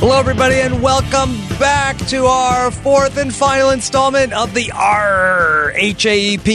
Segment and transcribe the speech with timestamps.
[0.00, 6.46] Hello, everybody, and welcome back to our fourth and final installment of the RHAP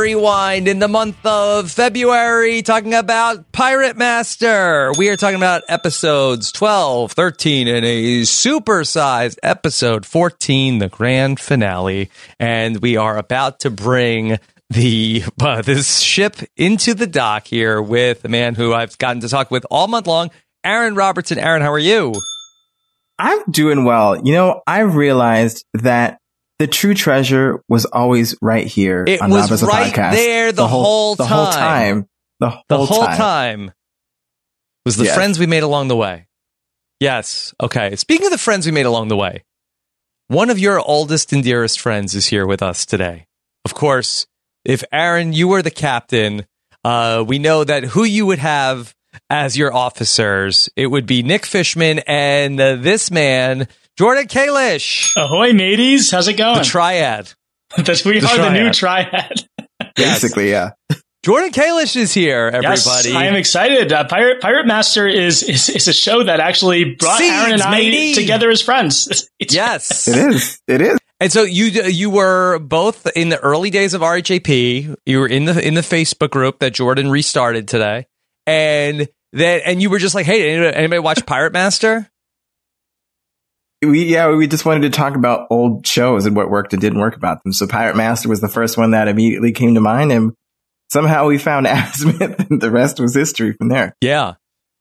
[0.00, 4.94] Rewind in the month of February, talking about Pirate Master.
[4.96, 12.08] We are talking about episodes 12, 13, and a supersized episode 14, the grand finale.
[12.40, 14.38] And we are about to bring
[14.70, 19.28] the uh, this ship into the dock here with a man who I've gotten to
[19.28, 20.30] talk with all month long,
[20.64, 21.38] Aaron Robertson.
[21.38, 22.14] Aaron, how are you?
[23.18, 24.16] I'm doing well.
[24.24, 26.18] You know, I realized that
[26.58, 30.12] the true treasure was always right here It on was right podcast.
[30.12, 31.52] there the whole the whole time.
[32.02, 32.08] time.
[32.40, 33.16] The whole, the whole time.
[33.16, 33.72] time.
[34.84, 35.14] was the Yes.
[35.14, 36.26] friends we made along the way.
[37.00, 37.54] Yes.
[37.62, 37.94] Okay.
[37.96, 39.42] Speaking of the friends we made along the way,
[40.28, 43.26] one of your oldest and dearest friends is here with us today.
[43.64, 44.26] Of course,
[44.64, 46.46] if Aaron, you were the captain,
[46.84, 48.94] uh, we know that who you would have
[49.30, 55.52] as your officers, it would be Nick Fishman and uh, this man, Jordan Kalish, Ahoy,
[55.52, 56.10] mateys!
[56.10, 56.58] How's it going?
[56.58, 57.32] the triad.
[57.76, 59.10] That we the are the new triad.
[59.10, 59.92] triad.
[59.96, 60.70] Basically, yeah.
[61.24, 62.70] Jordan Kalish is here, everybody.
[62.78, 63.92] Yes, I am excited.
[63.92, 67.62] Uh, Pirate Pirate Master is, is is a show that actually brought Seeds, Aaron and
[67.62, 68.14] I matey.
[68.14, 69.28] together as friends.
[69.50, 70.06] Yes.
[70.06, 70.60] It is.
[70.68, 70.98] It is.
[71.18, 74.96] And so you you were both in the early days of RHAP.
[75.04, 78.06] You were in the in the Facebook group that Jordan restarted today,
[78.46, 82.08] and then and you were just like, "Hey, anybody, anybody watch Pirate Master?"
[83.82, 86.98] We yeah, we just wanted to talk about old shows and what worked and didn't
[86.98, 87.52] work about them.
[87.52, 90.32] So Pirate Master was the first one that immediately came to mind, and
[90.90, 93.94] somehow we found Azmyth, and the rest was history from there.
[94.00, 94.34] Yeah.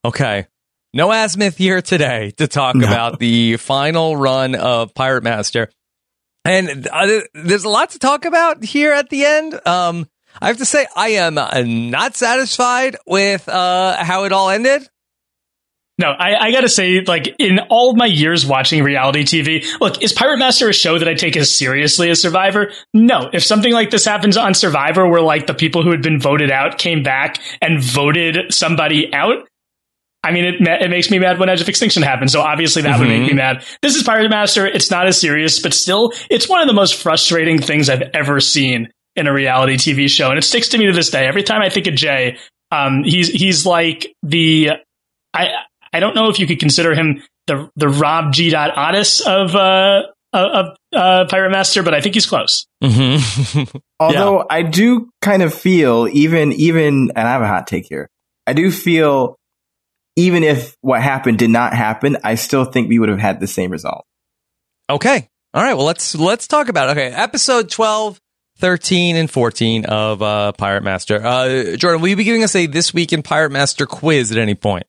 [0.06, 0.48] Okay.
[0.94, 2.88] No Azmyth here today to talk No.
[2.88, 5.70] about the final run of Pirate Master.
[6.46, 9.60] And uh, there's a lot to talk about here at the end.
[9.68, 10.08] Um,
[10.42, 14.88] I have to say, I am uh, not satisfied with uh, how it all ended.
[15.98, 20.04] No, I, I gotta say, like, in all of my years watching reality TV, look,
[20.04, 22.72] is Pirate Master a show that I take as seriously as Survivor?
[22.94, 23.30] No.
[23.32, 26.52] If something like this happens on Survivor, where like the people who had been voted
[26.52, 29.48] out came back and voted somebody out,
[30.22, 32.32] I mean, it, it makes me mad when Edge of Extinction happened.
[32.32, 33.64] So obviously that would make me mad.
[33.82, 34.66] This is Pirate Master.
[34.66, 38.42] It's not as serious, but still, it's one of the most frustrating things I've ever
[38.42, 40.30] seen in a reality TV show.
[40.30, 41.26] And it sticks to me to this day.
[41.28, 42.38] Every time I think of Jay,
[42.72, 44.72] um, he's, he's like the,
[45.34, 45.50] I,
[45.94, 48.50] I don't know if you could consider him the, the Rob G.
[48.50, 50.04] dot Otis of, uh,
[50.34, 52.68] of, uh, Pirate Master, but I think he's close.
[52.84, 53.78] Mm-hmm.
[54.00, 58.10] Although I do kind of feel even even and I have a hot take here.
[58.48, 59.38] I do feel
[60.16, 63.48] even if what happened did not happen, I still think we would have had the
[63.48, 64.06] same result.
[64.90, 65.30] Okay.
[65.54, 65.74] All right.
[65.74, 66.92] Well, let's let's talk about it.
[66.92, 67.08] Okay.
[67.08, 68.20] Episode 12,
[68.58, 71.24] 13, and 14 of uh, Pirate Master.
[71.24, 74.38] Uh, Jordan, will you be giving us a This Week in Pirate Master quiz at
[74.38, 74.86] any point?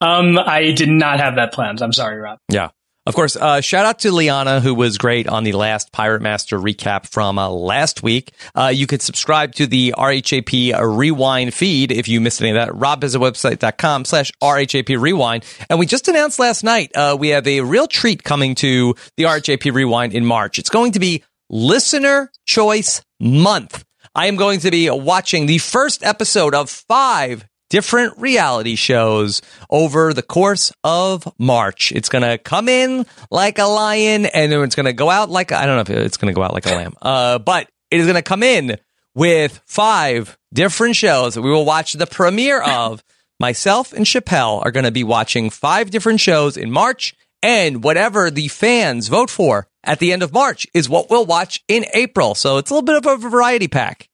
[0.00, 1.80] Um, I did not have that planned.
[1.80, 2.38] I'm sorry, Rob.
[2.50, 2.70] Yeah.
[3.06, 6.58] Of course, uh, shout out to Liana, who was great on the last Pirate Master
[6.58, 8.32] recap from uh, last week.
[8.54, 12.70] Uh, you could subscribe to the RHAP Rewind feed if you missed any of that.
[12.70, 15.44] RobHasAWebsite.com slash RHAP Rewind.
[15.68, 19.24] And we just announced last night, uh, we have a real treat coming to the
[19.24, 20.58] RHAP Rewind in March.
[20.58, 21.22] It's going to be
[21.54, 23.84] Listener Choice Month.
[24.12, 29.40] I am going to be watching the first episode of five different reality shows
[29.70, 31.92] over the course of March.
[31.92, 35.52] It's going to come in like a lion and it's going to go out like,
[35.52, 38.00] I don't know if it's going to go out like a lamb, uh, but it
[38.00, 38.76] is going to come in
[39.14, 43.04] with five different shows that we will watch the premiere of.
[43.40, 48.30] Myself and Chappelle are going to be watching five different shows in March and whatever
[48.30, 52.34] the fans vote for at the end of March is what we'll watch in April.
[52.34, 54.08] So it's a little bit of a variety pack.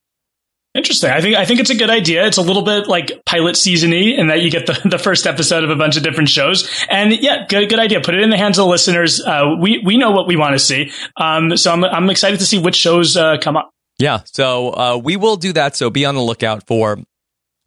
[0.75, 1.11] Interesting.
[1.11, 2.27] I think I think it's a good idea.
[2.27, 5.65] It's a little bit like pilot seasony in that you get the, the first episode
[5.65, 6.69] of a bunch of different shows.
[6.89, 8.01] And yeah, good good idea.
[8.01, 9.21] Put it in the hands of the listeners.
[9.21, 10.93] Uh, we we know what we want to see.
[11.17, 13.71] Um, so I'm I'm excited to see which shows uh, come up.
[13.99, 15.77] Yeah, so uh, we will do that.
[15.77, 16.99] So be on the lookout for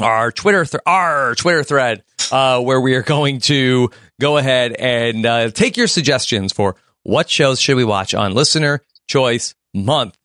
[0.01, 3.89] our Twitter th- our Twitter thread uh, where we are going to
[4.23, 8.81] go ahead and uh, take your suggestions for what shows should we watch on Listener
[9.05, 10.17] Choice Month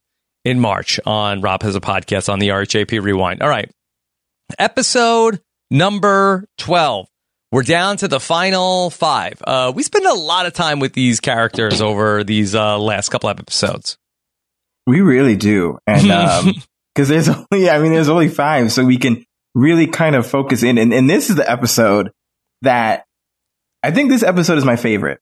[0.45, 3.43] in March on Rob has a podcast on the RHAP Rewind.
[3.43, 3.69] All right,
[4.56, 5.41] episode
[5.73, 7.09] number twelve.
[7.50, 9.43] We're down to the final five.
[9.45, 13.29] Uh, we spend a lot of time with these characters over these uh, last couple
[13.31, 13.99] of episodes.
[14.87, 15.79] We really do.
[15.89, 16.55] And, um,
[16.95, 18.71] cause there's only, I mean, there's only five.
[18.71, 19.25] So we can
[19.55, 20.77] really kind of focus in.
[20.77, 22.12] And, and this is the episode
[22.61, 23.06] that
[23.83, 25.21] I think this episode is my favorite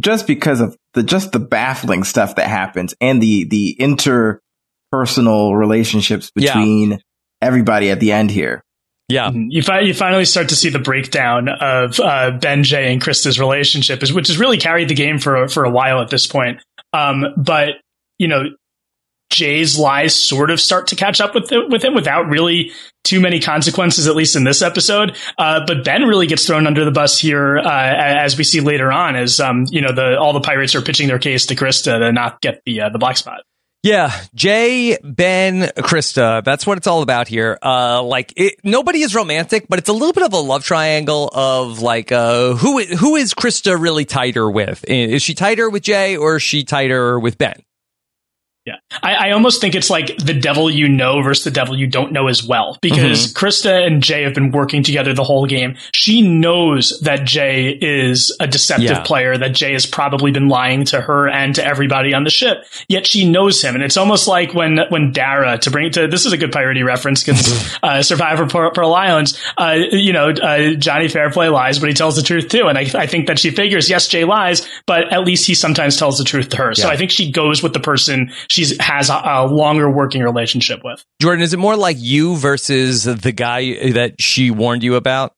[0.00, 6.30] just because of the, just the baffling stuff that happens and the, the interpersonal relationships
[6.30, 6.98] between yeah.
[7.40, 8.62] everybody at the end here.
[9.08, 13.00] Yeah, you, fi- you finally start to see the breakdown of uh, Ben, Jay, and
[13.00, 16.60] Krista's relationship, which has really carried the game for for a while at this point.
[16.92, 17.74] Um, but
[18.18, 18.46] you know,
[19.30, 22.72] Jay's lies sort of start to catch up with with him without really
[23.04, 25.16] too many consequences, at least in this episode.
[25.38, 28.92] Uh, but Ben really gets thrown under the bus here, uh, as we see later
[28.92, 31.98] on, as um, you know, the all the pirates are pitching their case to Krista
[31.98, 33.42] to not get the uh, the black spot.
[33.82, 36.42] Yeah, Jay, Ben, Krista.
[36.42, 37.56] That's what it's all about here.
[37.62, 41.30] Uh, like it, nobody is romantic, but it's a little bit of a love triangle
[41.32, 44.84] of like, uh, who who is Krista really tighter with?
[44.88, 47.62] Is she tighter with Jay or is she tighter with Ben?
[48.66, 48.78] Yeah.
[49.00, 52.10] I, I, almost think it's like the devil you know versus the devil you don't
[52.10, 52.76] know as well.
[52.82, 53.46] Because mm-hmm.
[53.46, 55.76] Krista and Jay have been working together the whole game.
[55.92, 59.02] She knows that Jay is a deceptive yeah.
[59.04, 62.64] player, that Jay has probably been lying to her and to everybody on the ship.
[62.88, 63.76] Yet she knows him.
[63.76, 66.50] And it's almost like when when Darrah, to bring it to this is a good
[66.50, 71.78] piratey reference because uh, Survivor Pearl, Pearl Islands, uh, you know, uh, Johnny Fairplay lies,
[71.78, 72.66] but he tells the truth too.
[72.66, 75.96] And I, I, think that she figures, yes, Jay lies, but at least he sometimes
[75.96, 76.72] tells the truth to her.
[76.76, 76.82] Yeah.
[76.82, 80.80] So I think she goes with the person she's has a, a, longer working relationship
[80.82, 81.04] with.
[81.20, 85.34] Jordan, is it more like you versus the guy that she warned you about?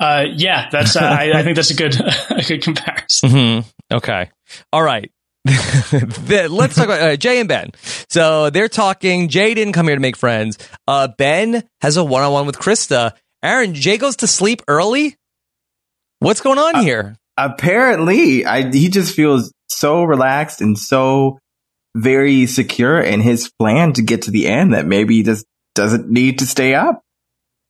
[0.00, 0.96] Uh, yeah, that's.
[0.96, 1.94] Uh, I, I, think that's a good
[2.30, 3.30] a good comparison.
[3.30, 3.94] Mm-hmm.
[3.96, 4.30] Okay,
[4.72, 5.12] all right.
[5.46, 7.72] Let's talk about uh, Jay and Ben.
[8.08, 9.28] So they're talking.
[9.28, 10.58] Jay didn't come here to make friends.
[10.88, 13.12] Uh, ben has a one on one with Krista.
[13.42, 15.16] Aaron, Jay goes to sleep early.
[16.18, 17.16] What's going on uh, here?
[17.38, 21.38] Apparently, I, he just feels so relaxed and so
[21.96, 26.08] very secure in his plan to get to the end that maybe he just doesn't
[26.08, 27.02] need to stay up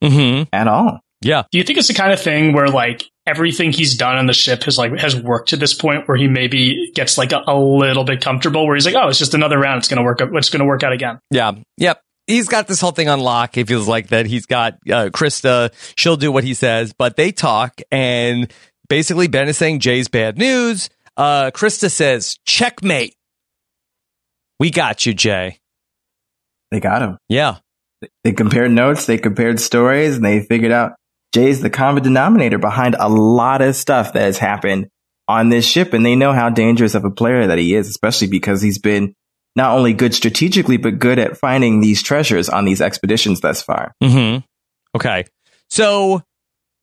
[0.02, 0.44] mm-hmm.
[0.52, 1.00] at all.
[1.22, 1.44] Yeah.
[1.50, 4.32] Do you think it's the kind of thing where like everything he's done on the
[4.32, 7.58] ship has like has worked to this point where he maybe gets like a, a
[7.58, 9.78] little bit comfortable where he's like, oh, it's just another round.
[9.78, 10.20] It's gonna work.
[10.20, 11.20] It's gonna work out again.
[11.31, 11.52] Yeah.
[11.76, 12.00] Yep.
[12.26, 13.56] He's got this whole thing on lock.
[13.56, 14.25] It feels like that.
[14.26, 15.72] He's got uh, Krista.
[15.96, 18.50] She'll do what he says, but they talk and
[18.88, 20.88] basically Ben is saying Jay's bad news.
[21.17, 23.14] Uh, Krista says checkmate.
[24.61, 25.59] We got you, Jay.
[26.71, 27.19] They got him.
[27.29, 27.57] Yeah.
[28.23, 30.93] They compared notes, they compared stories, and they figured out
[31.35, 34.89] Jay's the common denominator behind a lot of stuff that has happened
[35.27, 35.95] on this ship.
[35.95, 39.15] And they know how dangerous of a player that he is, especially because he's been
[39.57, 43.93] not only good strategically, but good at finding these treasures on these expeditions thus far.
[44.03, 44.44] Mm-hmm.
[44.94, 45.25] Okay.
[45.70, 46.23] So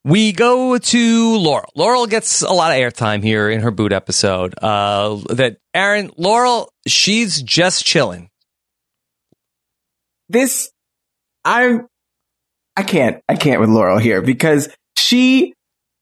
[0.08, 1.70] we go to Laurel.
[1.76, 4.56] Laurel gets a lot of airtime here in her boot episode.
[4.62, 8.30] Uh, that Aaron, Laurel, she's just chilling.
[10.30, 10.72] This,
[11.44, 11.88] I'm,
[12.78, 15.54] I can't, I can't with Laurel here because she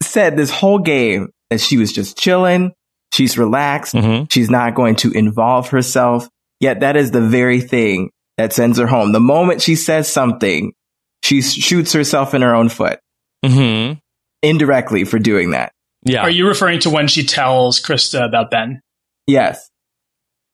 [0.04, 2.74] said this whole game that she was just chilling.
[3.12, 3.96] She's relaxed.
[3.96, 4.26] Mm-hmm.
[4.32, 6.30] She's not going to involve herself.
[6.60, 9.14] Yet that is the very thing that sends her home.
[9.14, 10.74] The moment she says something,
[11.24, 13.00] she shoots herself in her own foot
[13.48, 13.94] mm-hmm.
[14.42, 15.72] indirectly for doing that.
[16.06, 16.22] Yeah.
[16.22, 18.82] Are you referring to when she tells Krista about Ben?
[19.28, 19.70] Yes.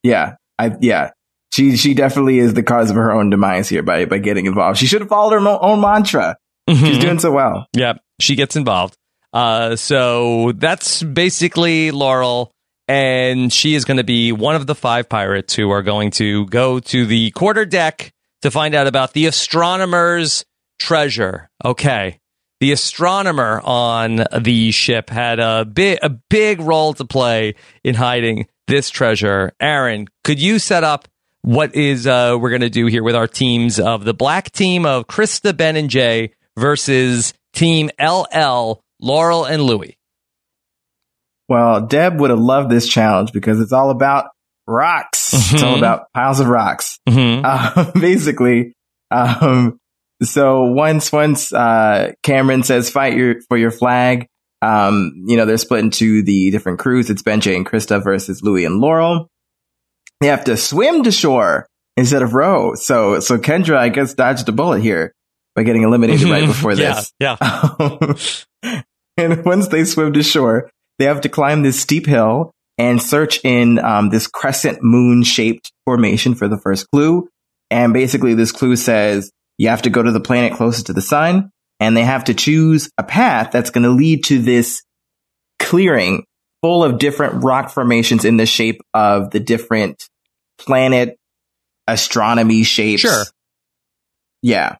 [0.02, 0.36] Yeah.
[0.58, 1.10] I, yeah.
[1.52, 4.78] She, she definitely is the cause of her own demise here by, by getting involved.
[4.78, 6.36] She should have followed her own mantra.
[6.68, 6.84] Mm-hmm.
[6.86, 7.66] She's doing so well.
[7.74, 8.00] Yep.
[8.20, 8.96] She gets involved.
[9.34, 12.50] Uh, so that's basically Laurel.
[12.88, 16.46] And she is going to be one of the five pirates who are going to
[16.46, 20.44] go to the quarter deck to find out about the astronomer's
[20.78, 21.50] treasure.
[21.64, 22.18] Okay
[22.62, 28.46] the astronomer on the ship had a big a big role to play in hiding
[28.68, 29.52] this treasure.
[29.58, 31.08] Aaron, could you set up
[31.40, 34.86] what is uh, we're going to do here with our teams of the black team
[34.86, 39.98] of Krista, Ben, and Jay versus Team LL, Laurel and Louie?
[41.48, 44.26] Well, Deb would have loved this challenge because it's all about
[44.68, 45.32] rocks.
[45.34, 45.54] Mm-hmm.
[45.56, 47.00] It's all about piles of rocks.
[47.08, 47.44] Mm-hmm.
[47.44, 48.72] Uh, basically,
[49.10, 49.80] Um,
[50.22, 54.26] so once once uh, Cameron says fight your for your flag,
[54.60, 57.10] um, you know they're split into the different crews.
[57.10, 59.28] It's Ben, Jay, and Krista versus Louis and Laurel.
[60.20, 62.74] They have to swim to shore instead of row.
[62.74, 65.12] So so Kendra, I guess, dodged a bullet here
[65.54, 67.12] by getting eliminated right before this.
[67.18, 68.82] Yeah, yeah.
[69.16, 73.40] and once they swim to shore, they have to climb this steep hill and search
[73.44, 77.28] in um, this crescent moon shaped formation for the first clue.
[77.70, 81.02] And basically, this clue says you have to go to the planet closest to the
[81.02, 84.82] sun and they have to choose a path that's going to lead to this
[85.58, 86.24] clearing
[86.62, 90.08] full of different rock formations in the shape of the different
[90.58, 91.16] planet
[91.88, 93.02] astronomy shapes.
[93.02, 93.24] Sure.
[94.42, 94.76] Yeah.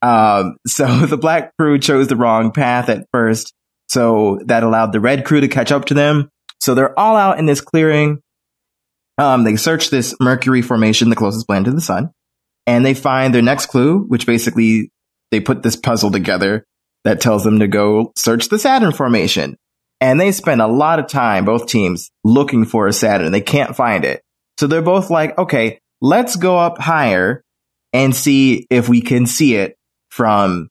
[0.00, 3.52] Um, so the black crew chose the wrong path at first.
[3.88, 6.30] So that allowed the red crew to catch up to them.
[6.60, 8.20] So they're all out in this clearing.
[9.18, 12.10] Um, they search this Mercury formation, the closest planet to the sun
[12.66, 14.90] and they find their next clue, which basically
[15.30, 16.64] they put this puzzle together
[17.04, 19.56] that tells them to go search the Saturn formation.
[20.00, 23.32] And they spend a lot of time, both teams, looking for a Saturn.
[23.32, 24.22] They can't find it.
[24.58, 27.42] So they're both like, okay, let's go up higher
[27.92, 29.76] and see if we can see it
[30.10, 30.68] from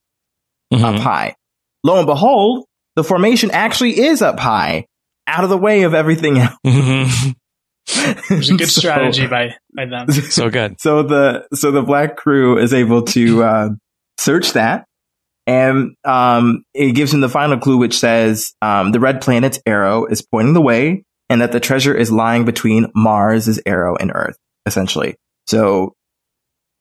[0.73, 0.83] Mhm.
[0.83, 1.35] up high.
[1.83, 4.85] Lo and behold, the formation actually is up high,
[5.27, 6.55] out of the way of everything else.
[6.65, 7.35] Mhm.
[7.87, 10.09] It was a good So- strategy by, by them.
[10.11, 10.79] so good.
[10.79, 13.69] so the so the black crew is able to uh,
[14.17, 14.85] search that,
[15.47, 20.05] and um, it gives him the final clue, which says um, the red planet's arrow
[20.05, 24.37] is pointing the way, and that the treasure is lying between Mars's arrow and Earth,
[24.65, 25.15] essentially.
[25.47, 25.93] So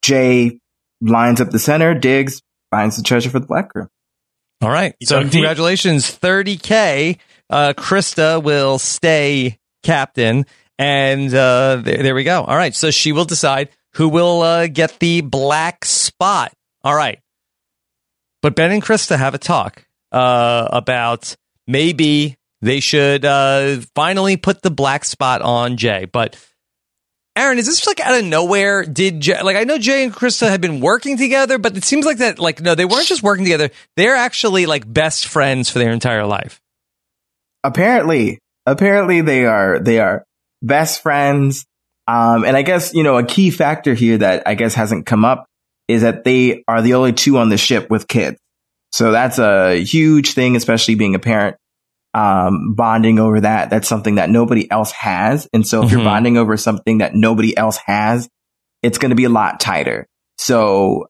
[0.03, 0.59] Jay
[1.01, 2.41] lines up the center, digs,
[2.71, 3.89] finds the treasure for the black crew.
[4.63, 4.95] All right.
[5.01, 7.17] You So dug congratulations, 30K.
[7.49, 10.45] Uh, Krista will stay captain.
[10.81, 12.43] And uh, there, there we go.
[12.43, 12.75] All right.
[12.75, 16.55] So she will decide who will uh, get the black spot.
[16.83, 17.21] All right.
[18.41, 24.63] But Ben and Krista have a talk uh, about maybe they should uh, finally put
[24.63, 26.07] the black spot on Jay.
[26.11, 26.43] But
[27.37, 28.83] Aaron, is this like out of nowhere?
[28.85, 32.07] Did Jay, like I know Jay and Krista had been working together, but it seems
[32.07, 33.69] like that like no, they weren't just working together.
[33.97, 36.59] They're actually like best friends for their entire life.
[37.63, 40.25] apparently apparently they are they are
[40.63, 41.65] best friends.
[42.07, 45.25] Um and i guess you know a key factor here that i guess hasn't come
[45.25, 45.47] up
[45.87, 48.39] is that they are the only two on the ship with kids.
[48.93, 51.57] So that's a huge thing especially being a parent
[52.15, 53.71] um bonding over that.
[53.71, 55.49] That's something that nobody else has.
[55.53, 56.05] And so if you're Mhm.
[56.05, 58.29] bonding over something that nobody else has
[58.83, 60.07] it's going to be a lot tighter.
[60.39, 61.07] So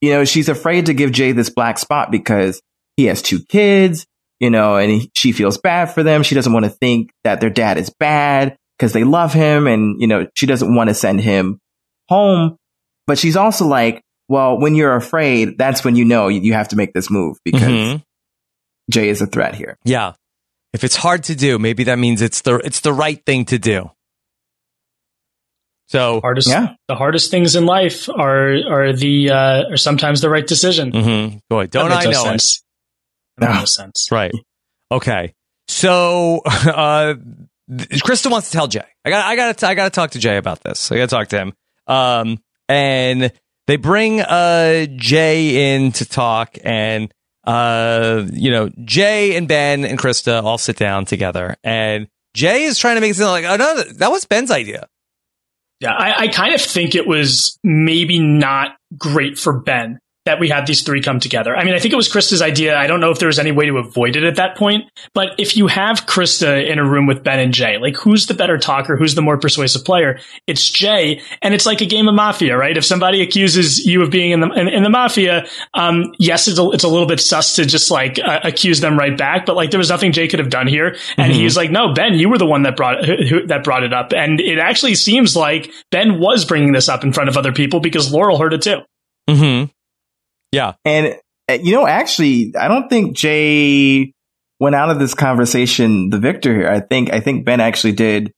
[0.00, 2.60] you know she's afraid to give jay this black spot because
[2.96, 4.06] he has two kids
[4.38, 6.22] you know, and he, she feels bad for them.
[6.22, 10.00] She doesn't want to think that their dad is bad because they love him and,
[10.00, 11.58] you know, she doesn't want to send him
[12.08, 12.56] home.
[13.06, 16.68] But she's also like, well, when you're afraid, that's when you know you you have
[16.68, 18.02] to make this move because Mhm.
[18.90, 19.78] Jay is a threat here.
[19.84, 20.12] Yeah.
[20.72, 23.58] If it's hard to do, maybe that means it's the it's the right thing to
[23.58, 23.90] do.
[25.88, 26.74] So Hardest, Yeah.
[26.88, 30.90] the hardest things in life are are the uh, are sometimes the right decision.
[30.92, 31.40] mhm.
[31.48, 32.40] boy, don't That I makes know no it?
[32.40, 32.62] sense.
[33.38, 33.58] That No.
[33.60, 34.08] no sense.
[34.10, 34.32] Right.
[34.90, 35.32] Okay.
[35.68, 37.14] So uh
[37.70, 38.84] Krista wants to tell Jay.
[39.04, 40.90] I got I got to I got to talk to Jay about this.
[40.92, 41.52] I got to talk to him.
[41.86, 43.32] Um and
[43.66, 47.12] they bring uh Jay in to talk and
[47.44, 52.78] uh you know Jay and Ben and Krista all sit down together and Jay is
[52.78, 54.88] trying to make it sound like oh no that was Ben's idea.
[55.80, 60.48] Yeah, I, I kind of think it was maybe not great for Ben that we
[60.48, 61.56] had these three come together.
[61.56, 62.76] I mean, I think it was Krista's idea.
[62.76, 64.90] I don't know if there was any way to avoid it at that point.
[65.14, 68.34] But if you have Krista in a room with Ben and Jay, like who's the
[68.34, 68.96] better talker?
[68.96, 70.18] Who's the more persuasive player?
[70.46, 72.76] It's Jay, and it's like a game of mafia, right?
[72.76, 76.58] If somebody accuses you of being in the in, in the mafia, um, yes, it's
[76.58, 79.46] a, it's a little bit sus to just like uh, accuse them right back.
[79.46, 81.36] But like there was nothing Jay could have done here, and Mhm.
[81.36, 83.92] he's like, "No, Ben, you were the one that brought who, who- that brought it
[83.92, 87.52] up." And it actually seems like Ben was bringing this up in front of other
[87.52, 88.80] people because Laurel heard it too.
[89.30, 89.70] Mhm.
[90.56, 90.72] Yeah.
[90.86, 91.16] And,
[91.48, 94.12] uh, you know, actually, I don't think Jay
[94.58, 96.68] went out of this conversation the victor here.
[96.68, 98.32] I think, I think Ben actually did,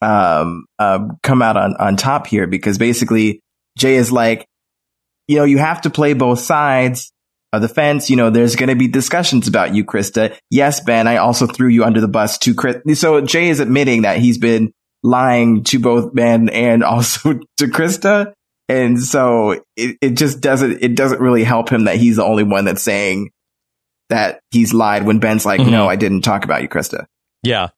[0.00, 3.40] um, um, come out on, on top here because basically
[3.76, 4.46] Jay is like,
[5.26, 7.12] you know, you have to play both sides
[7.52, 8.08] of the fence.
[8.08, 10.36] You know, there's going to be discussions about you, Krista.
[10.48, 12.76] Yes, Ben, I also threw you under the bus to Chris.
[12.94, 14.72] So Jay is admitting that he's been
[15.02, 18.32] lying to both Ben and also to Krista.
[18.68, 22.44] And so it, it just doesn't, it doesn't really help him that he's the only
[22.44, 23.30] one that's saying
[24.10, 25.70] that he's lied when Ben's like, Mhm.
[25.70, 27.06] no, I didn't talk about you, Krista.
[27.42, 27.68] Yeah.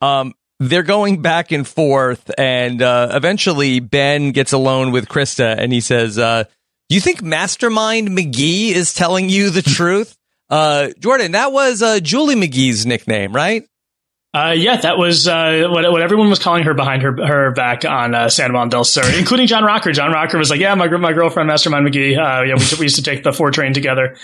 [0.00, 5.72] Um, they're going back and forth, and uh, eventually Ben gets alone with Krista, and
[5.72, 6.44] he says, uh,
[6.88, 10.16] you think Mastermind McGee is telling you the truth?
[10.50, 13.66] Uh, Jordan, that was uh, Julie McGee's nickname, right?
[14.34, 17.84] Uh, yeah, that was uh, what, what everyone was calling her behind her her back
[17.84, 19.90] on uh, San Juan del Sur, including John Rocker.
[19.92, 22.12] John Rocker was like, "Yeah, my my girlfriend, Mastermind McGee.
[22.12, 24.16] Uh, yeah, we, we used to take the four train together."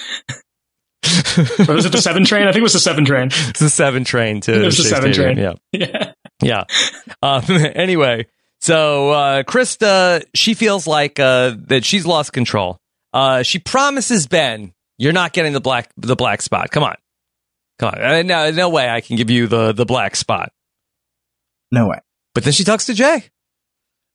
[1.69, 2.43] was it the seven train?
[2.47, 3.29] I think it was the seven train.
[3.29, 4.53] It's the seven train too.
[4.53, 5.37] It was the seven Stadium.
[5.37, 5.59] train.
[5.73, 5.87] Yeah.
[5.89, 6.13] Yeah.
[6.43, 6.65] Yeah.
[7.23, 8.27] Um, anyway,
[8.61, 12.79] so uh, Krista, she feels like uh, that she's lost control.
[13.13, 16.71] Uh, she promises Ben, "You're not getting the black the black spot.
[16.71, 16.97] Come on,
[17.79, 18.01] come on.
[18.01, 18.89] Uh, no, no way.
[18.89, 20.53] I can give you the the black spot."
[21.71, 21.99] No way.
[22.35, 23.25] But then she talks to Jay,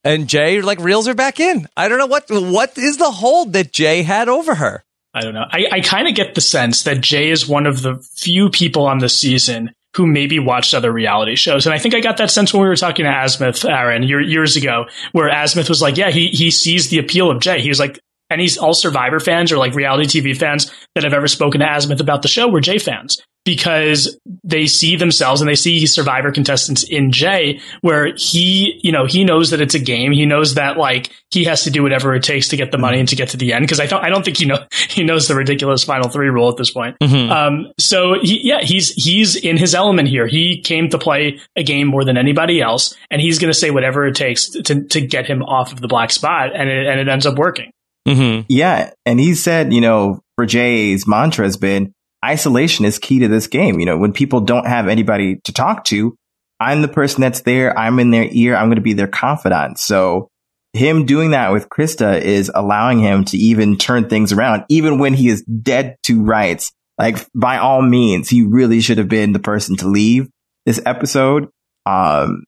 [0.04, 1.68] and Jay like reels her back in.
[1.76, 4.84] I don't know what what is the hold that Jay had over her.
[5.14, 5.46] I don't know.
[5.50, 8.86] I, I kind of get the sense that Jay is one of the few people
[8.86, 11.66] on the season who maybe watched other reality shows.
[11.66, 14.22] And I think I got that sense when we were talking to Azmyth, Aaron, year,
[14.22, 17.60] years ago, where Azmyth was like, yeah, he, he sees the appeal of Jay.
[17.60, 18.00] He was like,
[18.30, 22.00] any all Survivor fans or like reality TV fans that have ever spoken to Asmith
[22.00, 26.84] about the show were Jay fans because they see themselves and they see Survivor contestants
[26.84, 30.12] in Jay, where he, you know, he knows that it's a game.
[30.12, 33.00] He knows that like he has to do whatever it takes to get the money
[33.00, 33.64] and to get to the end.
[33.64, 36.50] Because I don't, I don't think he know he knows the ridiculous final three rule
[36.50, 36.98] at this point.
[37.32, 40.28] Um, so he, yeah, he's he's in his element here.
[40.28, 43.72] He came to play a game more than anybody else, and he's going to say
[43.72, 47.00] whatever it takes to to get him off of the black spot, and it, and
[47.00, 47.72] it ends up working.
[48.08, 48.46] Mm-hmm.
[48.50, 48.92] Yeah.
[49.06, 51.94] And he said, you know, for Jay's mantra has been
[52.24, 53.80] isolation is key to this game.
[53.80, 56.16] You know, when people don't have anybody to talk to,
[56.60, 57.78] I'm the person that's there.
[57.78, 58.56] I'm in their ear.
[58.56, 59.80] I'm going to be their confidant.
[59.80, 60.30] So
[60.74, 65.14] him doing that with Krista is allowing him to even turn things around, even when
[65.14, 66.72] he is dead to rights.
[66.98, 70.30] Like by all means, he really should have been the person to leave
[70.66, 71.48] this episode.
[71.86, 72.44] Um,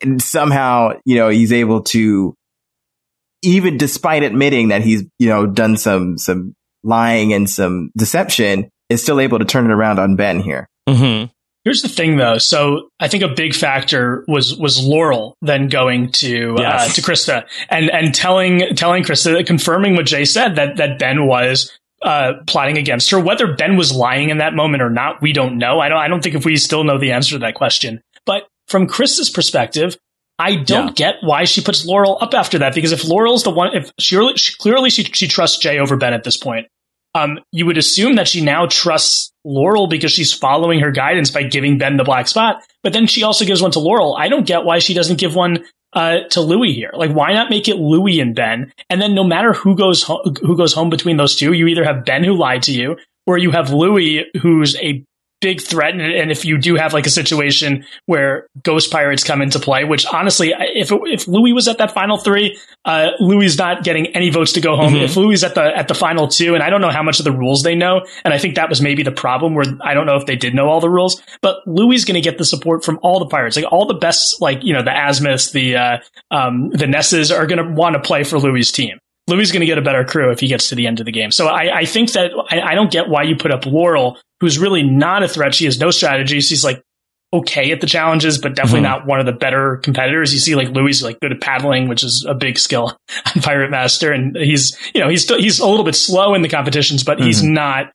[0.00, 2.34] and somehow, you know, he's able to,
[3.42, 9.02] even despite admitting that he's, you know, done some, some lying and some deception, is
[9.02, 10.68] still able to turn it around on Ben here.
[10.88, 11.30] Mm-hmm.
[11.64, 12.38] Here's the thing, though.
[12.38, 17.46] So I think a big factor was was Laurel then going to uh, to Krista
[17.68, 21.70] and and telling telling Krista, confirming what Jay said that that Ben was
[22.02, 23.20] uh, plotting against her.
[23.20, 25.78] Whether Ben was lying in that moment or not, we don't know.
[25.78, 25.98] I don't.
[25.98, 28.02] I don't think if we still know the answer to that question.
[28.26, 29.96] But from Krista's perspective,
[30.38, 32.74] I don't get why she puts Laurel up after that.
[32.74, 36.14] Because if Laurel's the one, if she, she clearly she she trusts Jay over Ben
[36.14, 36.66] at this point,
[37.14, 41.42] um, you would assume that she now trusts Laurel because she's following her guidance by
[41.42, 42.62] giving Ben the black spot.
[42.82, 44.16] But then she also gives one to Laurel.
[44.16, 46.90] I don't get why she doesn't give one uh, to Louis here.
[46.94, 48.72] Like, why not make it Louis and Ben?
[48.88, 51.84] And then no matter who goes ho- who goes home between those two, you either
[51.84, 55.04] have Ben who lied to you, or you have Louis who's a
[55.42, 55.92] big threat.
[55.92, 59.84] And, and if you do have like a situation where ghost pirates come into play,
[59.84, 63.84] which honestly, if it, if Louis was at that final three, uh, Louis is not
[63.84, 64.94] getting any votes to go home.
[64.94, 67.18] If Louis is at the at the final two, and I don't know how much
[67.18, 69.94] of the rules they know, and I think that was maybe the problem where I
[69.94, 72.38] don't know if they did know all the rules, but Louis is going to get
[72.38, 75.52] the support from all the pirates, like all the best, like you know the Asmus,
[75.52, 75.98] the uh,
[76.30, 78.98] um, the Nesses are going to want to play for Louis' team.
[79.28, 81.06] Louis is going to get a better crew if he gets to the end of
[81.06, 81.30] the game.
[81.30, 84.58] So I, I think that I, I don't get why you put up Laurel, who's
[84.58, 85.54] really not a threat.
[85.54, 86.40] She has no strategy.
[86.40, 86.82] She's like
[87.34, 88.90] okay at the challenges, but definitely Mhm.
[88.90, 90.34] not one of the better competitors.
[90.34, 92.96] You see, like Louis is like good at paddling, which is a big skill
[93.34, 96.42] on Pirate Master, and he's you know he's still, he's a little bit slow in
[96.42, 97.90] the competitions, but he's not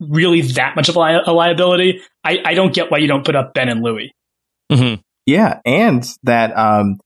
[0.00, 2.00] really that much of a, li- a liability.
[2.24, 4.12] I, I don't get why you don't put up Ben and Louis.
[4.72, 5.00] Mm-hmm.
[5.26, 6.98] Yeah, and that um,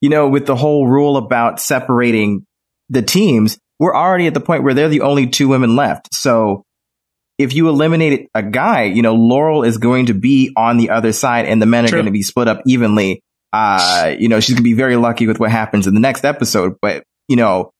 [0.00, 2.44] you know, with the whole rule about separating
[2.88, 6.14] the teams, we're already at the point where they're the only two women left.
[6.14, 6.64] So
[7.38, 11.12] if you eliminate a guy, you know, Laurel is going to be on the other
[11.12, 11.96] side, and the men are True.
[11.96, 13.20] going to be split up evenly.
[13.52, 16.74] Uh, you know, she's gonna be very lucky with what happens in the next episode.
[16.82, 17.70] But you know,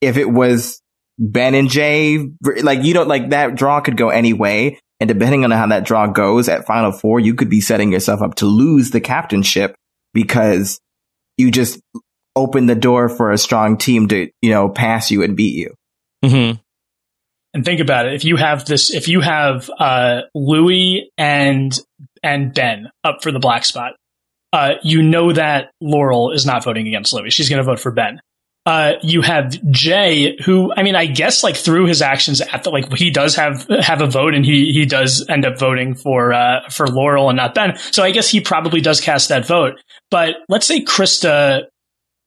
[0.00, 0.80] if it was
[1.16, 2.26] Ben and Jay,
[2.62, 4.80] like you know, like that draw could go any way.
[4.98, 8.20] And depending on how that draw goes at Final Four, you could be setting yourself
[8.20, 9.74] up to lose the captainship
[10.12, 10.80] because
[11.36, 11.80] you just
[12.36, 15.74] opened the door for a strong team to, you know, pass you and beat you.
[16.24, 16.60] Mm-hmm.
[17.52, 18.14] And think about it.
[18.14, 21.76] If you have this, if you have uh, Louis and
[22.22, 23.94] and Ben up for the black spot,
[24.52, 27.30] uh, you know that Laurel is not voting against Louis.
[27.30, 28.20] She's going to vote for Ben.
[28.66, 32.70] Uh, you have Jay, who I mean, I guess like through his actions at the
[32.70, 36.32] like he does have have a vote, and he he does end up voting for
[36.32, 37.76] uh, for Laurel and not Ben.
[37.90, 39.80] So I guess he probably does cast that vote.
[40.10, 41.64] But let's say Krista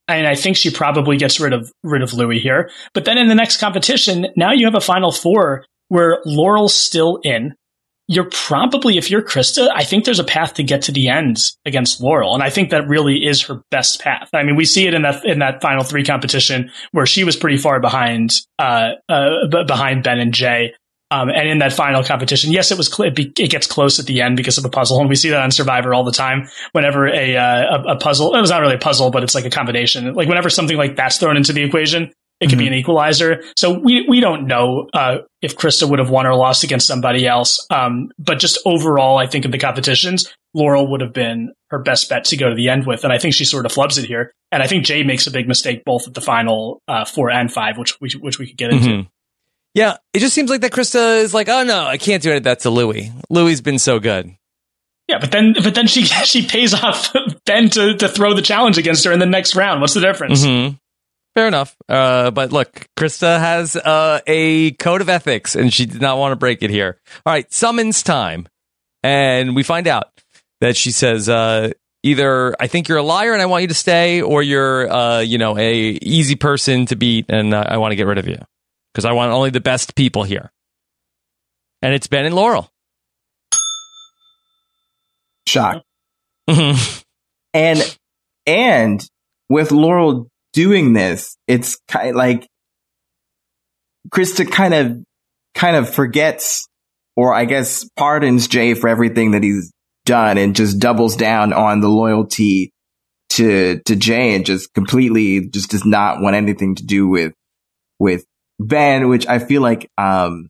[0.07, 2.69] and I think she probably gets rid of rid of Louis here.
[2.93, 7.19] But then in the next competition, now you have a final four where Laurel's still
[7.23, 7.53] in.
[8.07, 11.37] you're probably, if you're Krista, I think there's a path to get to the end
[11.65, 12.33] against Laurel.
[12.33, 14.29] And I think that really is her best path.
[14.33, 17.37] I mean, we see it in that, in that final three competition where she was
[17.37, 20.73] pretty far behind, uh, uh, behind Ben and Jay.
[21.13, 23.99] Um, and in that final competition, yes, it was cl- it, be- it, gets close
[23.99, 26.11] at the end because of a puzzle, and we see that on Survivor all the
[26.11, 26.49] time.
[26.71, 29.45] Whenever a, uh, a, a puzzle, it was not really a puzzle, but it's like
[29.45, 30.15] a combination.
[30.15, 32.57] Like whenever something like that's thrown into the equation, it could mm-hmm.
[32.57, 33.43] be an equalizer.
[33.55, 37.27] So we we don't know uh, if Krista would have won or lost against somebody
[37.27, 37.63] else.
[37.69, 42.09] Um, but just overall, I think in the competitions, Laurel would have been her best
[42.09, 44.05] bet to go to the end with, and I think she sort of flubs it
[44.05, 44.33] here.
[44.51, 47.53] And I think Jay makes a big mistake both at the final uh, four and
[47.53, 48.89] five, which we which we could get into.
[48.89, 49.07] Mm-hmm.
[49.73, 52.43] Yeah, it just seems like that Krista is like, oh no, I can't do it.
[52.43, 53.11] That's to Louis.
[53.29, 54.35] Louis's been so good.
[55.07, 57.13] Yeah, but then but then she she pays off
[57.45, 59.81] Ben to to throw the challenge against her in the next round.
[59.81, 60.45] What's the difference?
[60.45, 60.75] Mm-hmm.
[61.35, 61.75] Fair enough.
[61.89, 66.31] Uh, but look, Krista has uh, a code of ethics and she did not want
[66.31, 66.99] to break it here.
[67.25, 68.47] All right, summons time.
[69.01, 70.11] And we find out
[70.61, 71.71] that she says, uh,
[72.03, 75.19] either I think you're a liar and I want you to stay, or you're, uh,
[75.21, 78.37] you know, a easy person to beat and I want to get rid of you
[78.93, 80.51] because I want only the best people here.
[81.81, 82.69] And it's Ben and Laurel.
[85.47, 85.83] Shock.
[86.49, 87.01] Mm-hmm.
[87.53, 87.97] and,
[88.45, 89.05] and
[89.49, 92.47] with Laurel doing this, it's kind of like
[94.11, 95.03] Krista kind of
[95.55, 96.67] kind of forgets
[97.15, 99.71] or I guess pardons Jay for everything that he's
[100.05, 102.71] done and just doubles down on the loyalty
[103.29, 107.33] to to Jay and just completely just does not want anything to do with
[107.99, 108.25] with
[108.67, 110.49] Ben, which I feel like um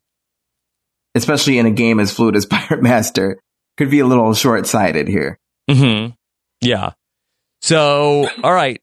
[1.14, 3.38] especially in a game as fluid as Pirate Master
[3.76, 5.38] could be a little short sighted here.
[5.70, 6.12] Mm-hmm.
[6.60, 6.92] Yeah.
[7.62, 8.80] So, all right.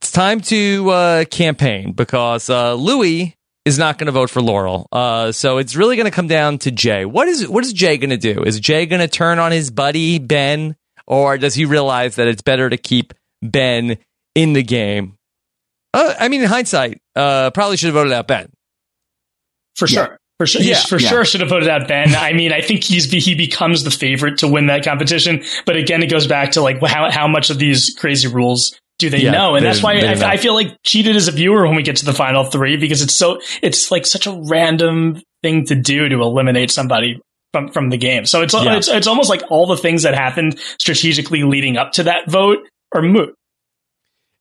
[0.00, 4.88] It's time to uh, campaign because uh, Louis is not going to vote for Laurel.
[4.90, 7.04] Uh, so it's really going to come down to Jay.
[7.04, 8.42] What is what is Jay going to do?
[8.42, 12.42] Is Jay going to turn on his buddy Ben, or does he realize that it's
[12.42, 13.96] better to keep Ben
[14.34, 15.16] in the game?
[15.94, 18.51] Uh, I mean, in hindsight, uh, probably should have voted out Ben.
[19.76, 20.18] For sure.
[20.38, 21.08] For sure, yeah, for yeah.
[21.08, 22.16] sure should have voted out Ben.
[22.16, 25.44] I mean, I think he's he becomes the favorite to win that competition.
[25.66, 29.08] But again, it goes back to like how how much of these crazy rules do
[29.08, 29.54] they yeah, know?
[29.54, 32.04] And that's why I, I, feel like cheated as a viewer when we get to
[32.04, 36.22] the final three because it's so it's like such a random thing to do to
[36.22, 37.20] eliminate somebody
[37.52, 38.26] from from the game.
[38.26, 38.76] So it's yeah.
[38.76, 42.58] it's it's almost like all the things that happened strategically leading up to that vote
[42.94, 43.34] are moot.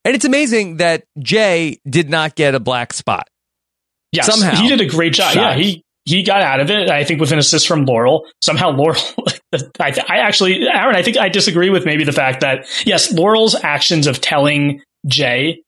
[0.04, 3.28] And it's amazing that Jay did not get a black spot.
[4.12, 5.36] Yes, somehow he did a great job.
[5.36, 6.90] Yeah, he he got out of it.
[6.90, 8.28] I think with an assist from Laurel.
[8.42, 9.02] Somehow Laurel,
[9.80, 13.56] I, I, actually, Aaron, I think I disagree with maybe the fact that yes, Laurel's
[13.56, 15.62] actions of telling Jay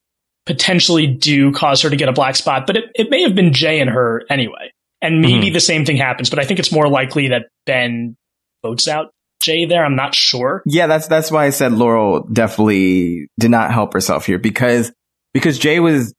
[0.45, 3.53] potentially do cause her to get a black spot, but it, it may have been
[3.53, 4.71] Jay and her anyway.
[5.01, 5.53] And maybe mm-hmm.
[5.53, 8.15] the same thing happens, but I think it's more likely that Ben
[8.63, 9.83] votes out Jay there.
[9.83, 10.63] I'm not sure.
[10.65, 14.93] Yeah, that's that's why I said Laurel definitely did not help herself here because
[15.33, 16.13] because Jay was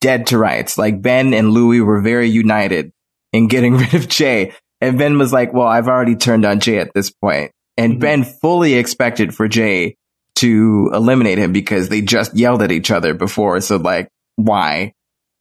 [0.00, 0.78] dead to rights.
[0.78, 2.92] Like Ben and Louis were very united
[3.32, 4.52] in getting rid of Jay.
[4.80, 7.52] And Ben was like, well, I've already turned on Jay at this point.
[7.76, 8.00] And mm-hmm.
[8.00, 9.96] Ben fully expected for Jay
[10.36, 13.60] to eliminate him because they just yelled at each other before.
[13.60, 14.94] So like, why?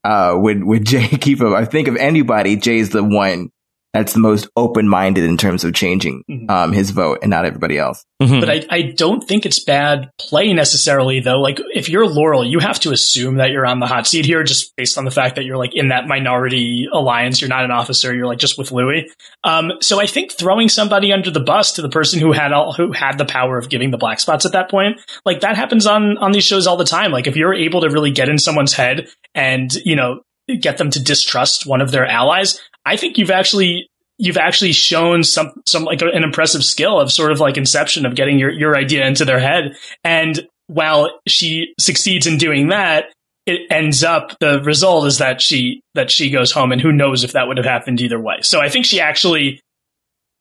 [0.04, 1.54] Uh, would, would Jay keep him?
[1.54, 3.50] I think of anybody, Jay's the one
[3.94, 6.50] that's the most open minded in terms of changing mm-hmm.
[6.50, 8.06] um, his vote and not everybody else.
[8.22, 8.40] Mm-hmm.
[8.40, 11.40] But I, I don't think it's bad play necessarily, though.
[11.40, 14.44] Like, if you're Laurel, you have to assume that you're on the hot seat here
[14.44, 17.42] just based on the fact that you're like in that minority alliance.
[17.42, 18.14] You're not an officer.
[18.14, 19.10] You're like just with Louis.
[19.44, 22.74] Um, so I think throwing somebody under the bus to the person who had all,
[22.74, 25.88] who had the power of giving the black spots at that point, like that happens
[25.88, 27.12] on, on these shows all the time.
[27.12, 30.22] Like, if you're able to really get in someone's head and, you know,
[30.60, 35.24] get them to distrust one of their allies, I think you've actually you've actually shown
[35.24, 38.76] some some like an impressive skill of sort of like inception of getting your your
[38.76, 39.76] idea into their head.
[40.04, 43.06] And while she succeeds in doing that,
[43.46, 47.24] it ends up the result is that she that she goes home, and who knows
[47.24, 48.38] if that would have happened either way.
[48.42, 49.62] So I think she actually.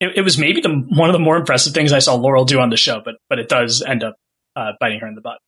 [0.01, 2.61] It, it was maybe the one of the more impressive things I saw Laurel do
[2.61, 4.15] on the show, but but it does end up
[4.55, 5.39] uh, biting her in the butt.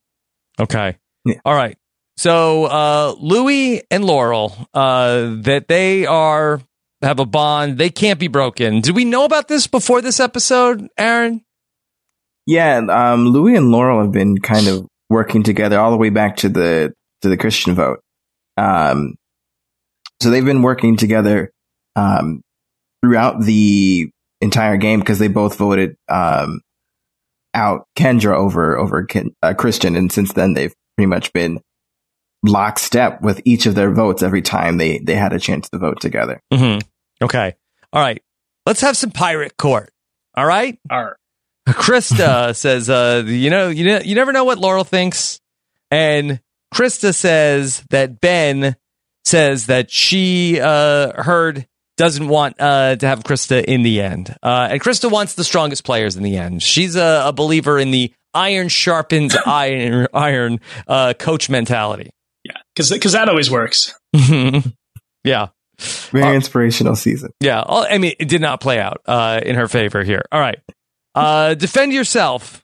[0.60, 0.98] Okay.
[1.24, 1.36] Yeah.
[1.46, 1.78] All right.
[2.18, 6.62] So uh, Louis and Laurel, uh, that they are
[7.02, 7.78] have a bond.
[7.78, 8.82] They can't be broken.
[8.82, 11.44] Did we know about this before this episode, Aaron?
[12.46, 16.38] Yeah, um, Louis and Laurel have been kind of working together all the way back
[16.38, 18.00] to the to the Christian vote.
[18.58, 19.16] Um,
[20.22, 21.52] so they've been working together
[21.96, 22.42] um,
[23.02, 24.10] throughout the
[24.40, 26.62] entire game because they both voted um,
[27.54, 31.60] out Kendra over over Ken, uh, Christian, and since then they've pretty much been
[32.44, 36.02] lockstep with each of their votes every time they they had a chance to vote
[36.02, 36.42] together.
[36.52, 36.88] Mm-hmm.
[37.22, 37.56] Okay.
[37.94, 38.22] All right.
[38.66, 39.92] let's have some pirate court.
[40.36, 40.80] All right.
[40.90, 41.16] All right.
[41.68, 45.40] Krista says, uh, you know, you know, you never know what Laurel thinks.
[45.90, 46.40] And
[46.74, 48.76] Krista says that Ben
[49.26, 54.36] says that she uh, heard doesn't want uh, to have Krista in the end.
[54.42, 56.64] Uh, and Krista wants the strongest players in the end.
[56.64, 62.10] She's a, a believer in the iron sharpens iron, iron uh, coach mentality.
[62.44, 63.94] Yeah, because that always works.
[65.24, 65.50] yeah.
[66.12, 67.32] Very inspirational season.
[67.40, 67.64] Yeah.
[67.68, 70.24] I mean, it did not play out uh, in her favor here.
[70.32, 70.60] All right.
[71.16, 72.64] Uh, defend yourself.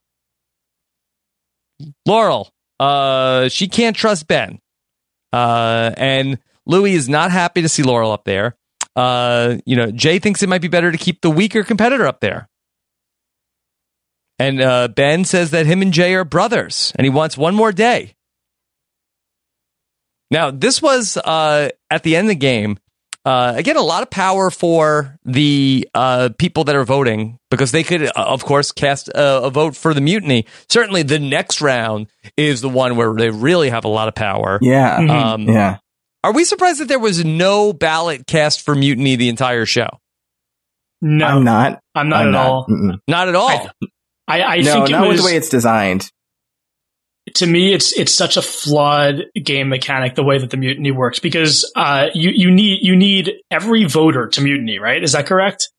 [2.06, 2.49] Laurel,
[2.80, 4.60] uh, she can't trust Ben.
[5.34, 8.56] Uh, and Louis is not happy to see Laurel up there.
[8.95, 12.19] Uh, you know, Jay thinks it might be better to keep the weaker competitor up
[12.19, 12.49] there.
[14.39, 17.71] And uh, Ben says that him and Jay are brothers and he wants one more
[17.71, 18.15] day.
[20.30, 22.77] Now, this was uh, at the end of the game.
[23.25, 27.84] Uh, again, a lot of power for the uh, people that are voting because they
[27.84, 30.45] could, uh, of course, cast a, a vote for the mutiny.
[30.69, 34.60] Certainly, the next round is the one where they really have a lot of power.
[34.62, 34.95] Yeah.
[34.97, 35.80] Um, yeah.
[36.23, 39.89] Are we surprised that there was no ballot cast for mutiny the entire show?
[41.01, 41.82] No, I'm not.
[41.93, 42.45] I'm not I'm at not.
[42.45, 42.65] all.
[42.67, 42.99] Mm-mm.
[43.08, 43.69] Not at all.
[44.27, 46.12] I, I no, think it not was with the way it's designed.
[47.36, 51.20] To me it's it's such a flawed game mechanic the way that the mutiny works
[51.20, 55.70] because uh, you you need you need every voter to mutiny right is that correct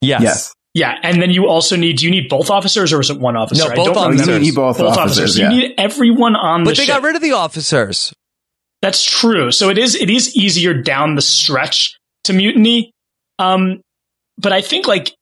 [0.00, 0.22] yes.
[0.22, 0.54] Yes.
[0.74, 3.36] yeah and then you also need do you need both officers or is it one
[3.36, 4.28] officer No, I both don't officers.
[4.28, 5.48] You need both officers, you yeah.
[5.50, 6.94] need everyone on But the But they ship.
[6.96, 8.12] got rid of the officers.
[8.82, 9.52] That's true.
[9.52, 12.92] So it is it is easier down the stretch to mutiny.
[13.38, 13.80] Um,
[14.38, 15.14] but I think like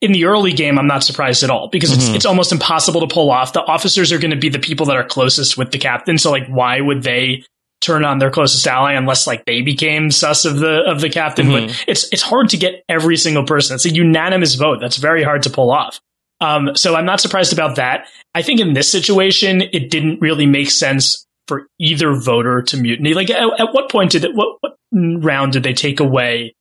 [0.00, 3.12] in the early game, I'm not surprised at all because it's it's almost impossible to
[3.12, 3.52] pull off.
[3.52, 6.18] The officers are going to be the people that are closest with the captain.
[6.18, 7.44] So like, why would they
[7.80, 11.46] turn on their closest ally unless like they became sus of the of the captain?
[11.48, 11.66] Mhm.
[11.68, 13.74] But it's it's hard to get every single person.
[13.74, 14.78] It's a unanimous vote.
[14.80, 16.00] That's very hard to pull off.
[16.40, 18.06] Um, so I'm not surprised about that.
[18.34, 23.14] I think in this situation, it didn't really make sense for either voter to mutiny.
[23.14, 24.34] Like, at, at what point did it?
[24.36, 26.54] What, what round did they take away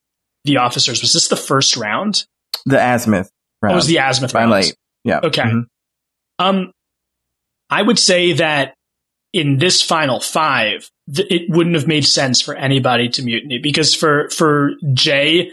[0.46, 1.02] the officers?
[1.02, 2.26] Was this the first round?
[2.68, 3.30] The azimuth.
[3.62, 3.76] Round.
[3.76, 4.76] was the azimuth By light.
[5.04, 5.20] Yeah.
[5.24, 5.42] Okay.
[5.42, 5.64] Mhm.
[6.40, 6.72] Um,
[7.70, 8.76] I would say that
[9.34, 13.96] in this final five, th- it wouldn't have made sense for anybody to mutiny because
[13.96, 15.52] for for Jay,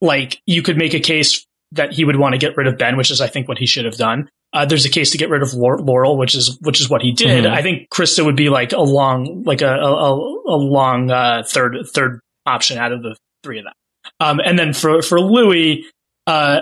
[0.00, 2.96] like you could make a case that he would want to get rid of Ben,
[2.96, 4.28] which is I think what he should have done.
[4.52, 7.12] Uh, there's a case to get rid of Laurel, which is which is what he
[7.12, 7.44] did.
[7.44, 7.50] Mhm.
[7.50, 11.42] I think Krista would be like a long, like a a, a- a long uh,
[11.46, 13.72] third third option out of the three of them.
[14.20, 15.84] Um, and then for for Louis,
[16.26, 16.60] uh,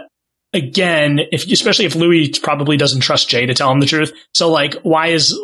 [0.53, 4.12] again, if especially if Louis probably doesn't trust Jay to tell him the truth.
[4.33, 5.38] So like, why is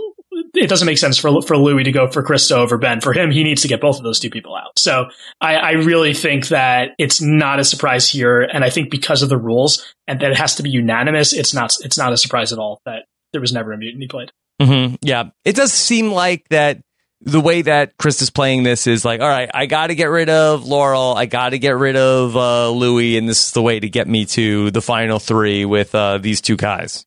[0.55, 3.01] it doesn't make sense for for Louis to go for Krista over Ben.
[3.01, 4.79] For him, he needs to get both of those two people out.
[4.79, 5.07] So
[5.41, 9.29] I, I really think that it's not a surprise here, and I think because of
[9.29, 12.53] the rules and that it has to be unanimous, it's not it's not a surprise
[12.53, 14.33] at all that there was never a mutiny played.
[14.61, 16.81] hmm Yeah, it does seem like that.
[17.23, 20.07] The way that Chris is playing this is like, all right, I got to get
[20.07, 23.61] rid of Laurel, I got to get rid of uh, Louis, and this is the
[23.63, 27.05] way to get me to the final three with uh, these two guys.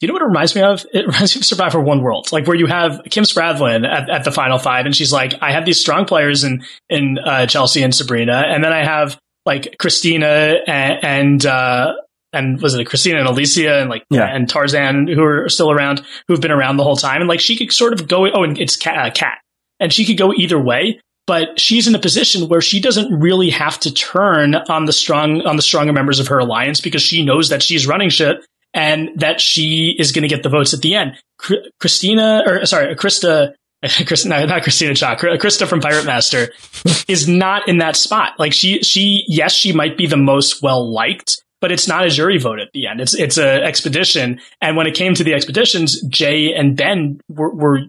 [0.00, 0.84] You know what it reminds me of?
[0.92, 4.24] It reminds me of Survivor One World, like where you have Kim Spradlin at, at
[4.24, 7.82] the final five, and she's like, "I have these strong players in in uh, Chelsea
[7.84, 11.92] and Sabrina, and then I have like Christina and and, uh,
[12.32, 14.24] and was it Christina and Alicia and like Yeah.
[14.26, 17.56] and Tarzan who are still around, who've been around the whole time, and like she
[17.56, 18.26] could sort of go.
[18.28, 19.38] Oh, and it's Kat, uh, Kat,
[19.82, 21.00] and she could go either way.
[21.26, 25.42] But she's in a position where she doesn't really have to turn on the strong
[25.42, 29.10] on the stronger members of her alliance because she knows that she's running shit and
[29.16, 31.16] that she is going to get the votes at the end.
[31.80, 33.54] Christina, or sorry, Krista,
[34.26, 36.52] no, not Christina Cha, Krista from Pirate Master
[37.08, 38.32] is not in that spot.
[38.38, 42.10] Like she, she, yes, she might be the most well liked, but it's not a
[42.10, 43.00] jury vote at the end.
[43.00, 44.40] It's, it's a expedition.
[44.60, 47.80] And when it came to the expeditions, Jay and Ben were, were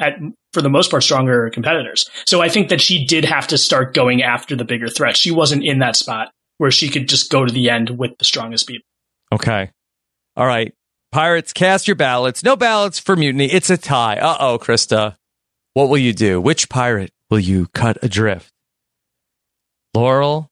[0.00, 0.18] at,
[0.56, 2.08] for the most part, stronger competitors.
[2.24, 5.14] So I think that she did have to start going after the bigger threat.
[5.18, 8.24] She wasn't in that spot where she could just go to the end with the
[8.24, 8.86] strongest people.
[9.34, 9.70] Okay.
[10.34, 10.72] All right.
[11.12, 12.42] Pirates, cast your ballots.
[12.42, 13.52] No ballots for mutiny.
[13.52, 14.16] It's a tie.
[14.16, 15.16] Uh oh, Krista.
[15.74, 16.40] What will you do?
[16.40, 18.50] Which pirate will you cut adrift?
[19.94, 20.50] Laurel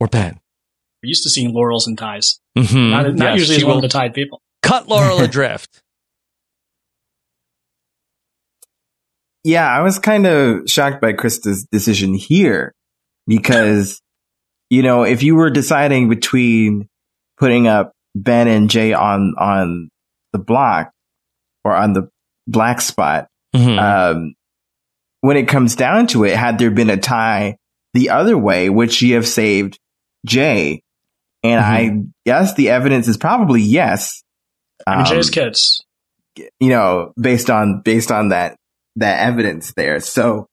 [0.00, 0.38] or Ben?
[1.02, 2.40] We're used to seeing laurels and ties.
[2.58, 2.90] Mm-hmm.
[2.90, 4.42] Not, not Yes, usually as one will of the tied people.
[4.62, 5.80] cut Laurel adrift.
[9.44, 12.74] Yeah, I was kind of shocked by Krista's decision here
[13.26, 14.00] because,
[14.70, 16.88] you know, if you were deciding between
[17.38, 19.90] putting up Ben and Jay on, on
[20.32, 20.90] the block
[21.64, 22.08] or on the
[22.46, 23.78] black spot, Mhm.
[23.78, 24.34] um,
[25.20, 27.56] when it comes down to it, had there been a tie
[27.92, 29.78] the other way, would she have saved
[30.26, 30.82] Jay?
[31.42, 34.22] And I guess the evidence is probably yes.
[34.86, 35.84] I mean, Um, Jay's kids.
[36.58, 38.56] you know, based on based on that
[38.96, 40.00] that evidence there.
[40.00, 40.46] So,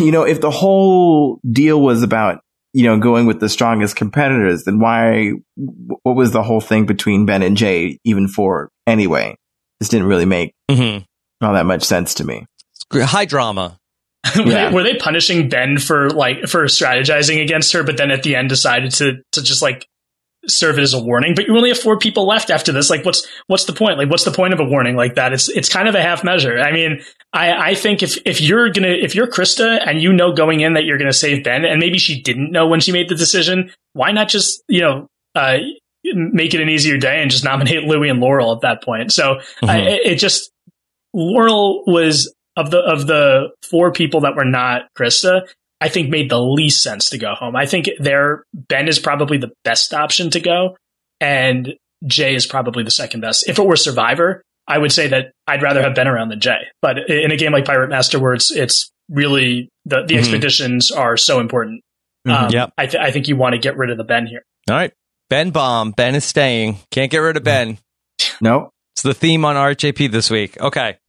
[0.00, 2.40] you know, if the whole deal was about
[2.74, 5.32] you know going with the strongest competitors, then why?
[5.56, 9.36] What was the whole thing between Ben and Jay even for anyway?
[9.80, 11.04] This didn't really make Mhm.
[11.40, 12.44] all that much sense to me.
[12.92, 13.78] High drama.
[14.36, 14.68] were, Yeah.
[14.68, 18.34] they, were they punishing Ben for like for strategizing against her, but then at the
[18.36, 19.86] end decided to to just like
[20.48, 21.34] serve it as a warning?
[21.34, 22.90] But you only have four people left after this.
[22.90, 23.98] Like, what's what's the point?
[23.98, 25.32] Like, what's the point of a warning like that?
[25.32, 26.58] It's it's kind of a half measure.
[26.58, 30.32] I mean, I I think if if you're gonna if you're Krista and you know
[30.32, 33.08] going in that you're gonna save Ben, and maybe she didn't know when she made
[33.08, 35.58] the decision, why not just you know uh
[36.14, 39.12] make it an easier day and just nominate Louis and Laurel at that point?
[39.12, 40.50] So I, it it just
[41.14, 45.48] Laurel was of the of the four people that were not Krista,
[45.80, 47.54] I think made the least sense to go home.
[47.56, 50.76] I think there Ben is probably the best option to go,
[51.20, 51.74] and
[52.06, 53.48] Jay is probably the second best.
[53.48, 56.58] If it were Survivor, I would say that I'd rather have Ben around than Jay.
[56.82, 60.18] But in a game like Pirate Master, where it's it's really the the Mhm.
[60.18, 61.82] expeditions are so important.
[62.26, 62.32] Mhm.
[62.34, 62.70] Um, Yep.
[62.76, 64.42] I, th- I think you want to get rid of the Ben here.
[64.68, 64.92] All right.
[65.30, 65.92] Ben Bomb.
[65.92, 66.78] Ben is staying.
[66.90, 67.78] Can't get rid of Ben.
[68.40, 68.70] no.
[68.94, 70.60] It's the theme on RHAP this week.
[70.60, 70.96] Okay.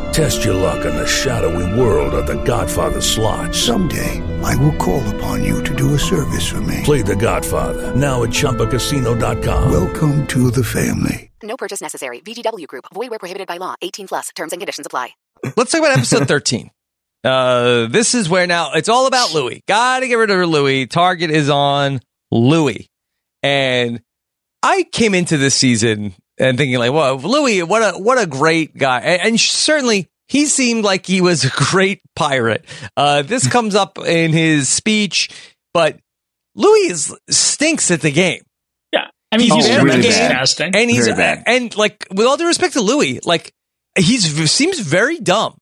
[0.11, 3.55] Test your luck in the shadowy world of The Godfather slot.
[3.55, 6.81] Someday, I will call upon you to do a service for me.
[6.83, 9.71] Play The Godfather now at ChumbaCasino.com.
[9.71, 11.31] Welcome to the family.
[11.41, 12.19] No purchase necessary.
[12.19, 12.85] VGW Group.
[12.93, 13.75] Void where prohibited by law.
[13.81, 14.29] 18 plus.
[14.35, 15.11] Terms and conditions apply.
[15.55, 16.69] Let's talk about episode 13.
[17.23, 19.61] Uh, this is where now it's all about Louis.
[19.67, 20.87] Gotta get rid of Louis.
[20.87, 21.99] Target is on
[22.31, 22.89] Louis.
[23.43, 24.01] And
[24.63, 28.75] I came into this season and thinking like, well, Louis, what a, what a great
[28.77, 28.99] guy.
[28.99, 32.65] And, and certainly he seemed like he was a great pirate.
[32.97, 35.29] Uh, this comes up in his speech,
[35.73, 35.99] but
[36.55, 38.41] Louis is, stinks at the game.
[38.91, 40.07] Yeah, I mean, He's he's very very bad.
[40.29, 40.75] disgusting.
[40.75, 41.43] And he's Very bad.
[41.47, 43.53] and like with all due respect to Louis, like
[43.97, 45.57] he's seems very dumb.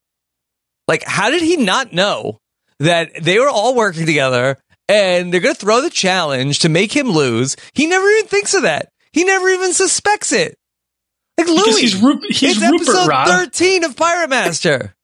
[0.88, 2.40] Like, how did he not know
[2.80, 6.92] that they were all working together and they're going to throw the challenge to make
[6.96, 7.56] him lose?
[7.74, 8.90] He never even thinks of that.
[9.14, 10.56] He never even suspects it.
[11.48, 13.28] Like Because Louis, he's Ru- he's it's Rupert, episode Rob.
[13.28, 14.96] thirteen of Pirate Master.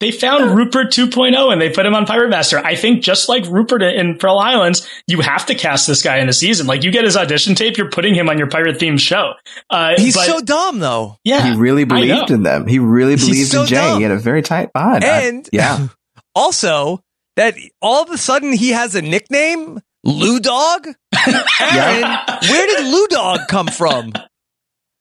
[0.00, 2.58] They found Rupert 2.0 and they put him on Pirate Master.
[2.58, 6.26] I think just like Rupert in Pearl Islands, you have to cast this guy in
[6.26, 6.66] the season.
[6.66, 9.34] Like you get his audition tape, you're putting him on your pirate themed show.
[9.70, 11.18] Uh, He's but- so dumb though.
[11.22, 12.66] yeah, He really believed in them.
[12.66, 13.74] He really He's believed so in Jay.
[13.76, 13.96] dumb.
[13.98, 15.04] He had a very tight bond.
[15.04, 15.86] I- And yeah.
[16.34, 16.98] also
[17.36, 20.88] that all of a sudden he has a nickname, Lou Dog.
[21.60, 22.02] Aaron,
[22.50, 24.12] where did Lou Dog come from?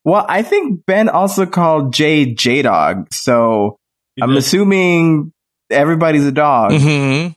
[0.04, 3.08] Well, I think Ben also called Jay J Dog.
[3.14, 3.78] So
[4.16, 4.38] He I'm did.
[4.40, 5.32] assuming
[5.70, 7.28] everybody's a dog hmm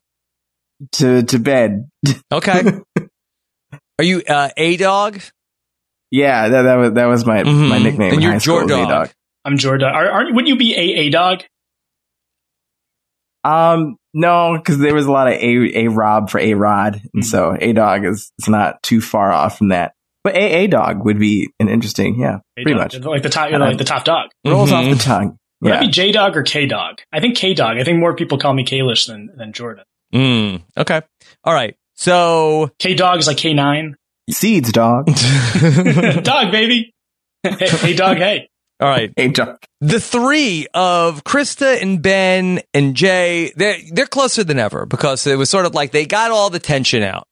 [0.93, 1.89] to, to bed.
[2.33, 2.63] Okay.
[3.99, 5.21] Are you uh, a dog?
[6.11, 7.69] Yeah, that, that was that was my Mhm.
[7.69, 8.09] my nickname.
[8.15, 8.69] And in you're high Jordog.
[8.69, 9.11] J-Dog.
[9.45, 9.89] I'm Jordan.
[9.89, 11.43] Are, aren't, wouldn't you be a a dog?
[13.45, 17.09] Um, no, because there was a lot of a a Rob for a Rod, Mm-hmm.
[17.15, 19.93] and so a dog is is not too far off from that.
[20.25, 22.95] But a a dog would be an interesting, yeah, pretty A-dog.
[22.95, 24.31] much Like the top, like the top dog.
[24.47, 24.91] rolls Mhm.
[24.93, 25.37] off the tongue.
[25.61, 27.01] Would Yeah, that be J Dog or K Dog?
[27.13, 27.77] I think K Dog.
[27.79, 29.85] I think more people call me Kalish than, than Jordan.
[30.15, 31.03] Mm, okay.
[31.45, 31.77] All right.
[31.95, 33.97] So K Dog is like K nine.
[34.31, 35.07] seeds dog.
[36.23, 36.93] dog, baby.
[37.43, 38.49] hey, hey, dog, hey.
[38.81, 39.13] all right.
[39.17, 39.59] Hey dog.
[39.81, 45.37] The three of Krista and Ben and Jay, they're they're closer than ever because it
[45.37, 47.27] was sort of like they got all the tension out.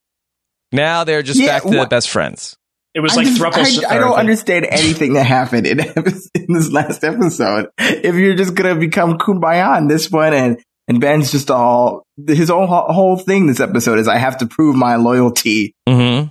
[0.72, 2.57] Now they're just Yeah, back to wha- best friends.
[2.95, 3.84] It was I like just- thruple.
[3.86, 5.80] I, I don't understand anything that happened in,
[6.34, 7.68] in this last episode.
[7.78, 12.49] If you're just gonna become kumbaya in this one, and and Ben's just all his
[12.51, 16.28] whole whole thing this episode is I have to prove my loyalty Mm-hmm.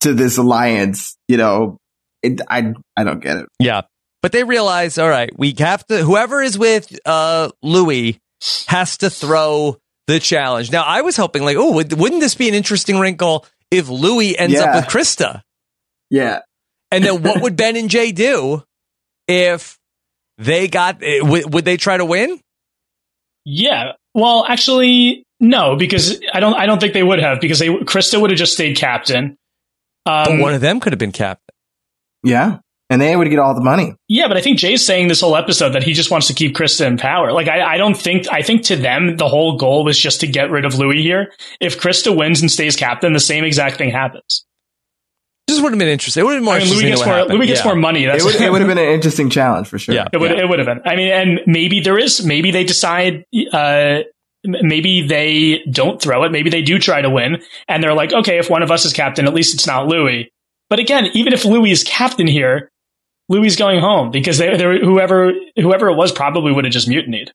[0.00, 1.16] to this alliance.
[1.28, 1.76] You know,
[2.22, 3.46] it, I I don't get it.
[3.58, 3.82] Yeah.
[4.22, 8.20] But they realize, all right, we have to, whoever is with uh, Louis
[8.68, 10.70] has to throw the challenge.
[10.70, 14.38] Now, I was hoping, like, oh, would, wouldn't this be an interesting wrinkle if Louis
[14.38, 14.62] ends Yeah.
[14.66, 15.42] up with Krista?
[16.12, 16.40] Yeah.
[16.92, 18.62] And then what would Ben and Jay do
[19.26, 19.78] if
[20.38, 22.38] they got, eh, would, would they try to win?
[23.44, 23.92] Yeah.
[24.14, 26.54] Well, actually, no, because I don't.
[26.54, 29.36] I don't think they would have because they Krista would have just stayed captain.
[30.06, 31.54] Um, but one of them could have been captain.
[32.22, 32.58] Yeah.
[32.90, 33.94] And they would get all the money.
[34.06, 36.54] Yeah, but I think Jay's saying this whole episode that he just wants to keep
[36.54, 37.32] Krista in power.
[37.32, 40.26] Like, I, I don't think, I think to them, the whole goal was just to
[40.26, 41.32] get rid of Louis here.
[41.58, 44.44] If Krista wins and stays captain, the same exact thing happens.
[45.48, 46.20] This would have been interesting.
[46.22, 47.06] It would have been more I mean, Louis interesting.
[47.08, 47.36] gets what more.
[47.38, 47.64] Louis gets Yeah.
[47.66, 48.04] more money.
[48.06, 49.94] That's It would, it would have been an interesting challenge for sure.
[49.94, 50.06] Yeah.
[50.12, 50.80] It would, it would have been.
[50.84, 53.98] I mean, and maybe there is, maybe they decide, uh,
[54.44, 56.32] maybe they don't throw it.
[56.32, 57.42] Maybe they do try to win.
[57.68, 60.30] And they're like, okay, if one of us is captain, at least it's not Louis.
[60.70, 62.70] But again, even if Louis is captain here,
[63.28, 66.88] Louis is going home because they, they, whoever, whoever it was probably would have just
[66.88, 67.32] mutinied.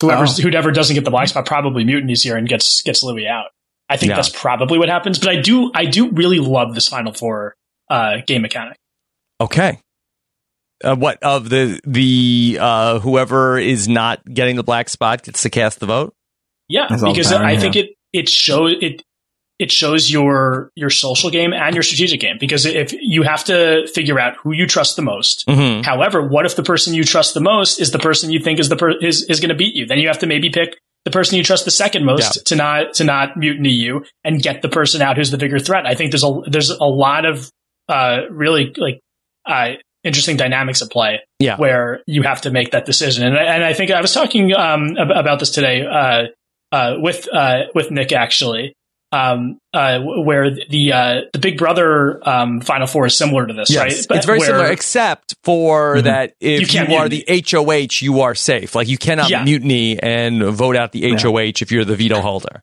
[0.00, 0.42] Whoever's, Oh.
[0.42, 3.46] whoever doesn't get the black spot probably mutinies here and gets, gets Louis out.
[3.88, 4.16] I think Yeah.
[4.16, 5.18] that's probably what happens.
[5.18, 7.54] But I do, I do really love this Final Four,
[7.90, 8.76] uh, game mechanic.
[9.40, 9.78] Okay.
[10.84, 15.50] Uh, what of the the uh, whoever is not getting the black spot gets to
[15.50, 16.14] cast the vote?
[16.68, 17.60] Yeah, That's because power, I yeah.
[17.60, 19.02] think it it shows it
[19.58, 23.88] it shows your your social game and your strategic game because if you have to
[23.92, 25.44] figure out who you trust the most.
[25.48, 25.82] Mm-hmm.
[25.82, 28.68] However, what if the person you trust the most is the person you think is
[28.68, 29.84] the per- is is going to beat you?
[29.86, 30.78] Then you have to maybe pick
[31.08, 32.42] the person you trust the second most Yeah.
[32.46, 35.86] to not to not mutiny you and get the person out who's the bigger threat.
[35.86, 37.50] I think there's a there's a lot of
[37.88, 39.00] uh really like
[39.46, 39.70] uh
[40.04, 41.56] interesting dynamics at play Yeah.
[41.56, 43.26] where you have to make that decision.
[43.26, 46.24] And I, and I think I was talking um, ab- about this today uh,
[46.72, 48.74] uh, with uh, with Nick actually,
[49.12, 53.74] um, uh, where the uh, the Big Brother um, Final Four is similar to this,
[53.76, 53.90] right?
[53.92, 56.02] it's very Where- similar, except for Mhm.
[56.04, 57.24] that if You you, can't are mutiny.
[57.26, 58.74] the HOH, you are safe.
[58.74, 59.44] Like you cannot Yeah.
[59.44, 62.62] mutiny and vote out the HOH if you're the veto holder.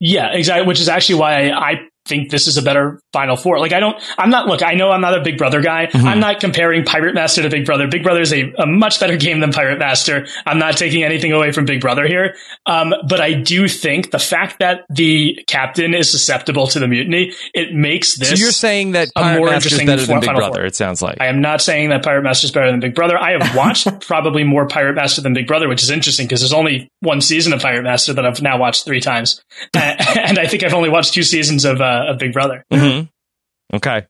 [0.00, 0.66] Yeah, exactly.
[0.66, 1.74] Which is actually why I
[2.06, 3.58] think this is a better Final Four.
[3.58, 5.86] Like, I don't, I'm not, look, I know I'm not a Big Brother guy.
[5.86, 6.06] Mm-hmm.
[6.06, 7.86] I'm not comparing Pirate Master to Big Brother.
[7.88, 10.26] Big Brother is a, a much better game than Pirate Master.
[10.46, 12.34] I'm not taking anything away from Big Brother here.
[12.66, 17.32] Um, but I do think the fact that the captain is susceptible to the mutiny,
[17.54, 18.30] it makes this.
[18.30, 20.60] so you're saying that a Pirate more Master is interesting better than Big Final Brother?
[20.60, 20.66] Four.
[20.66, 21.18] It sounds like.
[21.20, 23.18] I am not saying that Pirate Master is better than Big Brother.
[23.18, 26.52] I have watched probably more Pirate Master than Big Brother, which is interesting because there's
[26.52, 29.42] only one season of Pirate Master that I've now watched three times,
[29.74, 32.64] and I think I've only watched two seasons of uh, of Big Brother.
[32.72, 33.02] hmm
[33.74, 34.06] Okay.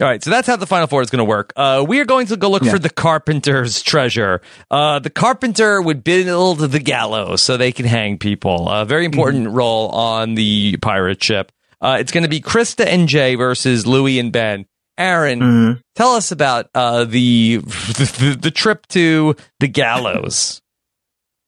[0.00, 1.52] All right, so that's how the final four is going to work.
[1.56, 2.70] Uh, we are going to go look Yeah.
[2.70, 4.40] for the carpenter's treasure.
[4.70, 8.68] Uh, the carpenter would build the gallows so they can hang people.
[8.68, 11.50] A very important role on the pirate ship.
[11.80, 14.66] Uh, it's going to be Krista and Jay versus Louis and Ben.
[14.98, 15.80] Aaron, Mhm.
[15.96, 20.60] tell us about uh, the, the the trip to the gallows.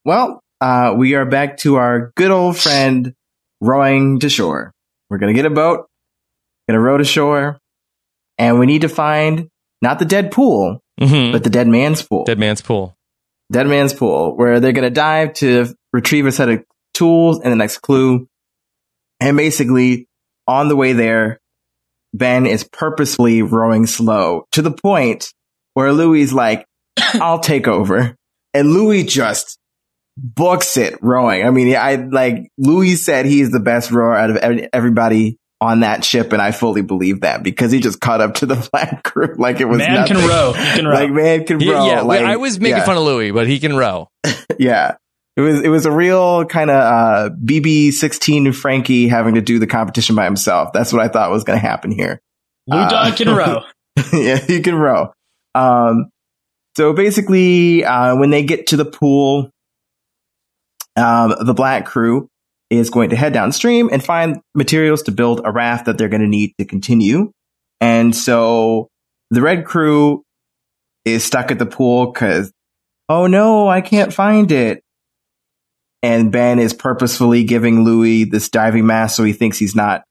[0.05, 3.14] Well, uh, we are back to our good old friend
[3.61, 4.72] rowing to shore.
[5.08, 5.86] We're going to get a boat,
[6.68, 7.58] going to row to shore,
[8.38, 9.48] and we need to find
[9.82, 11.32] not the dead pool, Mhm.
[11.32, 12.24] but the dead man's pool.
[12.24, 12.94] Dead man's pool.
[13.50, 16.62] Dead man's pool, where they're going to dive to retrieve a set of
[16.94, 18.28] tools and the next clue.
[19.18, 20.06] And basically,
[20.46, 21.40] on the way there,
[22.12, 25.32] Ben is purposely rowing slow to the point
[25.74, 26.66] where Louis like,
[27.14, 28.14] I'll take over.
[28.54, 29.58] And Louis just
[30.22, 31.44] books it rowing.
[31.46, 34.36] I mean, I like Louis said he's the best rower out of
[34.72, 36.32] everybody on that ship.
[36.32, 39.60] And I fully believe that because he just caught up to the black crew like
[39.60, 40.16] it was Man nothing.
[40.16, 40.52] can row.
[40.52, 40.94] He can row.
[40.94, 41.86] Like man can He- row.
[41.86, 44.08] yeah, like, I was making yeah fun of Louis, but he can row.
[44.58, 44.96] yeah.
[45.36, 49.58] It was it was a real kind of uh, BB sixteen Frankie having to do
[49.58, 50.70] the competition by himself.
[50.74, 52.20] That's what I thought was going to happen here.
[52.66, 53.62] Lou uh, Dog can row.
[54.12, 55.12] yeah, he can row.
[55.54, 56.10] Um,
[56.76, 59.50] so basically, uh, when they get to the pool,
[61.01, 62.28] um, the black crew
[62.70, 66.22] is going to head downstream and find materials to build a raft that they're going
[66.22, 67.32] to need to continue.
[67.80, 68.88] And so
[69.30, 70.22] the red crew
[71.05, 72.53] is stuck at the pool because,
[73.09, 74.82] oh no, I can't find it.
[76.03, 80.05] And Ben is purposefully giving Louis this diving mask so he thinks he's not,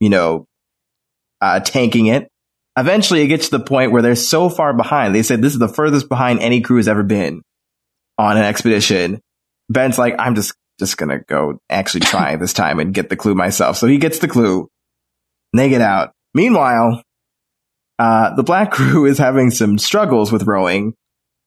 [0.00, 0.46] you know,
[1.40, 2.28] uh, tanking it.
[2.76, 5.14] Eventually, it gets to the point where they're so far behind.
[5.14, 7.42] They said this is the furthest behind any crew has ever been
[8.16, 9.20] on an expedition.
[9.68, 13.34] Ben's like, I'm just just gonna go actually try this time and get the clue
[13.34, 13.76] myself.
[13.76, 14.68] So he gets the clue.
[15.52, 16.12] And they get out.
[16.34, 17.02] Meanwhile,
[17.98, 20.94] uh, the black crew is having some struggles with rowing,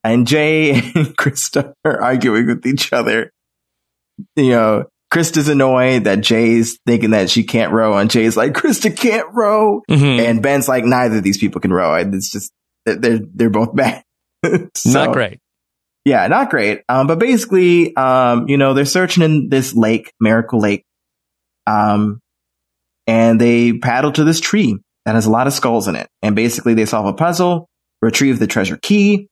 [0.03, 3.31] and Jay and Krista are arguing with each other.
[4.35, 8.95] You know, Krista's annoyed that Jay's thinking that she can't row, and Jay's like, Krista
[8.95, 9.81] can't row.
[9.89, 10.19] Mhm.
[10.19, 11.95] And Ben's like, neither of these people can row.
[11.95, 12.51] And It's just,
[12.85, 14.03] they're, they're both bad.
[14.75, 15.39] So- Not great.
[16.03, 16.81] Yeah, not great.
[16.89, 20.83] Um, but basically, um, you know, they're searching in this lake, Miracle Lake.
[21.67, 22.19] Um,
[23.07, 26.07] and they paddle to this tree that has a lot of skulls in it.
[26.21, 27.67] And basically they solve a puzzle,
[28.01, 29.27] retrieve the treasure key,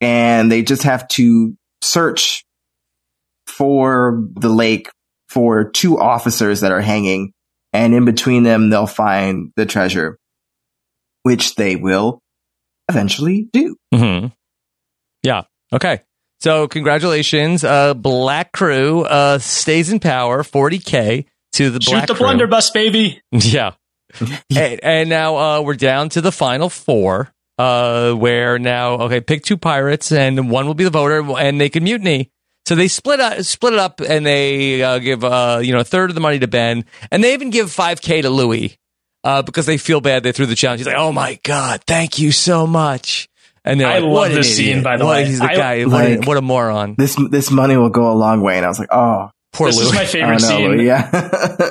[0.00, 2.44] and they just have to search
[3.46, 4.90] for the lake
[5.28, 7.32] for two officers that are hanging.
[7.72, 10.18] And in between them, they'll find the treasure,
[11.22, 12.20] which they will
[12.88, 13.76] eventually do.
[13.92, 14.28] Mm-hmm.
[15.22, 15.42] Yeah.
[15.74, 16.00] Okay.
[16.40, 17.64] So congratulations.
[17.64, 23.20] Uh, Black Crew uh, stays in power, 40K to the Shoot Black the blunderbuss, baby.
[23.32, 23.72] Yeah.
[24.54, 29.42] and, and now uh, we're down to the final four, uh, where now okay, pick
[29.42, 32.30] two pirates, and one will be the voter, and they can mutiny.
[32.66, 35.84] So they split up, split it up, and they uh, give uh, you know a
[35.84, 38.78] third of the money to Ben, and they even give five k to Louis
[39.24, 40.80] uh, because they feel bad they threw the challenge.
[40.80, 43.28] He's like, "Oh my god, thank you so much."
[43.64, 45.24] And they're I like, love "What an this scene, by the What- way.
[45.26, 45.84] He's the I- guy.
[45.86, 48.56] What, a, Like- what a moron." This this money will go a long way.
[48.56, 49.94] And I was like, oh, Poor this is Louis.
[49.96, 50.70] my favorite know, scene.
[50.72, 51.08] Louis, yeah.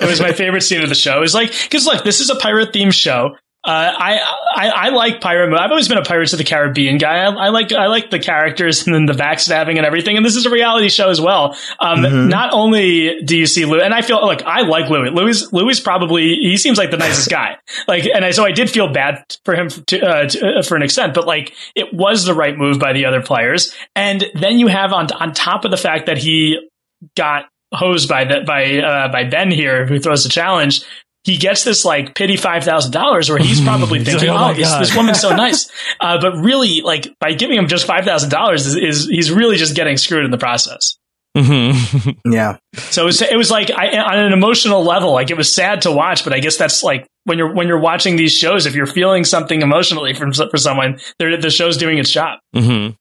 [0.01, 1.21] it was my favorite scene of the show.
[1.21, 3.35] Is like because look, this is a pirate themed show.
[3.65, 4.19] Uh, I,
[4.57, 5.53] I I like pirate.
[5.57, 7.19] I've always been a Pirates of the Caribbean guy.
[7.19, 10.17] I, I like I like the characters and then the backstabbing and everything.
[10.17, 11.55] And this is a reality show as well.
[11.79, 12.27] Um, Mhm.
[12.29, 15.11] Not only do you see Louis, and I feel like I like Louis.
[15.11, 17.55] Louis Louis probably he seems like the nicest guy.
[17.87, 20.75] Like, and I, so I did feel bad for him to, uh, to, uh, for
[20.75, 23.73] an extent, but like it was the right move by the other players.
[23.95, 26.59] And then you have on on top of the fact that he
[27.15, 30.81] got hosed by that by uh, by Ben here, who throws the challenge.
[31.23, 34.51] He gets this like pity five thousand dollars, where he's probably He's thinking, like, "Oh,
[34.51, 35.69] "Oh this, this woman's so nice,"
[35.99, 39.55] uh, but really, like by giving him just five thousand dollars, is, is he's really
[39.55, 40.97] just getting screwed in the process.
[41.35, 42.09] Mm-hmm.
[42.31, 42.57] yeah.
[42.75, 45.81] So it was, it was like I, on an emotional level, like it was sad
[45.83, 48.75] to watch, but I guess that's like when you're when you're watching these shows, if
[48.75, 52.39] you're feeling something emotionally from for someone, they're- the show's doing its job.
[52.55, 52.93] mm-hmm.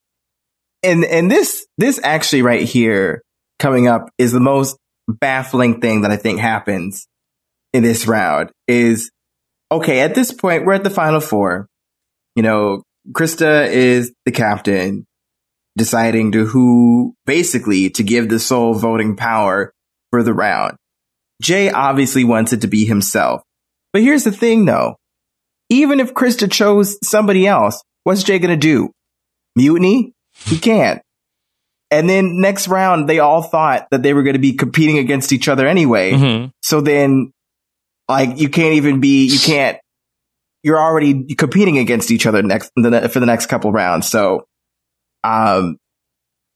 [0.81, 3.21] and and this this actually right here
[3.59, 7.05] coming up is the most baffling thing that I think happens
[7.73, 9.11] in this round is
[9.71, 11.67] okay at this point we're at the final four
[12.35, 15.05] you know Krista is the captain
[15.75, 19.73] deciding to who basically to give the sole voting power
[20.11, 20.77] for the round
[21.41, 23.41] Jay obviously wants it to be himself
[23.91, 24.95] but here's the thing though
[25.69, 28.91] even if Krista chose somebody else what's Jay gonna do
[29.55, 31.01] mutiny he can't.
[31.91, 35.31] And then next round, they all thought that they were going to be competing against
[35.31, 36.13] each other anyway.
[36.13, 36.47] Mm-hmm.
[36.61, 37.31] So then,
[38.13, 39.77] like, you can't even be, you can't,
[40.63, 44.07] you're already competing against each other next, the for the next couple rounds.
[44.07, 44.45] So,
[45.23, 45.77] um,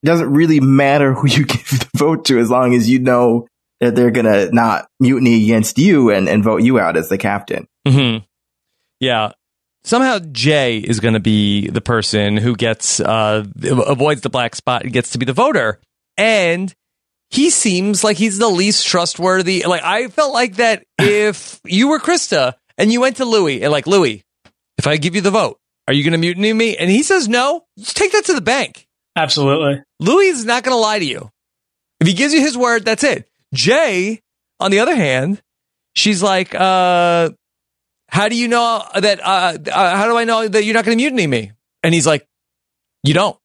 [0.04, 3.48] it doesn't really matter who you give the vote to as long as you know
[3.80, 7.18] that they're going to not mutiny against you and, and vote you out as the
[7.18, 7.68] captain.
[7.88, 8.24] Mm-hmm.
[9.00, 9.34] Yeah.
[9.84, 14.84] Somehow Jay is going to be the person who gets uh, avoids the black spot
[14.84, 15.80] and gets to be the voter,
[16.18, 16.74] and
[17.30, 19.64] he seems like he's the least trustworthy.
[19.66, 23.72] Like I felt like that if you were Krista and you went to Louis and
[23.72, 24.24] like Louis,
[24.78, 26.78] if I give you the vote, are you going to mutiny me?
[26.78, 27.66] And he says no.
[27.78, 28.88] Just take that to the bank.
[29.16, 29.84] Absolutely.
[30.00, 31.32] Louis is not going to lie to you.
[32.00, 33.28] If he gives you his word, that's it.
[33.54, 34.22] Jay,
[34.60, 35.42] on the other hand,
[35.96, 37.32] she's like, uh,
[38.10, 40.98] how do you know that, uh, uh, how do I know that you're not going
[40.98, 41.52] to mutiny me?
[41.82, 42.28] And he's like,
[43.04, 43.38] you don't.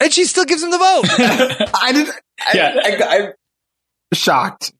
[0.00, 1.04] And she still gives him the vote.
[1.82, 2.08] I did.
[2.40, 2.74] I, Yeah.
[2.82, 3.28] I, I,
[4.14, 4.72] shocked.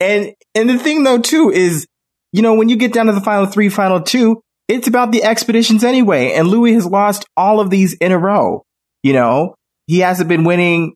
[0.00, 1.86] And and the thing though too is,
[2.32, 5.24] you know, when you get down to the final three, final two, it's about the
[5.24, 6.32] expeditions anyway.
[6.32, 8.64] And Louis has lost all of these in a row.
[9.02, 9.54] You know,
[9.86, 10.94] he hasn't been winning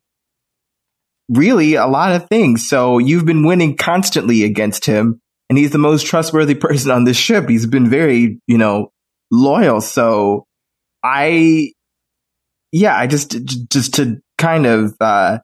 [1.29, 2.67] really a lot of things.
[2.67, 7.17] So you've been winning constantly against him, and he's the most trustworthy person on this
[7.17, 7.49] ship.
[7.49, 8.91] He's been very, you know,
[9.31, 9.81] loyal.
[9.81, 10.45] So
[11.03, 11.72] I
[12.73, 13.37] yeah, I just
[13.69, 15.39] just to kind of uh,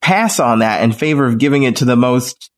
[0.00, 2.50] pass on that in favor of giving it to the most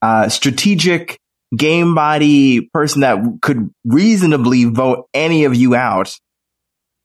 [0.00, 1.18] uh, strategic
[1.56, 6.12] game body person that could reasonably vote any of you out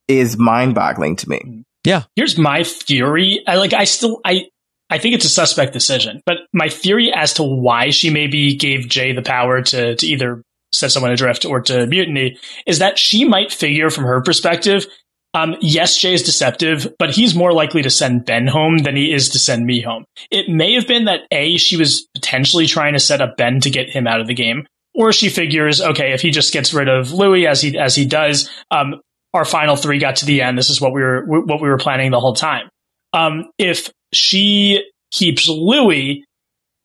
[0.08, 1.64] is mind boggling to me.
[1.86, 2.04] Yeah.
[2.16, 3.44] Here's my theory.
[3.46, 4.48] I like I still I
[4.90, 8.88] I think it's a suspect decision, but my theory as to why she maybe gave
[8.88, 13.26] Jay the power to to either set someone adrift or to mutiny is that she
[13.26, 14.88] might figure from her perspective
[15.34, 19.12] um, yes, Jay is deceptive, but he's more likely to send Ben home than he
[19.12, 20.06] is to send me home.
[20.30, 23.72] It may have been that A, she was potentially trying to set up Ben to
[23.72, 26.88] get him out of the game, or she figures, okay, if he just gets rid
[26.88, 29.02] of Louis as he as he does, um,
[29.34, 30.56] our final three got to the end.
[30.56, 32.70] This is what we were what we were planning the whole time.
[33.12, 36.24] Um, if she keeps Louis,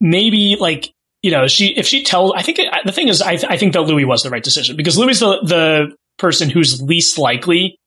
[0.01, 0.91] maybe like
[1.21, 3.83] you know she if she tells, I think the thing is, I, I think that
[3.83, 7.79] Louis was the right decision because Louis is the the person who's least likely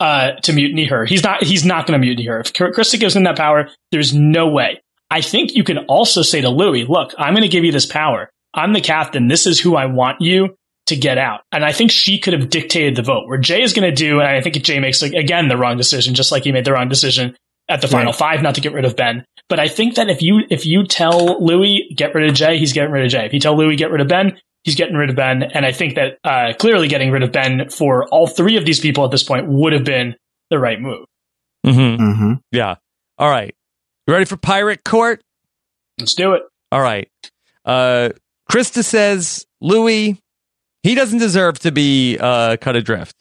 [0.00, 1.04] uh, to mutiny her.
[1.04, 1.42] He's not.
[1.42, 2.40] He's not going to mutiny her.
[2.40, 4.80] If Krista gives him that power, there's no way.
[5.10, 7.86] I think you can also say to Louis, "Look, I'm going to give you this
[7.86, 8.30] power.
[8.54, 9.28] I'm the captain.
[9.28, 12.50] This is who I want you to get out." And I think she could have
[12.50, 13.26] dictated the vote.
[13.26, 15.76] Where Jay is going to do, and I think Jay makes like, again the wrong
[15.76, 17.36] decision, just like he made the wrong decision
[17.68, 18.18] at the final Right.
[18.18, 19.24] five, not to get rid of Ben.
[19.48, 22.72] But I think that if you if you tell Louis get rid of Jay, he's
[22.72, 23.24] getting rid of Jay.
[23.24, 24.38] If you tell Louis get rid of Ben,
[24.68, 25.42] he's getting rid of Ben.
[25.42, 28.80] And I think that uh, clearly getting rid of Ben for all three of these
[28.80, 30.14] people at this point would have been
[30.50, 31.06] the right move.
[31.66, 32.02] Mm-hmm.
[32.02, 32.32] Mm-hmm.
[32.52, 32.76] Yeah.
[33.18, 33.54] All right.
[34.06, 35.22] You ready for Pirate Court?
[35.98, 36.42] Let's do it.
[36.70, 37.08] All right.
[37.64, 38.10] Uh,
[38.50, 40.20] Krista says Louis,
[40.82, 43.16] he doesn't deserve to be uh, cut adrift.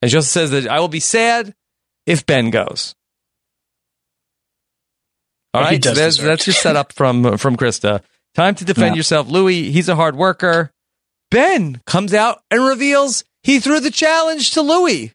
[0.00, 1.54] And she also says that I will be sad
[2.06, 2.94] if Ben goes.
[5.54, 6.46] All Well, he right, so does there's, deserve that's it.
[6.48, 8.02] your setup from from Krista.
[8.34, 8.98] Time to defend Yeah.
[8.98, 9.70] yourself, Louis.
[9.72, 10.70] He's a hard worker.
[11.30, 15.12] Ben comes out and reveals he threw the challenge to Louis.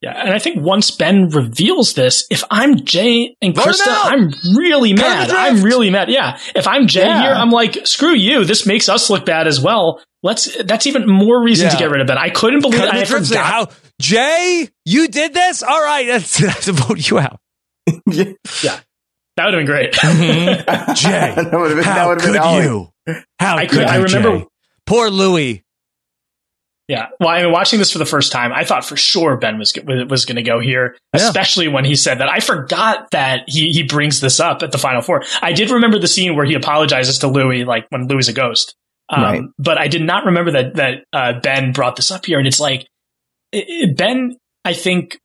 [0.00, 3.86] Yeah, and I think once Ben reveals this, if I'm Jay and Vote Krista!
[3.86, 5.30] I'm really mad.
[5.30, 6.08] I'm really mad.
[6.10, 7.22] Yeah, if I'm Jay Yeah.
[7.22, 8.44] here, I'm like, screw you.
[8.44, 10.02] This makes us look bad as well.
[10.24, 10.56] Let's.
[10.64, 12.18] That's even more reason to get rid of Ben.
[12.18, 12.80] I couldn't believe.
[12.80, 13.44] Cut I forgot.
[13.46, 13.68] How
[14.00, 15.62] Jay, you did this?
[15.62, 17.38] All right, that's, that's to vote you out.
[18.10, 18.80] yeah.
[19.36, 19.92] Yeah, that would have been great.
[20.96, 21.84] Jay, that would have been.
[21.84, 22.88] how that would have could been you?
[23.38, 24.46] How I could could- I you, remember- Jay?
[24.86, 25.62] Poor Louis.
[26.88, 27.06] Yeah.
[27.20, 29.72] Well, I mean, watching this for the first time, I thought for sure Ben was
[30.08, 31.22] was going to go here, Yeah.
[31.26, 32.28] especially when he said that.
[32.28, 35.22] I forgot that he he brings this up at the final four.
[35.40, 38.32] I did remember the scene where he apologizes to Louis, like when Louis is a
[38.32, 38.74] ghost.
[39.08, 39.42] Um, Right.
[39.58, 42.60] But I did not remember that that uh, Ben brought this up here, and it's
[42.60, 42.82] like
[43.52, 45.18] it- it- Ben, I think,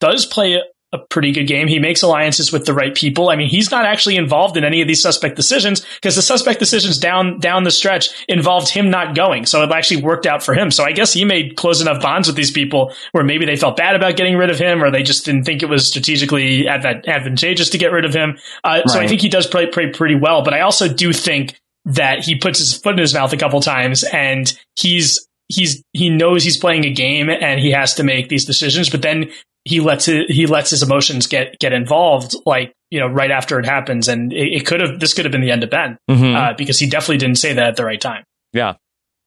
[0.00, 0.60] does play
[0.92, 1.68] a, pretty good game.
[1.68, 3.30] He makes alliances with the right people.
[3.30, 6.58] I mean, he's not actually involved in any of these suspect decisions because the suspect
[6.58, 9.46] decisions down down the stretch involved him not going.
[9.46, 10.70] So it actually worked out for him.
[10.70, 13.76] So I guess he made close enough bonds with these people where maybe they felt
[13.76, 17.06] bad about getting rid of him, or they just didn't think it was strategically adva-
[17.06, 18.38] advantageous to get rid of him.
[18.64, 20.42] Uh, So I think he does play, play pretty well.
[20.42, 23.60] But I also do think that he puts his foot in his mouth a couple
[23.60, 28.28] times and he's he's he knows he's playing a game and he has to make
[28.28, 29.30] these decisions but then
[29.70, 33.58] he lets it, he lets his emotions get get involved like you know right after
[33.60, 35.96] it happens and it, it could have this could have been the end of Ben
[36.10, 36.34] Mhm.
[36.36, 38.74] uh, because he definitely didn't say that at the right time Yeah.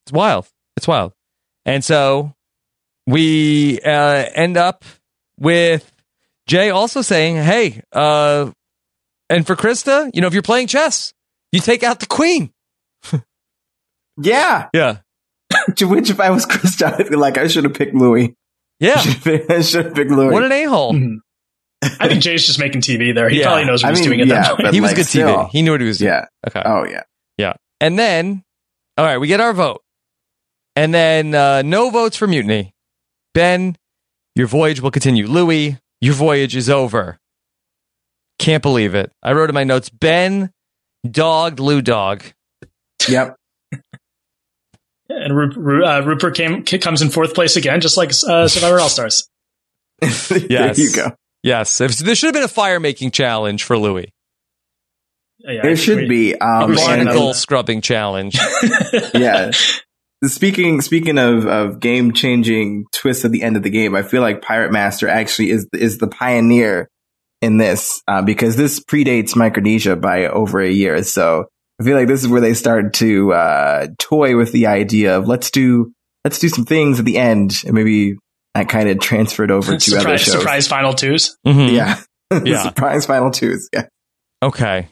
[0.05, 0.47] It's wild.
[0.75, 1.13] It's wild.
[1.65, 2.33] And so
[3.07, 4.83] we uh, end up
[5.39, 5.89] with
[6.45, 8.51] Jay also saying, hey, uh,
[9.29, 11.13] and for Krista, you know, if you're playing chess,
[11.53, 12.51] you take out the queen.
[14.21, 14.69] Yeah.
[14.73, 14.97] Yeah.
[15.77, 18.35] To which, if I was Krista, I'd be like, I should have picked Louis.
[18.83, 19.01] Yeah.
[19.49, 20.31] I should have picked Louis.
[20.33, 20.93] What an a hole.
[20.93, 21.17] Mhm.
[21.99, 23.47] I think Jay's just making TV there he Yeah.
[23.47, 24.95] probably knows what I he's mean, doing at yeah, that point but He was like,
[24.97, 25.27] good still.
[25.27, 25.49] TV.
[25.51, 26.11] He knew what he was doing.
[26.13, 26.25] Yeah.
[26.47, 26.61] Okay.
[26.65, 27.03] Oh yeah.
[27.37, 27.53] Yeah.
[27.81, 28.43] And then,
[28.97, 29.81] all right, we get our vote.
[30.75, 32.73] And then uh, no votes for mutiny.
[33.33, 33.75] Ben,
[34.35, 35.27] your voyage will continue.
[35.27, 37.19] Louis, your voyage is over.
[38.39, 39.11] Can't believe it.
[39.21, 40.51] I wrote in my notes Ben
[41.09, 42.23] dogged Lou Dog.
[43.07, 43.35] Yep.
[45.23, 48.79] And Ru- Ru- uh, Rupert came comes in fourth place again just like uh, Survivor
[48.79, 49.27] All Stars
[50.19, 51.11] there you go.
[51.43, 51.79] Yes.
[51.81, 54.11] If, there should have been a fire making challenge for Louis.
[55.39, 56.35] Yeah, There should we- be.
[56.35, 58.37] Um, we should and- have Barnacle scrubbing challenge.
[59.13, 59.51] yeah.
[60.25, 64.21] Speaking speaking of, of game changing twists at the end of the game, I feel
[64.21, 66.87] like Pirate Master actually is is the pioneer
[67.41, 71.03] in this uh, because this predates Micronesia by over a year.
[71.03, 71.47] So
[71.83, 75.27] I feel like this is where they started to uh, toy with the idea of
[75.27, 75.91] let's do
[76.23, 78.15] let's do some things at the end, and maybe
[78.53, 80.33] that kind of transferred over to other surprise, shows.
[80.33, 81.71] surprise final twos Mhm.
[81.73, 81.99] Yeah,
[82.45, 82.63] Yeah.
[82.63, 83.67] surprise final twos.
[83.73, 83.87] Yeah.
[84.41, 84.87] Okay.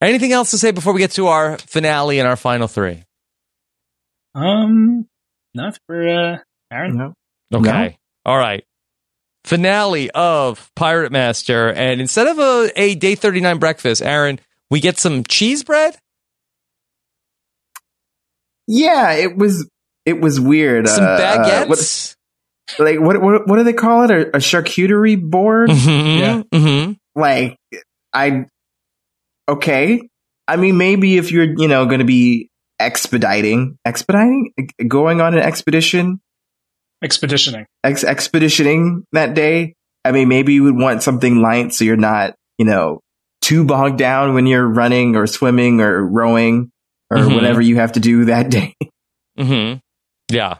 [0.00, 3.02] Anything else to say before we get to our finale and our final three?
[4.34, 5.06] um
[5.54, 6.38] not for uh
[6.72, 7.14] Aaron No.
[7.52, 7.96] Okay.
[8.24, 8.64] All right.
[9.44, 11.72] Finale of Pirate Master.
[11.72, 14.38] And instead of a, a day 39 breakfast, Aaron,
[14.70, 15.96] we get some cheese bread?
[18.66, 19.68] Yeah, it was
[20.04, 20.88] it was weird.
[20.88, 21.18] Some Uh, uh,
[21.64, 21.68] baguettes?
[21.68, 22.14] what-
[22.78, 24.10] like what, what what do they call it?
[24.10, 25.70] A, a charcuterie board?
[25.70, 26.42] Mhm, Yeah.
[26.52, 26.96] mhm.
[27.14, 27.56] Like
[28.12, 28.44] I
[29.48, 30.02] okay.
[30.46, 34.52] I mean, maybe if you're you know going to be expediting, expediting,
[34.86, 36.20] going on an expedition,
[37.02, 39.74] expeditioning ex- expeditioning that day.
[40.04, 43.00] I mean, maybe you would want something light so you're not you know
[43.40, 46.70] too bogged down when you're running or swimming or rowing
[47.10, 47.34] or Mhm.
[47.34, 48.74] whatever you have to do that day.
[49.38, 49.78] Mm-hmm.
[50.34, 50.58] Yeah.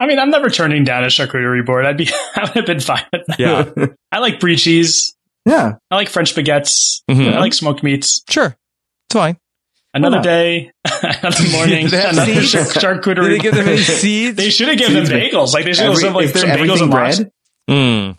[0.00, 2.80] I mean I'm never turning down a charcuterie board I'd be I would have been
[2.80, 3.86] fine with that Yeah.
[4.12, 5.74] I like brie cheese yeah.
[5.90, 7.32] I like French baguettes Mhm.
[7.34, 8.46] I like smoked meats Sure.
[9.08, 9.36] It's fine.
[9.94, 10.24] Another not?
[10.24, 12.74] day, another morning, Did they have another seeds?
[12.74, 13.14] char- charcuterie.
[13.14, 14.36] Did they give them any seeds?
[14.36, 15.54] They should have given them bagels.
[15.54, 17.30] Like they should have Every- some, like some bagels and bread?
[17.70, 18.18] Mm.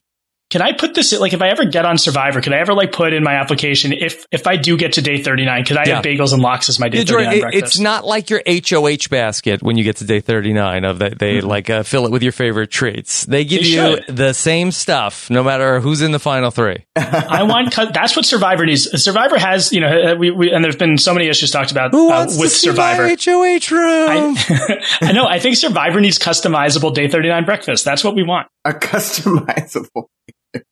[0.50, 2.92] Can I put this like if I ever get on Survivor, could I ever like
[2.92, 5.84] put in my application if if I do get to day thirty nine, could I
[5.86, 5.96] Yeah.
[5.98, 7.64] have bagels and lox as my day Yeah, thirty it- breakfast?
[7.66, 11.38] it's not like your HOH basket when you get to day 39 of that they
[11.38, 11.48] Mm-hmm.
[11.48, 13.26] like uh, fill it with your favorite treats.
[13.26, 14.06] They give They you should.
[14.16, 16.84] the same stuff no matter who's in the final 3.
[16.96, 17.76] I want.
[17.94, 18.90] That's what Survivor needs.
[19.04, 21.92] Survivor has, you know, uh, we, we and there's been so many issues talked about
[21.92, 23.04] Who uh, wants with to see Survivor.
[23.04, 24.36] my HOH room?
[24.40, 25.26] I, I know.
[25.28, 27.86] I think Survivor needs customizable day thirty nine breakfast.
[27.86, 28.48] That's what we want.
[28.66, 30.06] A customizable.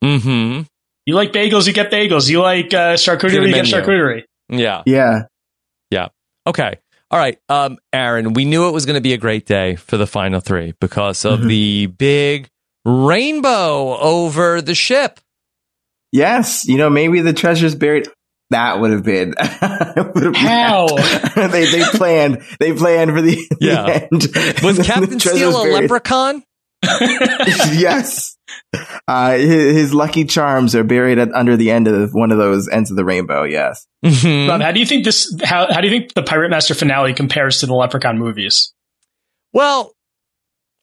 [0.04, 0.66] Mhm.
[1.06, 2.30] You like bagels, you get bagels.
[2.30, 3.72] You like uh, charcuterie, Get you get menu.
[3.72, 4.24] charcuterie.
[4.50, 4.84] Yeah.
[4.86, 5.22] Yeah.
[5.90, 6.08] Yeah.
[6.46, 6.76] Okay.
[7.10, 7.38] All right.
[7.48, 10.42] Um, Aaron, we knew it was going to be a great day for the final
[10.42, 11.48] three because of Mhm.
[11.48, 12.50] the big
[12.84, 15.20] rainbow over the ship.
[16.12, 16.66] Yes.
[16.68, 18.10] You know, maybe the treasure's buried.
[18.50, 19.30] That would have been.
[19.38, 20.88] would have How?
[21.48, 22.42] they they planned.
[22.60, 23.86] They planned for the, the Yeah.
[24.10, 24.64] end.
[24.64, 25.82] Was Captain treasure's Steel a buried.
[25.84, 26.44] leprechaun?
[27.74, 28.37] yes.
[29.08, 32.68] Uh, his, his lucky charms are buried at, under the end of one of those
[32.68, 33.44] ends of the rainbow.
[33.44, 33.88] Yes.
[34.04, 34.50] Mhm.
[34.50, 35.34] Rob, how do you think this?
[35.44, 38.74] How how do you think the Pirate Master finale compares to the Leprechaun movies?
[39.54, 39.94] Well,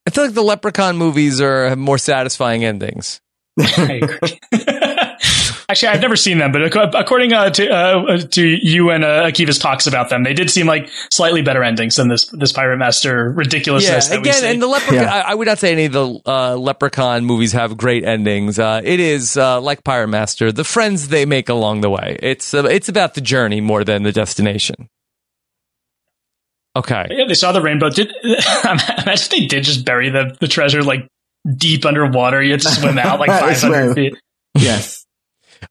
[0.07, 3.21] I feel like the Leprechaun movies are have more satisfying endings.
[3.61, 4.41] I agree.
[5.75, 6.63] Actually, I've never seen them, but
[6.95, 10.69] according uh, to uh, to you and uh, Akiva's talks about them, they did seem
[10.69, 14.47] like slightly better endings than this this Pirate Master ridiculousness yeah, that we again, see.
[14.53, 15.03] and the Leprechaun.
[15.03, 15.13] Yeah.
[15.13, 18.57] I, I would not say any of the uh, Leprechaun movies have great endings.
[18.57, 22.21] Uh, it is uh, like Pirate Master, the friends they make along the way.
[22.23, 24.89] It's uh, it's about the journey more than the destination.
[26.77, 27.07] Okay.
[27.11, 27.91] yeah, they saw the rainbow.
[27.91, 31.09] Did imagine they did just bury the, the treasure like
[31.57, 32.41] deep underwater?
[32.41, 33.73] You had to swim out like five Swim.
[33.73, 34.15] hundred feet.
[34.55, 35.04] Yes.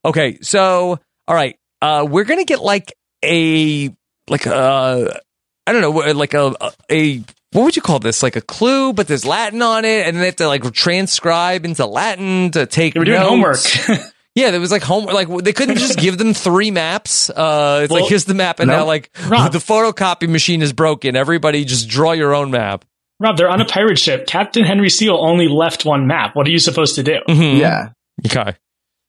[0.05, 3.89] Okay, so all right, uh, we're gonna get like a
[4.29, 5.19] like a
[5.67, 6.53] I don't know like a
[6.91, 10.15] a what would you call this like a clue, but there's Latin on it, and
[10.15, 12.93] then they have to like transcribe into Latin to take.
[12.93, 13.85] They were doing notes.
[13.85, 13.99] homework.
[14.35, 15.13] Yeah, there was like homework.
[15.13, 17.29] Like they couldn't just give them three maps.
[17.29, 18.77] Uh, it's Well, like here's the map, and no.
[18.79, 19.51] now like Rob.
[19.51, 21.15] the photocopy machine is broken.
[21.15, 22.83] Everybody just draw your own map.
[23.19, 24.25] Rob, they're on a pirate ship.
[24.25, 26.35] Captain Henry Seal only left one map.
[26.35, 27.17] What are you supposed to do?
[27.29, 27.59] Mhm.
[27.59, 27.89] Yeah.
[28.25, 28.55] Okay.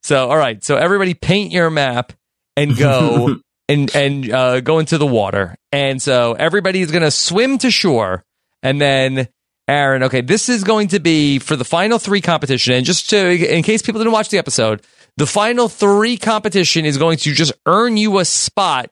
[0.04, 0.62] So all right.
[0.62, 2.12] So everybody paint your map
[2.56, 3.36] and go
[3.68, 5.56] and and uh, go into the water.
[5.72, 8.22] And so everybody is going to swim to shore,
[8.62, 9.28] and then
[9.66, 10.02] Aaron.
[10.04, 12.74] Okay, this is going to be for the final three competition.
[12.74, 14.82] And just to in case people didn't watch the episode,
[15.16, 18.90] the final three competition is going to just earn you a spot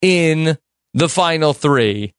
[0.00, 0.56] in
[0.94, 2.14] the final three.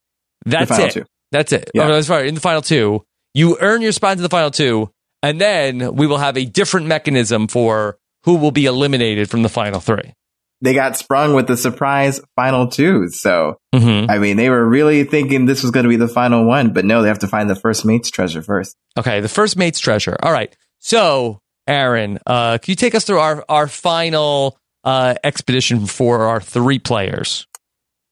[0.46, 0.91] That's final it.
[0.91, 1.06] two.
[1.32, 1.72] That's it.
[1.74, 1.88] Yeah.
[1.88, 4.91] Oh, far in the final two, you earn your spot into the final two,
[5.22, 9.49] and then we will have a different mechanism for who will be eliminated from the
[9.49, 10.13] final three.
[10.61, 13.09] They got sprung with the surprise final two.
[13.09, 14.09] So, Mm-hmm.
[14.09, 16.86] I mean, they were really thinking this was going to be the final one, but
[16.86, 18.76] no, they have to find the first mate's treasure first.
[18.97, 20.15] Okay, the first mate's treasure.
[20.21, 20.55] All right.
[20.80, 26.39] So, Aaron, uh, can you take us through our our final uh, expedition for our
[26.39, 27.47] three players?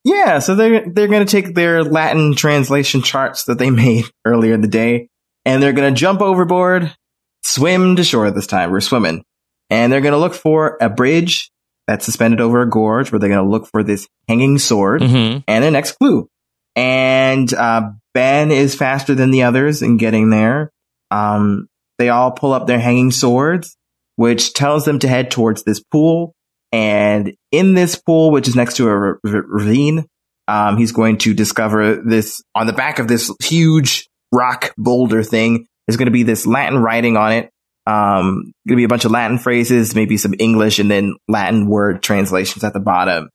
[0.03, 4.55] Yeah, so they're they're going to take their Latin translation charts that they made earlier
[4.55, 5.09] in the day,
[5.45, 6.91] and they're going to jump overboard,
[7.43, 8.71] swim to shore this time.
[8.71, 9.23] We're swimming,
[9.71, 11.49] and they're going to look for a bridge
[11.87, 15.39] that's suspended over a gorge, where they're going to look for this hanging sword Mm-hmm.
[15.47, 16.27] and their next clue.
[16.75, 20.71] And uh, Ben is faster than the others in getting there.
[21.09, 21.67] Um,
[21.97, 23.75] they all pull up their hanging swords,
[24.15, 26.33] which tells them to head towards this pool.
[26.71, 30.05] And in this pool, which is next to a r- r- ravine,
[30.47, 35.67] um, he's going to discover this on the back of this huge rock boulder thing.
[35.85, 37.49] There's going to be this Latin writing on it.
[37.87, 42.03] Um, to be a bunch of Latin phrases, maybe some English, and then Latin word
[42.03, 43.29] translations at the bottom.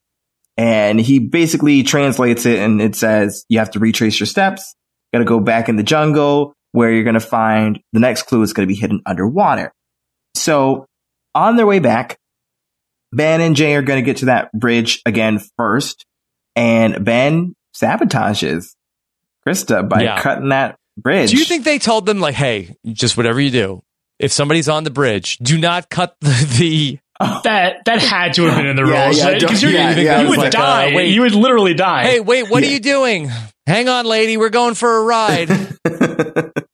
[0.56, 4.74] And he basically translates it, and it says you have to retrace your steps.
[5.12, 8.52] Got to go back in the jungle where you're to find the next clue is
[8.68, 9.72] to be hidden underwater.
[10.34, 10.86] So
[11.34, 12.16] on their way back,
[13.12, 16.04] Ben and Jay are to get to that bridge again first.
[16.54, 18.74] And Ben sabotages
[19.46, 20.20] Krista by Yeah.
[20.20, 21.30] cutting that bridge.
[21.30, 23.82] Do you think they told them like, "Hey, just whatever you do,
[24.18, 26.98] if somebody's on the bridge, do not cut the, the
[27.44, 29.40] That that had to have been in the Yeah, rules yeah, right?
[29.40, 30.94] don't- because you, yeah, you yeah, I would like, uh, die.
[30.94, 31.14] wait.
[31.14, 32.02] you would literally die.
[32.04, 32.68] Hey, wait, what Yeah.
[32.68, 33.30] are you doing?
[33.66, 35.48] Hang on, lady, we're going for a ride.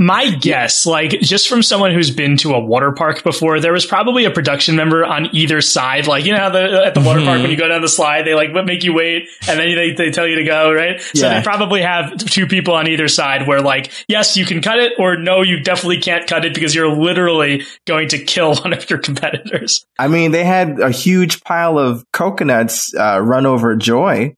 [0.00, 3.84] My guess, like just from someone who's been to a water park before, there was
[3.84, 6.06] probably a production member on either side.
[6.06, 7.42] Like you know, the, at the water park Mhm.
[7.42, 10.10] when you go down the slide, they like make you wait, and then they, they
[10.10, 11.00] tell you to go, right?
[11.00, 11.38] So Yeah.
[11.38, 14.92] they probably have two people on either side where like, yes, you can cut it,
[14.98, 18.88] or no, you definitely can't cut it because you're literally going to kill one of
[18.88, 19.84] your competitors.
[19.98, 24.34] I mean, they had a huge pile of coconuts uh, run over Joy.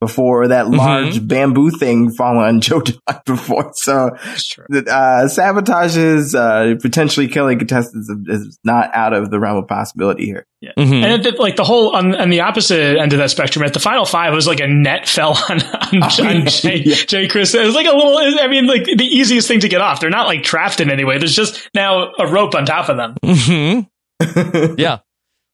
[0.00, 0.76] Before that Mm-hmm.
[0.76, 3.70] large bamboo thing fall on Joe July before.
[3.74, 10.26] So uh, sabotages, uh, potentially killing contestants is not out of the realm of possibility
[10.26, 10.46] here.
[10.60, 10.72] Yeah.
[10.78, 10.92] Mm-hmm.
[11.04, 13.78] And it, like the whole on, on the opposite end of that spectrum, at the
[13.80, 17.54] final five, it was like a net fell on on, on Jay, Jay Chris.
[17.54, 18.16] It was like a little.
[18.18, 20.00] I mean, like the easiest thing to get off.
[20.00, 21.18] They're not like trapped in any way.
[21.18, 23.16] There's just now a rope on top of them.
[23.24, 23.80] hmm
[24.78, 24.98] yeah.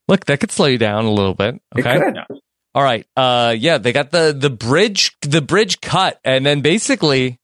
[0.09, 1.61] Look, that could slow you down a little bit.
[1.78, 1.99] Okay.
[2.74, 3.06] All right.
[3.16, 7.38] Uh, yeah, they got the the bridge the bridge cut, and then basically,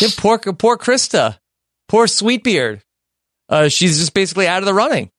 [0.00, 1.38] yeah, poor poor Krista,
[1.88, 2.82] poor Sweetbeard.
[3.48, 5.10] Uh, she's just basically out of the running.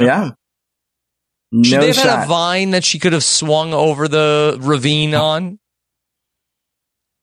[0.00, 0.30] Yeah.
[1.62, 5.58] Should they have had a vine that she could have swung over the ravine on?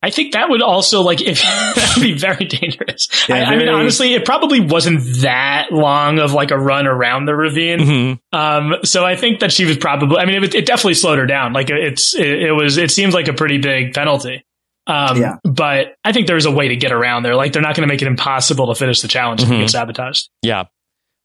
[0.02, 1.40] I think that would also like if
[1.74, 3.08] that would be very dangerous.
[3.28, 7.26] Yeah, I, I mean, honestly, it probably wasn't that long of like a run around
[7.26, 7.78] the ravine.
[7.78, 8.36] Mm-hmm.
[8.38, 10.16] Um, so I think that she was probably.
[10.18, 11.52] I mean, it, it definitely slowed her down.
[11.52, 12.78] Like it's it, it was.
[12.78, 14.44] It seems like a pretty big penalty.
[14.86, 15.36] Um, Yeah.
[15.44, 17.34] but I think there's a way to get around there.
[17.36, 19.70] Like they're not going to make it impossible to finish the challenge if you get
[19.70, 20.30] sabotaged.
[20.42, 20.64] Yeah.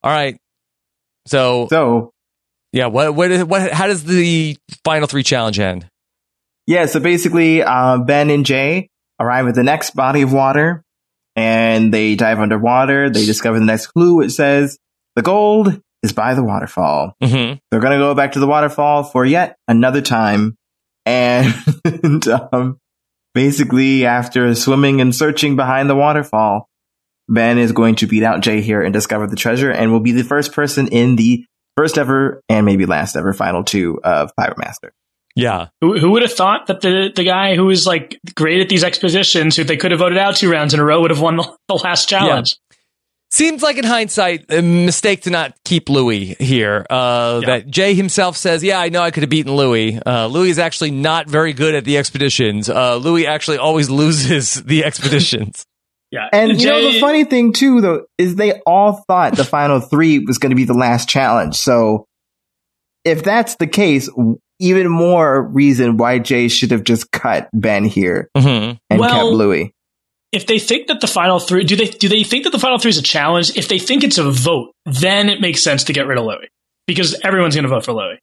[0.03, 0.37] All right.
[1.27, 2.11] So so
[2.73, 2.87] yeah.
[2.87, 3.71] What what what?
[3.71, 5.87] How does the final three challenge end?
[6.67, 8.89] Yeah, so basically, uh, Ben and Jay
[9.19, 10.83] arrive at the next body of water
[11.35, 13.09] and they dive underwater.
[13.09, 14.15] They discover the next clue.
[14.17, 14.77] which says
[15.15, 17.13] the gold is by the waterfall.
[17.21, 17.57] Mm-hmm.
[17.69, 20.57] They're going to go back to the waterfall for yet another time.
[21.05, 21.53] And,
[22.51, 22.79] um,
[23.33, 26.67] basically after swimming and searching behind the waterfall,
[27.27, 30.11] Ben is going to beat out Jay here and discover the treasure and will be
[30.11, 31.45] the first person in the
[31.75, 34.93] first ever and maybe last ever final two of Pirate Master.
[35.35, 35.67] Yeah.
[35.81, 38.83] Who, who would have thought that the the guy who was like great at these
[38.83, 41.35] expeditions, who they could have voted out two rounds in a row, would have won
[41.37, 42.57] the, the last challenge?
[43.31, 46.85] Seems like in hindsight, a mistake to not keep Louis here.
[46.89, 49.99] Uh, That Jay himself says, "Yeah, I know I could have beaten Louis.
[50.05, 52.69] Uh, Louis is actually not very good at the expeditions.
[52.69, 55.65] Uh, Louis actually always loses the expeditions."
[56.11, 59.81] Yeah, And you know the funny thing too, though, is they all thought the final
[59.81, 61.55] three was going to be the last challenge.
[61.55, 62.05] So
[63.03, 67.83] if that's the case, w- even more reason why Jay should have just cut Ben
[67.85, 68.77] here Mm-hmm.
[68.89, 69.71] and Well- kept Louis.
[70.31, 72.77] if they think that the final three do they do they think that the final
[72.77, 73.55] three is a challenge?
[73.57, 76.47] If they think it's a vote, then it makes sense to get rid of Louis
[76.87, 78.19] because everyone's going to vote for Louis.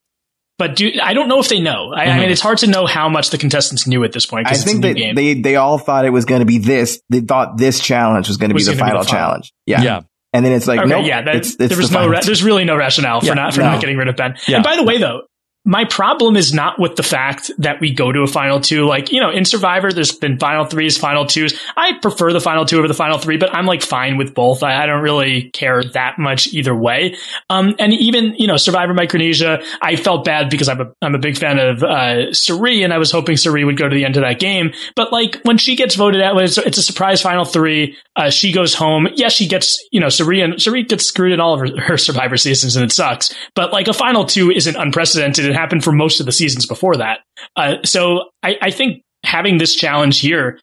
[0.58, 1.92] But do, I don't know if they know.
[1.96, 2.32] I, I mean, Mhm.
[2.32, 4.46] it's hard to know how much the contestants knew at this point.
[4.46, 5.14] I 'cause it's think a that game.
[5.14, 7.00] they they all thought it was going to be this.
[7.08, 9.20] They thought this challenge was going to be the gonna be final the final.
[9.28, 9.52] challenge.
[9.66, 9.82] Yeah.
[9.82, 10.00] Yeah.
[10.34, 12.20] And then it's like, okay, nope, yeah, that, it's, it's there the was no, ra-
[12.24, 13.72] there's really no rationale for Yeah, not for no.
[13.72, 14.34] not getting rid of Ben.
[14.48, 14.56] Yeah.
[14.56, 15.22] And by the way, though,
[15.64, 18.84] my problem is not with the fact that we go to a final two.
[18.86, 21.58] Like you know, in Survivor, there's been final threes, final twos.
[21.76, 24.64] I prefer the final two over the final three, but I'm like fine with both.
[24.64, 27.16] I, I don't really care that much either way.
[27.48, 31.20] Um, and even you know, Survivor Micronesia, I felt bad because I'm a I'm a
[31.20, 34.16] big fan of uh, Cirie, and I was hoping Cirie would go to the end
[34.16, 34.72] of that game.
[34.96, 38.50] But like when she gets voted out, it's, it's a surprise final three, uh, she
[38.50, 39.06] goes home.
[39.14, 41.96] Yes, she gets you know Cirie and Cirie gets screwed in all of her, her
[41.96, 43.32] Survivor seasons, and it sucks.
[43.54, 45.51] But like a final two isn't unprecedented.
[45.54, 47.20] Happened for most of the seasons before that.
[47.56, 50.58] Uh, so I, I think having this challenge here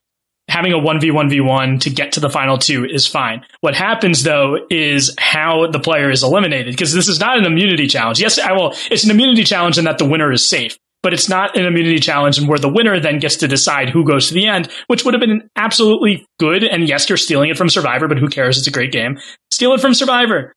[0.50, 3.46] having a 1v1v1 to get to the final two is fine.
[3.62, 7.88] What happens though is how the player is eliminated because this is not an immunity
[7.88, 8.20] challenge.
[8.20, 8.74] Yes, I will.
[8.90, 12.00] It's an immunity challenge in that the winner is safe, but it's not an immunity
[12.00, 15.06] challenge and where the winner then gets to decide who goes to the end, which
[15.06, 16.64] would have been absolutely good.
[16.64, 18.58] And yes, you're stealing it from Survivor, but who cares?
[18.58, 19.20] It's a great game.
[19.52, 20.54] Steal it from Survivor.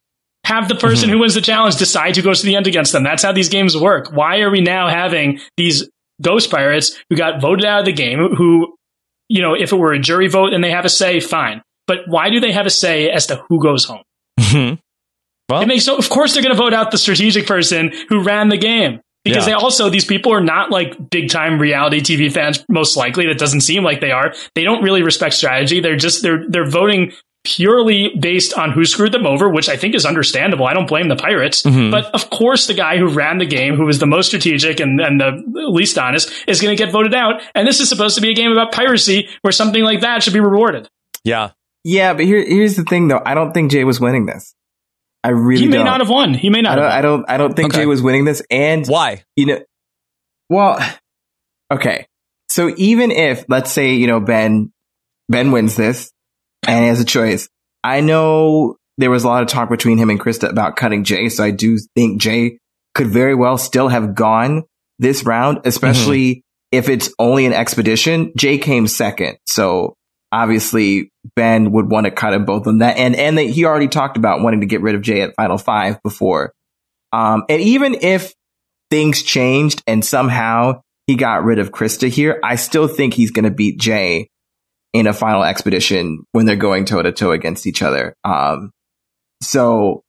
[0.52, 1.14] Have the person mm-hmm.
[1.14, 3.02] who wins the challenge decide who goes to the end against them.
[3.02, 4.12] That's how these games work.
[4.12, 5.88] Why are we now having these
[6.20, 8.74] ghost pirates who got voted out of the game who
[9.32, 11.62] you know, if it were a jury vote and they have a say, fine.
[11.86, 14.02] But why do they have a say as to who goes home?
[14.38, 14.74] Mm-hmm.
[15.48, 15.96] Well, it makes so.
[15.96, 19.46] Of course, they're going to vote out the strategic person who ran the game because
[19.46, 19.54] Yeah.
[19.54, 22.62] they also these people are not like big time reality TV fans.
[22.68, 24.34] Most likely, that doesn't seem like they are.
[24.54, 25.80] They don't really respect strategy.
[25.80, 27.12] They're just they're they're voting
[27.44, 30.66] purely based on who screwed them over, which I think is understandable.
[30.66, 31.90] I don't blame the pirates, Mhm.
[31.90, 35.00] but of course, the guy who ran the game, who was the most strategic and,
[35.00, 37.42] and the least honest, is going to get voted out.
[37.54, 40.32] And this is supposed to be a game about piracy, where something like that should
[40.34, 40.88] be rewarded.
[41.24, 41.50] Yeah.
[41.84, 43.20] Yeah, but here, here's the thing though.
[43.26, 44.54] I don't think Jay was winning this.
[45.24, 45.86] I really he may don't.
[45.86, 46.34] not have won.
[46.34, 46.74] He may I not.
[46.76, 46.98] don't, have won.
[46.98, 47.82] I don't, I don't think Okay.
[47.82, 48.40] Jay was winning this.
[48.50, 49.24] And Why?
[49.36, 49.58] you know,
[50.48, 50.78] well,
[51.72, 52.06] okay.
[52.48, 54.72] So even if, let's say, you know, Ben,
[55.28, 56.12] Ben wins this
[56.66, 57.48] and he has a choice,
[57.84, 61.28] I know there was a lot of talk between him and Krista about cutting Jay.
[61.28, 62.58] So I do think Jay
[62.94, 64.64] could very well still have gone
[64.98, 68.32] this round, especially if it's only an expedition.
[68.36, 69.38] Jay came second.
[69.46, 69.94] So
[70.30, 72.96] obviously Ben would want to cut him both of them that.
[72.96, 75.58] And, and that he already talked about wanting to get rid of Jay at final
[75.58, 76.52] five before.
[77.12, 78.32] Um, and even if
[78.90, 83.44] things changed and somehow he got rid of Krista here, I still think he's going
[83.44, 84.28] to beat Jay
[84.92, 88.14] in a final expedition when they're going toe to toe against each other.
[88.24, 88.70] Um,
[89.42, 90.02] so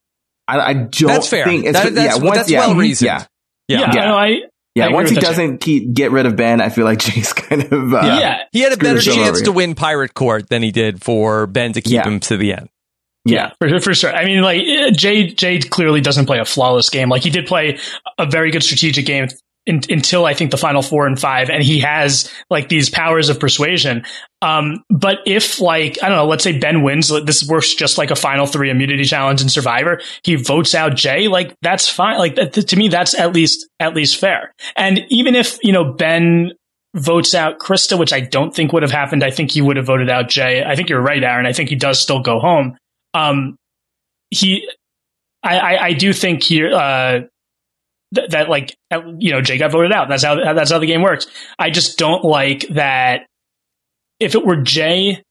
[0.48, 1.46] I, I don't That's fair.
[1.46, 3.08] think it's, That- that's- yeah, once, that's yeah, well reasoned.
[3.08, 3.26] Yeah.
[3.68, 4.06] Yeah, Yeah.
[4.06, 4.38] no, I.
[4.76, 7.62] Yeah, I once he doesn't keep, get rid of Ben, I feel like Jay's kind
[7.62, 8.40] of uh, Yeah.
[8.52, 11.82] He had a better chance to win Pirate Court than he did for Ben to
[11.82, 12.08] keep Yeah.
[12.08, 12.70] him to the end.
[13.26, 14.12] Yeah, for, for sure.
[14.14, 17.08] I mean, like Jade, Jay, Jay clearly doesn't play a flawless game.
[17.08, 17.78] Like he did play
[18.18, 19.28] a very good strategic game
[19.66, 23.30] in, until I think the final four and five, and he has like these powers
[23.30, 24.04] of persuasion.
[24.42, 28.12] Um, but if like I don't know, let's say Ben wins, this works just like
[28.12, 30.02] a final three immunity challenge in Survivor.
[30.24, 32.18] He votes out Jay, like that's fine.
[32.18, 34.54] Like that, to me, that's at least at least fair.
[34.76, 36.52] And even if you know Ben
[36.96, 39.24] votes out Krista, which I don't think would have happened.
[39.24, 40.64] I think he would have voted out Jay.
[40.64, 41.46] I think you're right, Aaron.
[41.46, 42.78] I think he does still go home.
[43.14, 43.58] Um,
[44.30, 44.68] he,
[45.42, 47.22] I, I, I do think here, uh,
[48.14, 50.10] th- that like, uh, you know, Jay got voted out.
[50.10, 51.28] That's how, that's how the game works.
[51.60, 53.28] I just don't like that.
[54.20, 55.22] If it were Jay,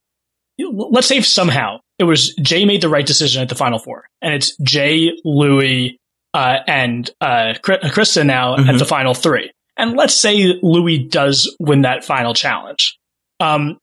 [0.59, 4.33] let's say somehow it was Jay made the right decision at the final four and
[4.33, 5.97] it's Jay, Louis,
[6.33, 8.79] uh, and, uh, Kri- Krista now at Mhm.
[8.79, 9.51] the final three.
[9.77, 12.97] And let's say Louis does win that final challenge.
[13.39, 13.77] Um,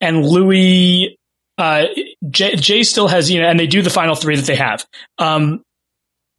[0.00, 1.16] and Louis,
[1.58, 1.86] uh,
[2.30, 4.84] Jay, Jay still has, you know, and they do the final three that they have.
[5.18, 5.62] Um,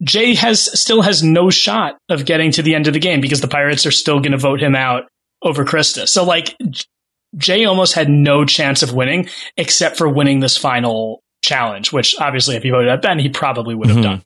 [0.02, 3.40] Jay has still has no shot of getting to the end of the game because
[3.40, 5.04] the Pirates are still going to vote him out
[5.42, 6.08] over Krista.
[6.08, 6.56] So like
[7.36, 12.56] Jay almost had no chance of winning except for winning this final challenge, which obviously
[12.56, 14.02] if he voted out Ben, he probably would have Mhm.
[14.02, 14.22] done.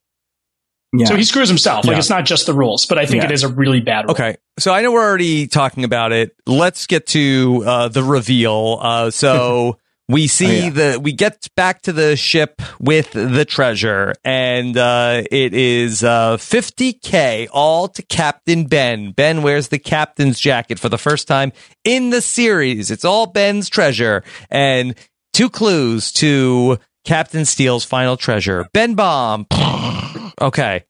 [0.94, 1.06] Yeah.
[1.06, 1.84] So he screws himself.
[1.84, 1.98] Like Yeah.
[1.98, 3.28] it's not just the rules, but I think Yeah.
[3.28, 4.12] it is a really bad rule.
[4.12, 4.36] Okay.
[4.58, 6.34] So I know we're already talking about it.
[6.46, 8.78] Let's get to uh, the reveal.
[8.80, 10.70] Uh, so we see Oh, yeah.
[10.70, 16.36] the we get back to the ship with the treasure, and uh, it is uh,
[16.36, 19.10] 50k all to Captain Ben.
[19.12, 21.52] Ben wears the captain's jacket for the first time
[21.84, 22.90] in the series.
[22.90, 24.94] It's all Ben's treasure, and
[25.32, 28.68] two clues to Captain Steele's final treasure.
[28.72, 29.46] Ben bomb.
[30.40, 30.84] okay.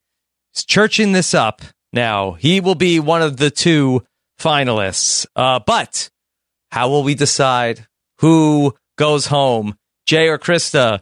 [0.55, 1.63] He's churching this up
[1.93, 2.33] now.
[2.33, 4.03] He will be one of the two
[4.41, 5.27] finalists.
[5.37, 6.09] Uh, but
[6.71, 7.87] how will we decide
[8.21, 9.77] who goes home?
[10.07, 11.01] Jay or Krista?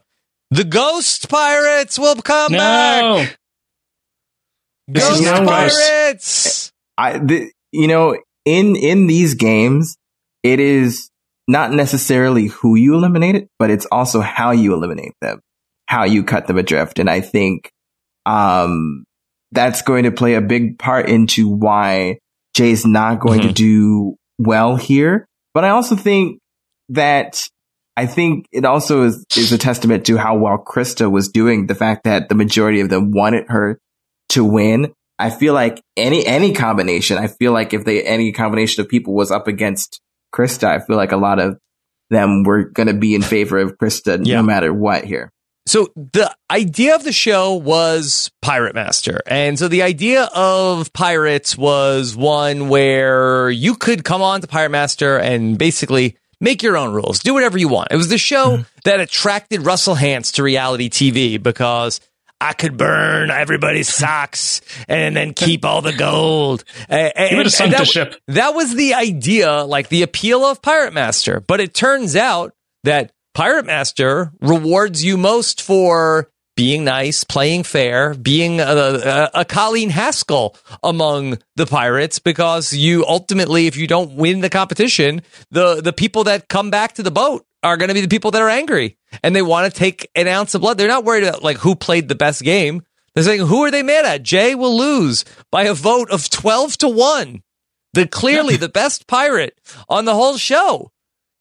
[0.50, 2.58] The Ghost Pirates will come No.
[2.58, 3.38] back.
[4.86, 5.78] This is Ghost not Ghost.
[5.80, 6.72] Pirates.
[6.98, 9.96] I, the, you know, in in these games,
[10.42, 11.10] it is
[11.48, 15.40] not necessarily who you eliminated, but it's also how you eliminate them,
[15.86, 17.70] how you cut them adrift, and I think
[18.26, 19.04] um,
[19.52, 22.18] that's going to play a big part into why
[22.54, 23.54] Jay's not going to Mhm.
[23.54, 25.26] do well here.
[25.52, 26.38] But I also think
[26.90, 27.46] that
[27.96, 31.66] I think it also is, is a testament to how well Krista was doing.
[31.66, 33.78] The fact that the majority of them wanted her
[34.30, 34.92] to win.
[35.18, 37.18] I feel like any any combination.
[37.18, 40.00] I feel like if they any combination of people was up against
[40.34, 41.58] Krista, I feel like a lot of
[42.10, 44.36] them were going to be in favor of Krista Yeah.
[44.36, 45.30] no matter what here.
[45.66, 49.20] So the idea of the show was Pirate Master.
[49.26, 54.70] And so the idea of pirates was one where you could come on to Pirate
[54.70, 57.88] Master and basically make your own rules, do whatever you want.
[57.90, 58.62] It was the show hmm.
[58.84, 62.00] that attracted Russell Hantz to reality TV because
[62.40, 66.64] I could burn everybody's socks and then keep all the gold.
[66.88, 68.14] And, would have sunk that, the ship.
[68.28, 71.40] that was the idea, like the appeal of Pirate Master.
[71.40, 72.52] But it turns out
[72.84, 79.44] that Pirate Master rewards you most for being nice, playing fair, being a, a, a
[79.44, 85.80] Colleen Haskell among the pirates, because you ultimately, if you don't win the competition, the,
[85.80, 88.42] the people that come back to the boat are going to be the people that
[88.42, 90.78] are angry and they want to take an ounce of blood.
[90.78, 92.82] They're not worried about like who played the best game.
[93.14, 94.22] They're saying, who are they mad at?
[94.22, 97.42] Jay will lose by a vote of 12 to 1.
[97.94, 99.56] The clearly the best pirate
[99.88, 100.90] on the whole show.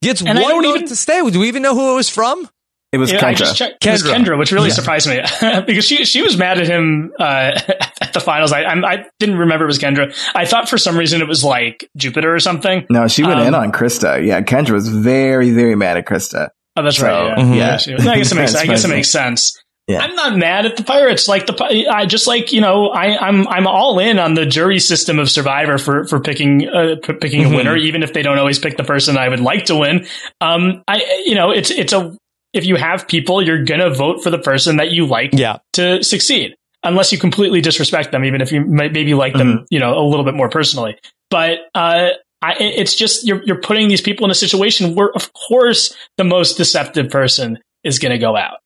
[0.03, 1.27] Gets And one vote even- to stay.
[1.29, 2.47] Do we even know who it was from?
[2.93, 3.37] It was Yeah, I Kendra.
[3.37, 3.85] just checked.
[3.85, 4.15] It was Kendra.
[4.35, 4.75] Kendra, which really Yeah.
[4.75, 5.19] surprised me
[5.65, 7.23] because she she was mad at him uh,
[8.01, 8.53] at the finals.
[8.53, 10.15] I I'm, I didn't remember it was Kendra.
[10.35, 12.85] I thought for some reason it was like Jupiter or something.
[12.89, 14.25] no, she went Um, in on Krista.
[14.25, 16.49] Yeah, Kendra was very, very mad at Krista.
[16.77, 17.37] Oh, that's So, right.
[17.37, 17.55] Yeah, mhm.
[17.57, 17.77] yeah.
[17.77, 18.55] she- I guess it makes.
[18.55, 19.59] I guess it makes sense.
[19.85, 19.99] Yeah.
[19.99, 21.27] I'm not mad at the pirates.
[21.27, 24.79] Like the, I just like you know, I, I'm I'm all in on the jury
[24.79, 27.51] system of Survivor for for picking uh, p- picking Mhm.
[27.53, 30.07] a winner, even if they don't always pick the person I would like to win.
[30.39, 32.15] Um, I you know, it's it's a
[32.53, 35.57] if you have people, you're gonna vote for the person that you like Yeah.
[35.73, 39.79] to succeed, unless you completely disrespect them, even if you might maybe like them, you
[39.79, 40.97] know, a little bit more personally.
[41.29, 42.09] But uh,
[42.41, 46.23] I, it's just you're you're putting these people in a situation where, of course, the
[46.23, 48.57] most deceptive person is going to go out.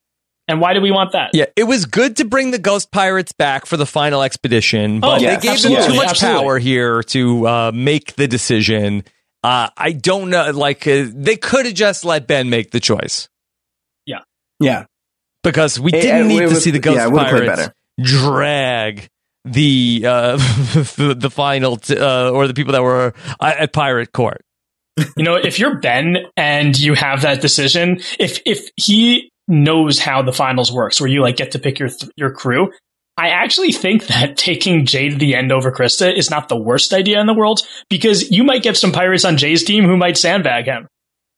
[0.49, 1.31] And why do we want that?
[1.33, 5.11] Yeah, it was good to bring the Ghost Pirates back for the final expedition, Oh,
[5.11, 6.41] but yeah, they gave absolutely, them too much absolutely.
[6.41, 9.03] power here to uh, make the decision.
[9.43, 13.27] Uh, I don't know, like uh, they could have just let Ben make the choice
[14.59, 14.71] Yeah.
[14.71, 14.85] Yeah.
[15.43, 17.45] because we It- didn't it need to was- see the Ghost yeah, it would've played
[17.47, 17.73] Pirates better.
[18.01, 19.07] drag
[19.45, 24.11] the uh, the, the final t- uh, or the people that were uh, at Pirate
[24.11, 24.41] Court.
[25.15, 30.21] You know, if you're Ben and you have that decision, if if he knows how
[30.23, 32.71] the finals works, where you like get to pick your th- your crew,
[33.15, 36.93] I actually think that taking Jay to the end over Krista is not the worst
[36.93, 40.17] idea in the world because you might get some pirates on Jay's team who might
[40.17, 40.87] sandbag him,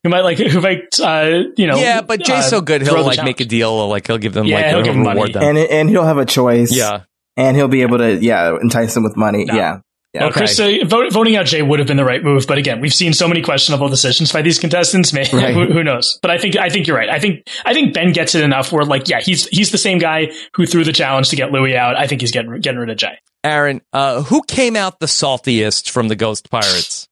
[0.03, 1.77] who might like who might uh, you know.
[1.77, 3.49] yeah, but Jay's uh, so good, he'll the like make a challenge.
[3.49, 5.33] deal, like he'll give them Yeah, like he'll give them reward money.
[5.33, 5.43] them.
[5.43, 6.71] And and he'll have a choice.
[6.75, 7.03] Yeah.
[7.37, 9.45] And he'll be able to yeah entice them with money.
[9.45, 9.53] No.
[9.55, 9.79] Yeah.
[10.13, 10.21] Yeah.
[10.23, 12.93] Well, Krista vote, voting out Jay would have been the right move, but again, we've
[12.93, 15.13] seen so many questionable decisions by these contestants.
[15.13, 15.53] Man, Right.
[15.53, 16.17] who, who knows?
[16.23, 17.09] But I think I think you're right.
[17.09, 19.99] I think I think Ben gets it enough where like, yeah, he's he's the same
[19.99, 21.95] guy who threw the challenge to get Louis out.
[21.95, 23.19] I think he's getting getting rid of Jay.
[23.43, 27.07] Aaron, uh, who came out the saltiest from the Ghost Pirates?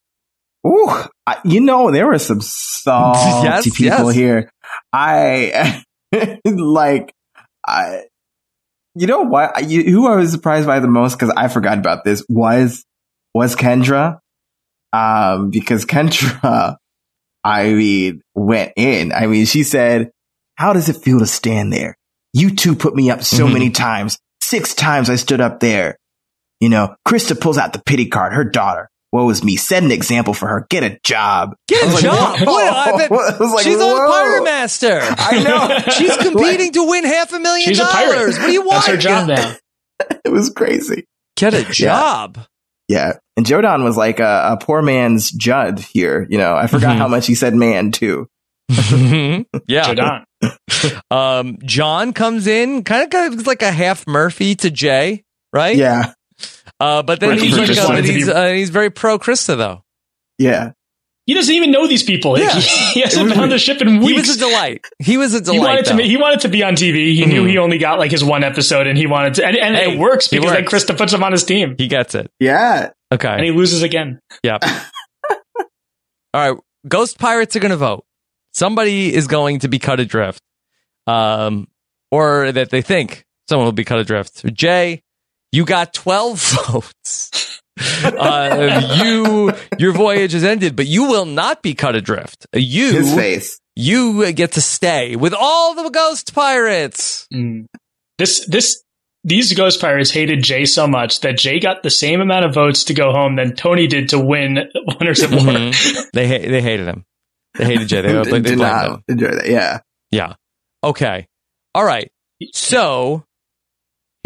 [0.68, 0.90] Ooh,
[1.26, 4.16] I, you know there were some salty Yes, people yes.
[4.16, 4.52] here.
[4.92, 5.84] I
[6.46, 7.14] like
[7.66, 8.04] I.
[8.96, 9.70] You know what?
[9.70, 12.84] You, who I was surprised by the most because I forgot about this was
[13.36, 14.18] was Kendra,
[14.92, 16.78] um, because Kendra,
[17.44, 19.12] I mean, went in.
[19.14, 20.10] I mean, she said,
[20.56, 21.96] "How does it feel to stand there?
[22.34, 23.54] You two put me up so Mhm.
[23.54, 24.18] many times.
[24.42, 25.98] Six times I stood up there.
[26.60, 28.34] You know, Krista pulls out the pity card.
[28.34, 28.90] Her daughter.
[29.12, 29.56] What was me?
[29.56, 30.68] Set an example for her.
[30.70, 31.56] Get a job.
[31.68, 32.40] Get I a was like, job.
[32.40, 32.54] whoa.
[32.54, 32.74] What?
[32.74, 34.08] I bet- I was like, she's on whoa.
[34.08, 35.00] Pirate Master.
[35.02, 35.92] I know.
[35.94, 38.14] she's competing to win half a million She's a pirate.
[38.16, 38.38] dollars.
[38.38, 38.86] What do you want?
[38.86, 39.56] That's her job now.
[40.26, 41.06] It was crazy.
[41.38, 42.38] Get a job.
[42.88, 43.14] Yeah.
[43.36, 46.28] And Jodan was like a, a poor man's Judd here.
[46.30, 47.00] You know, I forgot Mhm.
[47.00, 48.28] how much he said man too.
[48.70, 49.44] yeah.
[49.68, 50.24] Jodan.
[51.10, 55.76] Um, John comes in, kind of looks like a half Murphy to Jay, right?
[55.76, 56.14] Yeah.
[56.80, 59.84] Uh, but then he's like, just uh, he's, uh, he's very pro Krista though.
[60.38, 60.72] Yeah.
[61.26, 62.40] He doesn't even know these people.
[62.40, 62.52] Yeah.
[62.54, 62.62] He,
[62.94, 64.28] he hasn't been on the ship in He weeks.
[64.30, 64.86] was a delight.
[65.00, 65.60] He was a he delight.
[65.60, 65.94] wanted to.
[65.96, 66.04] though.
[66.04, 67.14] He wanted to be on TV.
[67.16, 67.50] He knew Mhm.
[67.50, 69.46] he only got like his one episode, and he wanted to.
[69.46, 70.86] And, and Hey, it works he because then works.
[70.86, 72.32] Krista puts him on his team, he gets it.
[72.40, 72.92] Yeah.
[73.12, 73.28] Okay.
[73.28, 74.20] and he loses again.
[74.44, 74.64] Yep.
[76.34, 76.58] All right.
[76.88, 78.06] Ghost pirates are going to vote.
[78.54, 80.42] Somebody is going to be cut adrift,
[81.06, 81.68] um,
[82.12, 84.46] or that they think someone will be cut adrift.
[84.54, 85.04] Jay,
[85.52, 87.62] you got twelve votes.
[88.04, 92.48] uh, you, your voyage has ended, but you will not be cut adrift.
[92.54, 93.60] You, His face.
[93.76, 97.28] you get to stay with all the ghost pirates.
[98.18, 98.82] This this
[99.24, 102.86] these ghost pirates hated Jay so much that Jay got the same amount of votes
[102.86, 104.58] to go home than Tony did to win
[105.00, 105.42] Winners of War.
[105.42, 106.06] Mhm.
[106.14, 107.04] They ha- they hated him.
[107.58, 108.02] They hated Jay.
[108.02, 109.04] They, they, they Did blamed not him.
[109.08, 109.48] enjoy that.
[109.50, 109.80] Yeah.
[110.12, 110.34] Yeah.
[110.84, 111.28] Okay.
[111.76, 112.10] All right.
[112.54, 113.24] So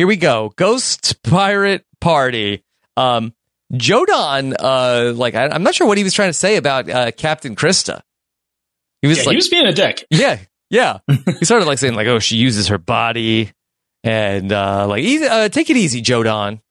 [0.02, 0.52] here we go.
[0.56, 2.64] Ghost Pirate Party.
[2.98, 3.36] Um,
[3.72, 7.12] Jodan, uh, like I, I'm not sure what he was trying to say about uh,
[7.12, 8.02] Captain Krista.
[9.04, 10.04] He was Yeah, like, he was being a dick.
[10.10, 10.40] yeah,
[10.72, 10.98] yeah.
[11.08, 13.52] he started like saying like, oh, she uses her body,
[14.04, 16.62] and uh, like, easy, uh, take it easy, Jodan.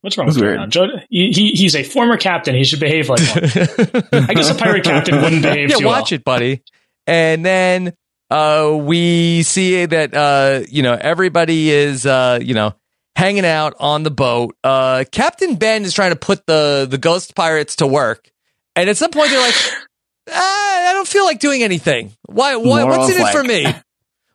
[0.00, 0.60] What's wrong That's with weird.
[0.60, 0.68] Jodan?
[0.70, 2.54] Joe, he, he, he's a former captain.
[2.54, 3.44] He should behave like one.
[4.30, 6.16] I guess a pirate captain wouldn't behave yeah, too watch well.
[6.16, 6.62] it, buddy.
[7.06, 7.92] And then
[8.32, 12.74] uh, we see that uh, you know everybody is uh, you know
[13.14, 14.56] hanging out on the boat.
[14.64, 18.30] Uh, Captain Ben is trying to put the the ghost pirates to work,
[18.74, 19.54] and at some point they're like,
[20.30, 22.12] ah, "I don't feel like doing anything.
[22.26, 22.56] Why?
[22.56, 22.84] Why?
[22.84, 23.66] What's in it for me?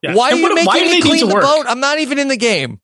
[0.04, 0.14] Yeah.
[0.14, 1.42] Why are you what- making me clean the work?
[1.42, 1.66] boat?
[1.68, 2.80] I'm not even in the game."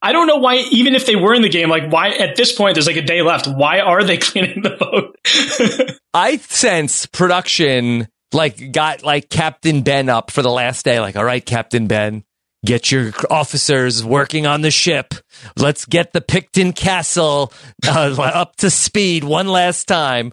[0.00, 2.52] I don't know why, even if they were in the game, like why at this
[2.52, 3.48] point there's like a day left.
[3.48, 5.98] Why are they cleaning the boat?
[6.14, 11.00] I sense production like got like Captain Ben up for the last day.
[11.00, 12.24] Like, all right, Captain Ben,
[12.64, 15.14] get your officers working on the ship.
[15.56, 17.52] Let's get the Picton Castle
[17.86, 20.32] uh, up to speed one last time.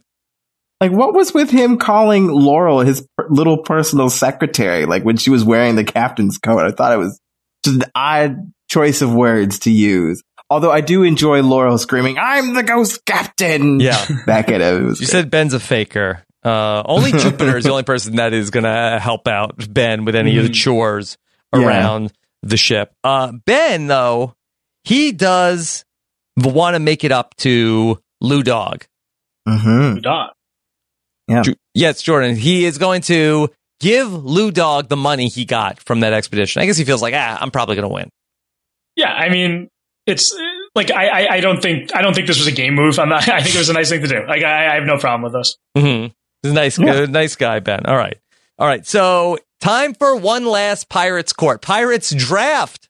[0.80, 4.86] Like, what was with him calling Laurel his per- little personal secretary?
[4.86, 7.20] Like when she was wearing the captain's coat, I thought it was
[7.66, 10.22] just an odd choice of words to use.
[10.52, 14.06] Although I do enjoy Laurel screaming, "I'm the ghost captain!" Yeah.
[14.28, 14.76] back at him.
[14.76, 15.10] It You great.
[15.10, 16.24] said Ben's a faker.
[16.48, 20.16] Uh, only Jupiter is the only person that is going to help out Ben with
[20.16, 21.18] any of the chores
[21.54, 21.60] Yeah.
[21.62, 22.14] around
[22.44, 22.94] the ship.
[23.04, 24.34] Uh, ben, though,
[24.84, 25.84] he does
[26.38, 28.86] want to make it up to Lou Dog.
[29.48, 30.02] Mhm.
[30.02, 30.32] Dog.
[31.28, 31.42] Yeah.
[31.42, 32.36] Ju- Yes, Jordan.
[32.36, 33.50] He is going to
[33.80, 36.62] give Lou Dog the money he got from that expedition.
[36.62, 38.10] I guess he feels like, ah, I'm probably going to win.
[38.96, 39.68] Yeah, I mean,
[40.08, 40.34] it's
[40.74, 42.98] like I, I, I don't think I don't think this was a game move.
[42.98, 44.26] I'm not, I think it was a nice thing to do.
[44.28, 45.58] Like I, I have no problem with this.
[45.78, 46.14] Mm-hmm.
[46.52, 46.86] Nice, Yeah.
[46.92, 47.86] good, nice guy, Ben.
[47.86, 48.18] All right.
[48.60, 48.86] All right.
[48.86, 52.90] So time for one last Pirates Court, Pirates Draft.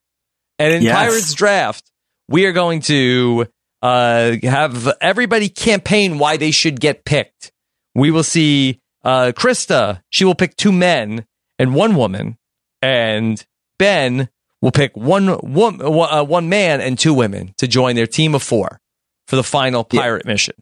[0.59, 0.95] And in Yes.
[0.95, 1.91] Pirates Draft,
[2.27, 3.45] we are going to
[3.81, 7.51] uh, have everybody campaign why they should get picked.
[7.93, 10.01] We will see uh, Krista.
[10.09, 11.25] She will pick two men
[11.59, 12.37] and one woman,
[12.81, 13.43] and
[13.77, 14.29] Ben
[14.61, 18.41] will pick one one uh, one man and two women to join their team of
[18.41, 18.79] four
[19.27, 20.55] for the final pirate mission.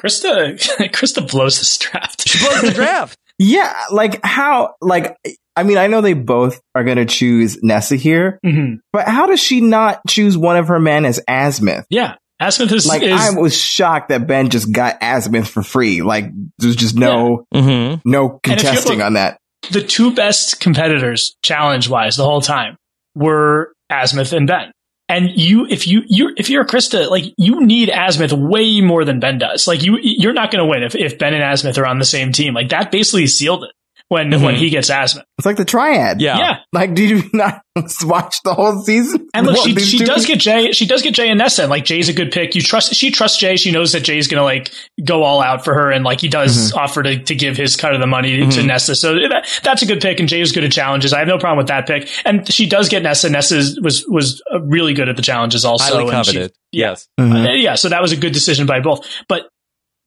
[0.00, 0.54] Krista
[0.92, 2.28] Krista blows this draft.
[2.28, 3.16] She blows the draft.
[3.40, 5.16] Yeah, like how, like,
[5.54, 8.80] I mean, I know they both are going to choose Nessa here, Mhm.
[8.92, 11.84] but how does she not choose one of her men as Azmyth?
[11.88, 16.02] Yeah, Azmyth is Like, is I was shocked that Ben just got Azmyth for free.
[16.02, 18.00] Like, there's just no, Mm-hmm.
[18.10, 19.38] no And if you contesting look- on that.
[19.70, 22.76] the two best competitors challenge wise the whole time
[23.14, 24.72] were Azmyth and Ben.
[25.08, 29.20] And you, if you, you're, if you're Krista, like you need Azmyth way more than
[29.20, 29.66] Ben does.
[29.66, 32.04] Like you, you're not going to win if, if Ben and Azmyth are on the
[32.04, 32.52] same team.
[32.52, 33.70] Like that basically sealed it
[34.08, 35.22] when, when he gets Azmyth.
[35.38, 36.20] It's like the triad.
[36.20, 36.38] Yeah.
[36.38, 36.56] Yeah.
[36.72, 37.60] Like, did you not
[38.02, 39.28] watch the whole season?
[39.34, 40.72] And look, What, she, she does get Jay.
[40.72, 41.62] She does get Jay and Nessa.
[41.62, 42.54] And like Jay's a good pick.
[42.54, 42.94] You trust.
[42.94, 43.56] She trusts Jay.
[43.56, 44.72] She knows that Jay's gonna like
[45.04, 46.78] go all out for her, and like he does Mm-hmm.
[46.78, 48.66] offer to, to give his cut of the money to Mhm.
[48.66, 48.94] Nessa.
[48.94, 50.18] So that, that's a good pick.
[50.20, 51.12] And Jay's good at challenges.
[51.12, 52.08] I have no problem with that pick.
[52.24, 53.28] And she does get Nessa.
[53.30, 55.84] Nessa was was uh, really good at the challenges also.
[55.98, 56.52] Highly and she- coveted.
[56.72, 57.06] yes.
[57.20, 57.46] Mhm.
[57.46, 59.06] uh, yeah, so that was a good decision by both.
[59.28, 59.48] But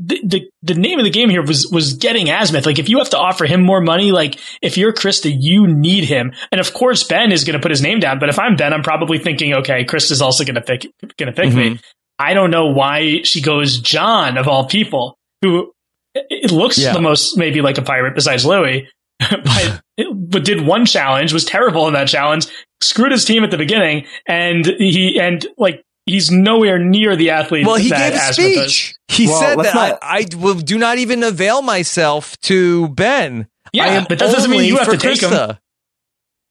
[0.03, 2.65] the, the the name of the game here was was getting Azmyth.
[2.65, 6.05] Like if you have to offer him more money, like if you're Krista, you need
[6.05, 6.33] him.
[6.51, 8.19] And of course Ben is going to put his name down.
[8.19, 10.87] But if I'm Ben, I'm probably thinking, okay, Krista's also going to pick
[11.17, 11.71] going to pick me.
[11.71, 11.81] Mm-hmm.
[12.19, 15.71] I don't know why she goes John of all people, who
[16.13, 16.93] it it looks Yeah.
[16.93, 18.87] the most maybe like a pirate besides Louis.
[19.19, 19.81] but,
[20.15, 22.47] but did one challenge was terrible in that challenge
[22.81, 27.65] screwed his team at the beginning and he and like he's nowhere near the athlete
[27.65, 28.75] Well, he that gave a Azmyth is.
[28.75, 28.95] speech.
[29.07, 33.47] He Well, said that not- I, I will do not even avail myself to Ben.
[33.73, 35.29] Yeah, I am but that doesn't mean you have to take him.
[35.31, 35.59] Krista.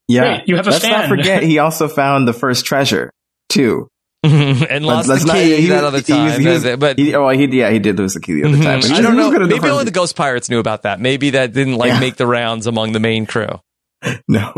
[0.08, 0.22] Yeah.
[0.22, 0.92] Right, you have a Let's fan.
[0.92, 3.12] not forget, he also found the first treasure,
[3.48, 3.88] too.
[4.22, 6.40] and lost Let's the not- key he that was- other he was- time.
[6.40, 8.62] he was- but He, oh, he, yeah, he did lose the key the other Mhm.
[8.62, 8.80] time.
[8.80, 9.30] but I don't know.
[9.30, 11.00] good the Maybe first- only the Ghost Pirates knew about that.
[11.00, 12.00] Maybe that didn't like Yeah.
[12.00, 13.60] make the rounds among the main crew.
[14.28, 14.52] No.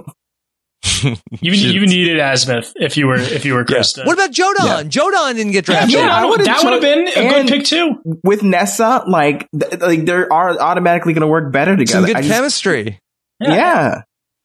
[1.40, 4.06] You, you needed Azmyth if you were if you were Krista.
[4.06, 4.84] What about Jodan?
[4.88, 5.96] Jodan didn't get drafted.
[5.98, 8.00] Jodan, I would've that would have been a good pick too.
[8.22, 11.92] With Nessa, like, th- like they're are automatically going to work better together.
[11.92, 13.00] Some good I just- chemistry.
[13.40, 14.02] yeah.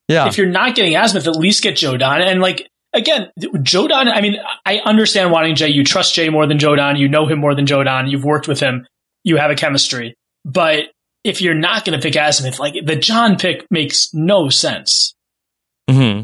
[0.07, 0.27] Yeah.
[0.27, 2.22] If you're not getting Azmyth, at least get Jodan.
[2.22, 4.11] And like again, Jodan.
[4.11, 5.68] I mean, I understand wanting Jay.
[5.69, 6.97] You trust Jay more than Jodan.
[6.97, 8.09] You know him more than Jodan.
[8.09, 8.88] You've worked with him.
[9.23, 10.15] You have a chemistry.
[10.45, 10.85] But
[11.23, 15.14] if you're not going to pick Azmyth, like the John pick makes no sense.
[15.89, 16.22] Hmm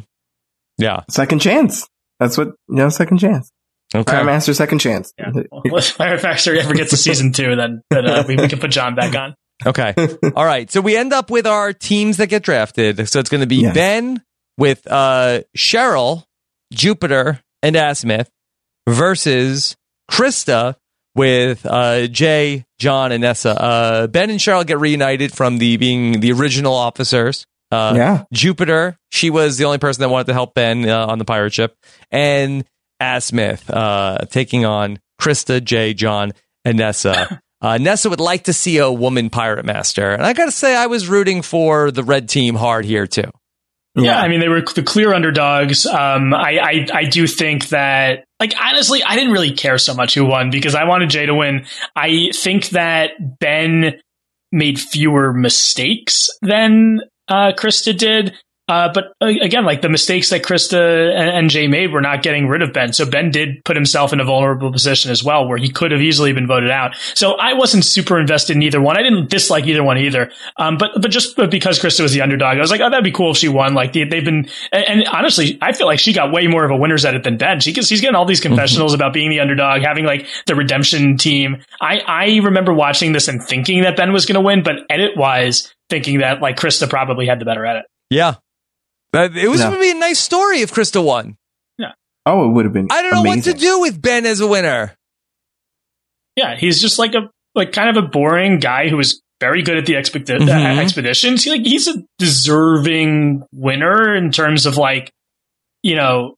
[0.77, 1.01] Yeah.
[1.09, 1.87] Second chance.
[2.19, 3.51] That's what, you know, second chance.
[3.95, 4.11] Okay.
[4.11, 5.13] Fire Master, second chance.
[5.17, 5.31] Yeah.
[5.51, 8.59] Well, if Fire Factory ever gets to season two, then, then uh, we, we can
[8.59, 9.35] put John back on.
[9.65, 9.93] Okay.
[10.35, 10.69] All right.
[10.71, 13.07] So we end up with our teams that get drafted.
[13.07, 13.73] So it's going to be Yes.
[13.75, 14.21] Ben
[14.57, 16.23] with uh, Cheryl,
[16.73, 18.27] Jupiter, and Azmyth
[18.89, 19.75] versus
[20.11, 20.75] Krista
[21.15, 23.51] with uh, Jay, John, and Nessa.
[23.61, 27.45] Uh, ben and Cheryl get reunited from the being the original officers.
[27.73, 28.23] Uh, Yeah.
[28.31, 31.53] Jupiter, she was the only person that wanted to help Ben uh, on the pirate
[31.53, 31.75] ship,
[32.11, 32.65] and
[33.01, 36.33] Azmyth uh, taking on Krista, Jay, John,
[36.65, 37.41] and Nessa.
[37.63, 40.75] Uh, Nessa would like to see a woman pirate master, and I got to say,
[40.75, 43.31] I was rooting for the red team hard here too.
[43.95, 45.85] Yeah, I mean they were the clear underdogs.
[45.85, 50.13] Um, I, I I do think that like honestly, I didn't really care so much
[50.13, 51.65] who won because I wanted Jay to win.
[51.95, 54.01] I think that Ben
[54.51, 58.33] made fewer mistakes than uh, Krista did.
[58.69, 62.23] Uh, but uh, again, like the mistakes that Krista and, and Jay made were not
[62.23, 62.93] getting rid of Ben.
[62.93, 66.01] So Ben did put himself in a vulnerable position as well, where he could have
[66.01, 66.95] easily been voted out.
[67.13, 68.97] So I wasn't super invested in either one.
[68.97, 70.31] I didn't dislike either one either.
[70.55, 73.11] Um, but but just because Krista was the underdog, I was like, oh, that'd be
[73.11, 73.73] cool if she won.
[73.73, 76.71] Like they, they've been, and, and honestly, I feel like she got way more of
[76.71, 77.59] a winner's edit than Ben.
[77.59, 81.17] She gets, she's getting all these confessionals about being the underdog, having like the redemption
[81.17, 81.61] team.
[81.81, 85.17] I I remember watching this and thinking that Ben was going to win, but edit
[85.17, 87.85] wise, thinking that like Krista probably had the better edit.
[88.09, 88.35] Yeah,
[89.13, 89.67] it was No.
[89.69, 91.35] going to be a nice story if Krista won.
[91.77, 91.91] Yeah.
[92.25, 92.87] Oh, it would have been.
[92.91, 93.53] I don't know amazing.
[93.53, 94.93] what to do with Ben as a winner.
[96.35, 99.77] Yeah, he's just like a like kind of a boring guy who was very good
[99.77, 101.43] at the expedi- uh, expeditions.
[101.43, 105.11] He, like he's a deserving winner in terms of like
[105.83, 106.35] you know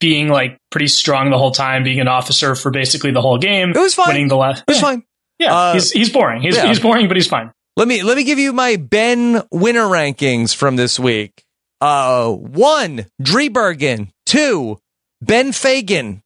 [0.00, 3.70] being like pretty strong the whole time, being an officer for basically the whole game.
[3.70, 4.08] It was fine.
[4.08, 4.60] Winning the last.
[4.66, 4.82] It was yeah.
[4.82, 5.02] fine.
[5.38, 6.42] Yeah, Uh, he's he's boring.
[6.42, 6.66] He's yeah.
[6.66, 7.52] he's boring, but he's fine.
[7.76, 11.42] Let me let me give you my Ben winner rankings from this week.
[11.80, 14.10] Uh, one, Driebergen.
[14.26, 14.78] Two,
[15.20, 16.22] Ben Fagan.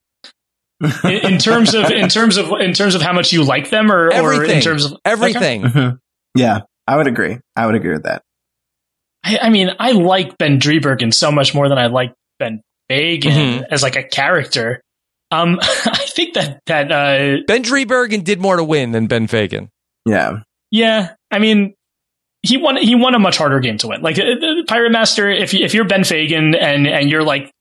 [0.81, 3.91] In, in terms of in terms of in terms of how much you like them,
[3.91, 5.63] or, or in terms of Everything.
[5.63, 5.99] Mhm.
[6.35, 7.39] Yeah, I would agree.
[7.55, 8.21] I would agree with that.
[9.23, 13.31] I, I mean, I like Ben Driebergen so much more than I like Ben Fagan
[13.31, 13.65] Mhm.
[13.71, 14.81] as like a character.
[15.31, 19.69] Um, I think that that uh, Ben Driebergen did more to win than Ben Fagan.
[20.05, 20.41] Yeah.
[20.69, 21.75] yeah, I mean,
[22.41, 22.77] he won.
[22.77, 24.01] He won a much harder game to win.
[24.01, 27.51] Like uh, uh, Pirate Master, if if you're Ben Fagan and and you're like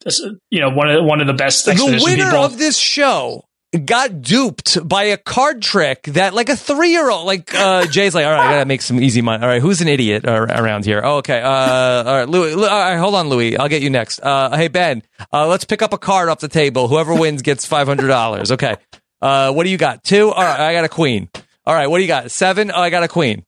[0.51, 3.45] you know one of one of the best The winner people, of this show
[3.85, 8.15] got duped by a card trick that like a three year old like uh Jay's
[8.15, 9.43] like all right I gotta make some easy money.
[9.43, 11.01] All right who's an idiot ar- around here?
[11.05, 14.21] Oh, okay uh all right Louis all right hold on Louis I'll get you next.
[14.21, 15.03] Uh hey Ben
[15.33, 16.89] uh let's pick up a card off the table.
[16.89, 18.53] Whoever wins gets five hundred dollars.
[18.53, 18.77] Okay
[19.21, 20.05] uh what do you got?
[20.05, 20.31] Two?
[20.31, 21.29] All right I got a queen.
[21.67, 22.31] All right what do you got?
[22.31, 22.71] Seven?
[22.71, 23.45] Oh I got a queen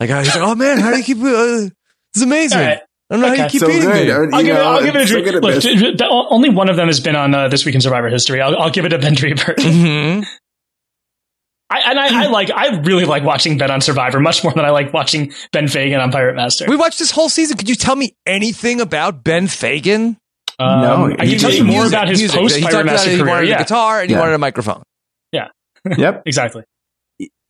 [0.00, 1.68] like uh, he's like oh man how do you keep uh,
[2.14, 2.78] it's amazing All right.
[3.10, 4.06] I don't know how you keep So beating good.
[4.06, 5.24] me Uh, I'll you give, it, know, I'll give it a so dream.
[5.24, 5.64] good at Look, this.
[5.64, 8.42] d- d- only one of them has been on uh, this week in Survivor history.
[8.42, 9.54] I'll, I'll give it to Ben Driebergen.
[9.56, 10.24] Mhm.
[11.70, 14.64] I, and I, I like, I really like watching Ben on Survivor much more than
[14.64, 16.64] I like watching Ben Fagan on Pirate Master.
[16.68, 20.16] we watched this whole season could you tell me anything about Ben Fagan
[20.58, 22.84] Um, No, I can tell just- you more Music, about his post He talked Pirate
[22.84, 23.30] about Master it, He career.
[23.30, 24.82] wanted a Yeah, guitar and he wanted a microphone.
[25.32, 25.48] Yeah.
[25.98, 26.22] yep.
[26.26, 26.64] exactly.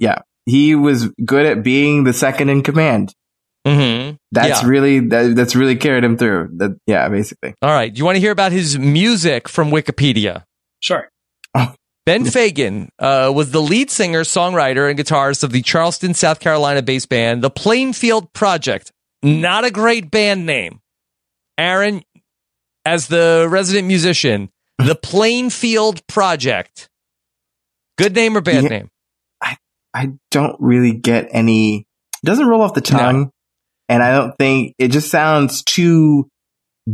[0.01, 0.19] Yeah.
[0.49, 3.15] He was good at being the second in command.
[3.66, 4.16] Mm-hmm.
[4.33, 4.69] That's Yeah.
[4.69, 6.51] really that, that's really carried him through.
[6.57, 7.55] That yeah, basically.
[7.61, 7.93] All right.
[7.93, 10.45] Do you want to hear about his music from Wikipedia?
[10.81, 11.09] Sure.
[12.07, 16.81] Ben Fagan uh, was the lead singer, songwriter, and guitarist of the Charleston, South Carolina
[16.81, 18.91] based band, the Plainfield Project.
[19.23, 20.81] Not a great band name.
[21.59, 22.03] Aaron,
[22.87, 24.49] as the resident musician,
[24.79, 26.89] the Plainfield Project.
[27.99, 28.69] Good name or bad Yeah.
[28.70, 28.91] name?
[29.99, 31.87] I don't really get any.
[32.23, 33.31] It doesn't roll off the tongue,
[33.89, 36.29] and I don't think it just sounds too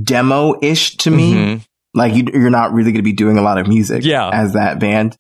[0.03, 1.35] demo ish to me.
[1.35, 1.65] Mhm.
[1.95, 4.29] Like you, you're not really going to be doing a lot of music, Yeah.
[4.33, 5.17] as that band.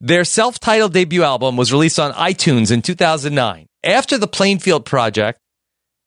[0.00, 3.66] Their self titled debut album was released on iTunes in 2009.
[3.84, 5.38] After the Plainfield Project,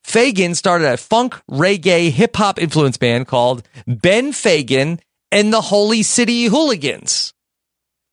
[0.04, 5.00] Fagan started a funk, reggae, hip hop influence band called Ben Fagan
[5.32, 7.32] and the Holy City Hooligans.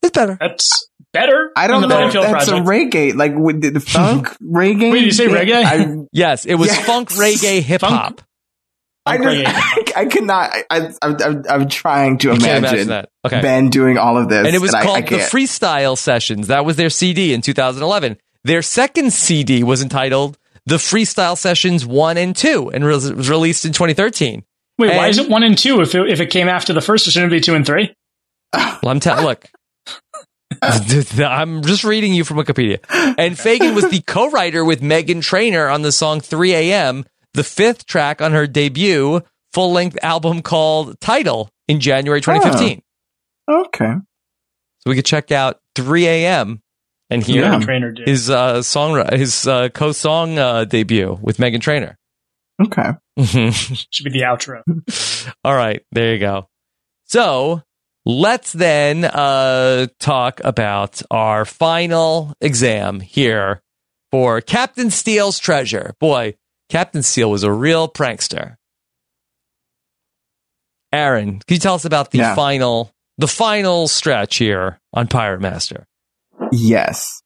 [0.01, 0.37] It's better.
[0.41, 1.51] That's better.
[1.55, 2.67] I don't than the know if that's Project.
[2.67, 4.91] a reggae, like with the, the funk reggae.
[4.91, 5.63] Wait, did you say reggae?
[5.63, 6.85] I, Yes, it was Yes.
[6.85, 8.21] funk, reggae, hip hop.
[9.05, 9.93] I, Funk just, reggae.
[9.97, 10.51] I, cannot.
[10.51, 10.63] I,
[11.01, 13.09] I, I'm, I'm trying to imagine, imagine that.
[13.25, 13.41] Okay.
[13.41, 15.17] Ben doing all of this, And it was I- I called The.
[15.17, 16.47] Freestyle Sessions.
[16.47, 18.17] That was their CD in 2011.
[18.45, 23.65] Their second CD was entitled The Freestyle Sessions 1 and 2 and was was released
[23.65, 24.43] in 2013.
[24.79, 25.81] Wait, why is it one and two?
[25.81, 27.93] If it, if it came after the first, it shouldn't be two and three?
[28.53, 29.23] Well, I'm telling.
[29.23, 29.45] Look,
[31.19, 32.79] I'm just reading you from Wikipedia.
[33.17, 37.85] And Fagan was the co-writer with Meghan Trainor on the song 3 a.m., the fifth
[37.85, 39.21] track on her debut
[39.53, 42.81] full-length album called Title in January 2015.
[43.49, 43.93] Okay.
[44.79, 46.61] So we could check out 3 a.m.
[47.09, 47.59] and hear Yeah.
[47.59, 48.07] Trainor did.
[48.07, 51.97] his uh, song, his uh, co-song uh, debut with Meghan Trainor.
[52.61, 52.91] Okay.
[53.19, 54.61] Should be the outro.
[55.43, 56.47] All right, there you go.
[57.05, 57.61] So
[58.05, 63.61] let's then uh, talk about our final exam here
[64.11, 65.93] for Captain Steele's treasure.
[65.99, 66.35] Boy,
[66.69, 68.55] Captain Steele was a real prankster.
[70.91, 72.35] Aaron, can you tell us about the Yeah.
[72.35, 75.85] final, the final stretch here on Pirate Master?
[76.51, 77.21] Yes.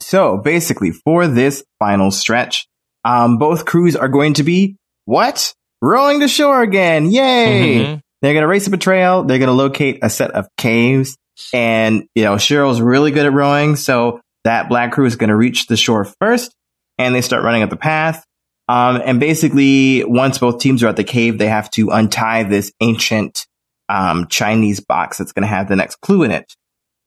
[0.00, 2.66] So basically, for this final stretch,
[3.04, 4.76] um, both crews are going to be
[5.06, 5.54] what?
[5.80, 7.10] Rowing to shore again!
[7.10, 7.78] Yay!
[7.84, 8.00] Mhm.
[8.20, 9.24] They're going to race a betrayal.
[9.24, 11.16] They're going to locate a set of caves,
[11.52, 15.36] and you know Cheryl's really good at rowing, so that black crew is going to
[15.36, 16.54] reach the shore first,
[16.98, 18.24] and they start running up the path.
[18.68, 22.72] Um, and basically, once both teams are at the cave, they have to untie this
[22.80, 23.46] ancient
[23.88, 26.54] um, Chinese box that's going to have the next clue in it.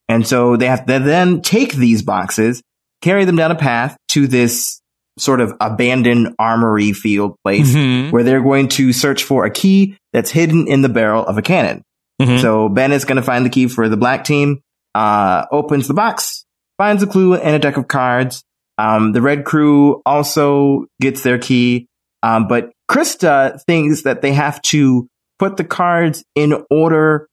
[0.08, 2.62] And so they have to then take these boxes,
[3.02, 4.81] carry them down a path to this
[5.22, 8.12] sort of abandoned armory field place Mhm.
[8.12, 11.42] where they're going to search for a key that's hidden in the barrel of a
[11.42, 11.84] cannon.
[12.20, 12.42] Mhm.
[12.42, 14.62] So Ben is going to find the key for the black team,
[14.96, 16.44] uh, opens the box,
[16.78, 18.44] finds a clue and a deck of cards.
[18.78, 21.88] Um, the red crew also gets their key.
[22.24, 25.08] Um, but Krista thinks that they have to
[25.38, 27.28] put the cards in order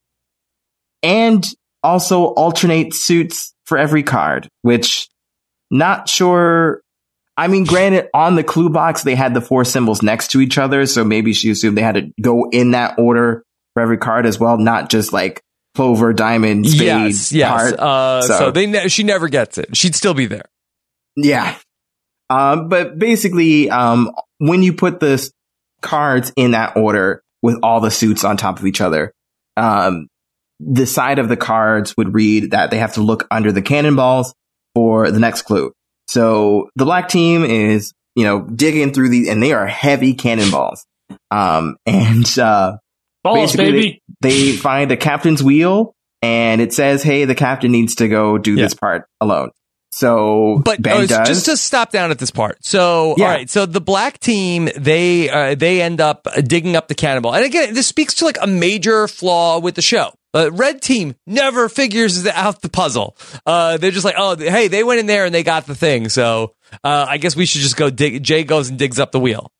[1.02, 1.44] and
[1.82, 5.09] also alternate suits for every card, which
[5.70, 6.81] not sure.
[7.39, 10.59] I mean, granted, on the clue box, they had the four symbols next to each
[10.59, 10.85] other.
[10.86, 13.44] So maybe she assumed they had to go in that order
[13.74, 15.40] for every card as well, not just like
[15.77, 17.48] clover, diamond, spade, Yes, yes.
[17.48, 17.74] heart.
[17.78, 19.77] Uh, so, So- they ne- she never gets it.
[19.77, 20.47] She'd still be there.
[21.16, 21.55] Yeah.
[22.28, 25.31] Um, but basically, um, when you put the
[25.81, 29.12] cards in that order with all the suits on top of each other,
[29.56, 30.09] um,
[30.60, 34.35] the side of the cards would read that they have to look under the cannonballs
[34.74, 35.73] for the next clue.
[36.09, 40.85] So the black team is, you know, digging through these, and they are heavy cannonballs.
[41.31, 42.79] Um, and uh,
[43.23, 44.03] Balls, basically baby.
[44.21, 48.39] They, they find the captain's wheel, and it says, "Hey, the captain needs to go
[48.39, 49.51] do this part alone."
[49.91, 51.27] So, But Ben does.
[51.29, 52.59] just to stop down at this part.
[52.65, 53.25] So, Yeah.
[53.25, 53.49] all right.
[53.49, 57.75] So the black team, they uh, they end up digging up the cannonball, and again,
[57.75, 60.13] this speaks to like a major flaw with the show.
[60.35, 63.17] Uh, red team never figures out the puzzle.
[63.47, 66.09] Uh, they're just like, oh, hey, they went in there and they got the thing.
[66.09, 66.53] So
[66.85, 68.23] uh, I guess we should just go dig.
[68.23, 69.51] Jay goes and digs up the wheel.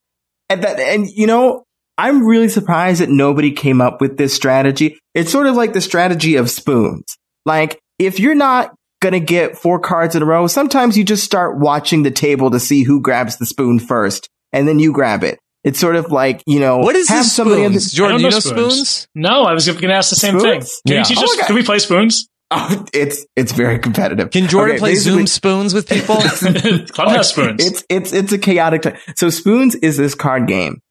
[0.49, 1.63] And that, and you know,
[1.97, 4.97] I'm really surprised that nobody came up with this strategy.
[5.13, 7.17] It's sort of like the strategy of spoons.
[7.45, 11.59] Like, if you're not gonna get four cards in a row, sometimes you just start
[11.59, 15.39] watching the table to see who grabs the spoon first, and then you grab it.
[15.63, 17.91] It's sort of like, you know, What is have this somebody on spoons?
[17.91, 19.07] the- Jordan, I you don't know spoons?
[19.15, 20.61] No, I was going to ask the same thing.
[20.61, 20.99] Can Yeah.
[20.99, 21.29] you teach Oh us?
[21.35, 21.47] my God.
[21.47, 22.27] Can we play spoons?
[22.51, 24.31] Oh, it's it's very competitive.
[24.31, 26.15] Can Jordan Okay, play Zoom spoons with people?
[26.87, 27.63] Clubhouse spoons.
[27.63, 28.97] It's it's it's a chaotic time.
[29.17, 30.81] So spoons is this card game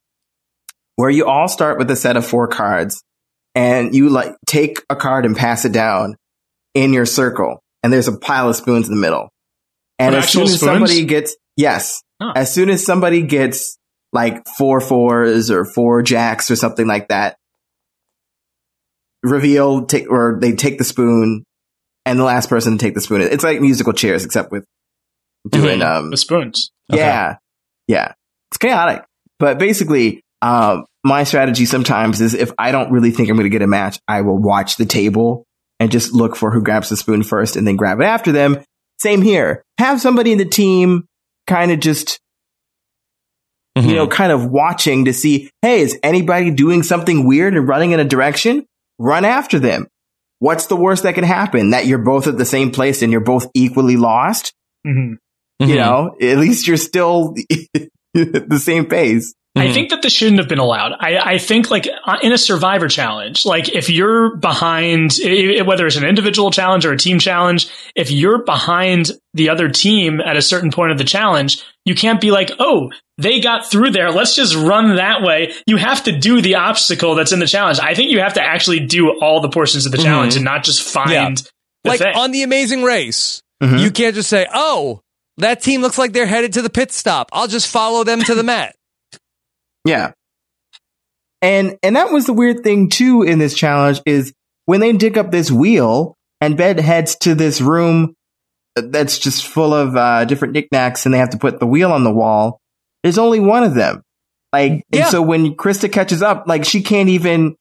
[0.95, 3.03] where you all start with a set of four cards
[3.57, 6.15] and you like take a card and pass it down
[6.74, 9.28] in your circle and there's a pile of spoons in the middle.
[9.99, 12.35] And Of as soon actual as somebody gets yes, Huh.
[12.36, 13.78] as soon as somebody gets
[14.13, 17.37] like four fours or four jacks or something like that,
[19.23, 21.45] reveal take or they take the spoon
[22.07, 23.21] and the last person to take the spoon.
[23.23, 24.65] It's like musical chairs except with
[25.49, 26.71] doing um the spoons.
[26.91, 27.37] yeah.
[27.87, 28.13] Yeah.
[28.51, 29.05] It's chaotic.
[29.39, 33.51] But basically, um, my strategy sometimes is if I don't really think I'm going to
[33.51, 35.45] get a match, I will watch the table
[35.81, 38.59] and just look for who grabs the spoon first and then grab it after them.
[38.99, 39.63] Same here.
[39.79, 41.07] Have somebody in the team
[41.47, 42.19] kind of just,
[43.85, 47.93] you know, kind of watching to see, hey, is anybody doing something weird and running
[47.93, 48.67] in a direction?
[48.99, 49.87] Run after them.
[50.41, 51.71] What's the worst that can happen?
[51.71, 54.53] That you're both at the same place and you're both equally lost?
[54.85, 55.15] hmm
[55.61, 57.35] you know, at least you're still
[57.75, 59.35] at the same pace.
[59.57, 60.93] I think that this shouldn't have been allowed.
[61.01, 65.62] I, I think like uh, in a survivor challenge, like if you're behind, i- i-
[65.62, 70.20] whether it's an individual challenge or a team challenge, if you're behind the other team
[70.20, 73.91] at a certain point of the challenge, you can't be like, oh, they got through
[73.91, 74.12] there.
[74.12, 75.53] Let's just run that way.
[75.66, 77.81] You have to do the obstacle that's in the challenge.
[77.81, 80.37] I think you have to actually do all the portions of the challenge Mhm.
[80.37, 81.31] and not just find Yeah.
[81.83, 82.15] the like thing.
[82.15, 83.79] on the Amazing Race, Mm-hmm.
[83.79, 85.01] you can't just say, "Oh,
[85.39, 87.29] that team looks like they're headed to the pit stop.
[87.33, 88.77] I'll just follow them to the mat."
[89.85, 90.13] Yeah.
[91.41, 94.33] And and that was the weird thing too in this challenge is
[94.67, 98.15] when they dig up this wheel and Ben heads to this room
[98.75, 102.05] that's just full of uh, different knickknacks and they have to put the wheel on
[102.05, 102.61] the wall.
[103.03, 104.03] There's only one of them.
[104.53, 107.55] Like and so when Krista catches up, like she can't even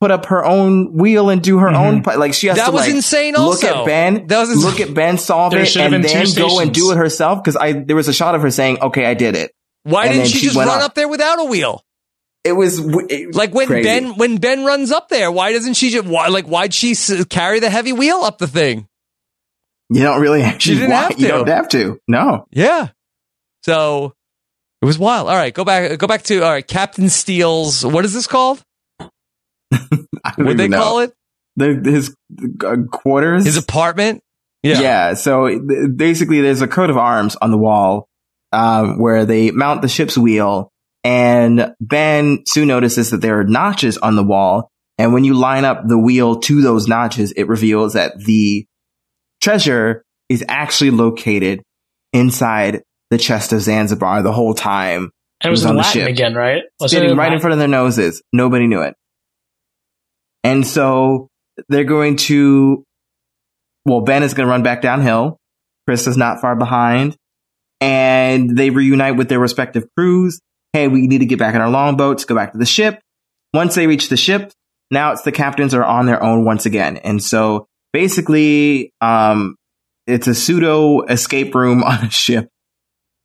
[0.00, 2.72] put up her own wheel and do her own pi- like she has That to
[2.72, 3.80] was like, insane look also.
[3.80, 6.92] at Ben That was ins- look at Ben solve it and then go and do
[6.92, 9.52] it herself because I there was a shot of her saying okay I did it
[9.86, 10.82] Why didn't she, she just run up.
[10.82, 11.82] up there without a wheel?
[12.44, 13.84] it was it- Like when crazy.
[13.88, 17.24] Ben when Ben runs up there, why doesn't she just why like why'd she s-
[17.26, 18.86] carry the heavy wheel up the thing?
[19.90, 21.32] You don't really actually didn't want- have You to.
[21.32, 22.00] don't have to.
[22.08, 22.46] No.
[22.50, 22.88] Yeah.
[23.64, 24.12] So
[24.82, 25.28] it was wild.
[25.28, 28.62] All right, go back go back to all right, Captain Steele's what is this called?
[30.36, 30.78] What they know.
[30.82, 31.14] call it?
[31.56, 32.14] The, his
[32.64, 33.44] uh, quarters.
[33.44, 34.22] His apartment?
[34.62, 34.80] yeah.
[34.80, 35.14] Yeah.
[35.14, 35.58] So
[35.96, 38.08] basically, there's a coat of arms on the wall
[38.52, 40.70] um, where they mount the ship's wheel,
[41.04, 44.70] and Ben soon notices that there are notches on the wall.
[44.98, 48.66] And when you line up the wheel to those notches, it reveals that the
[49.42, 51.62] treasure is actually located
[52.12, 55.10] inside the chest of Zanzibar the whole time.
[55.42, 56.08] and it was, on in the Latin ship.
[56.08, 56.62] again, right?
[56.80, 58.22] It sitting right in front of their noses.
[58.32, 58.94] Nobody knew it.
[60.42, 61.28] And so
[61.68, 62.84] they're going to,
[63.84, 65.38] well, Ben is going to run back downhill.
[65.86, 67.16] Chris is not far behind.
[67.80, 70.40] And they reunite with their respective crews.
[70.72, 73.00] Hey, we need to get back in our longboats, go back to the ship.
[73.54, 74.52] Once they reach the ship,
[74.90, 76.96] now it's the captains are on their own once again.
[76.98, 79.56] And so basically, um,
[80.06, 82.48] it's a pseudo escape room on a ship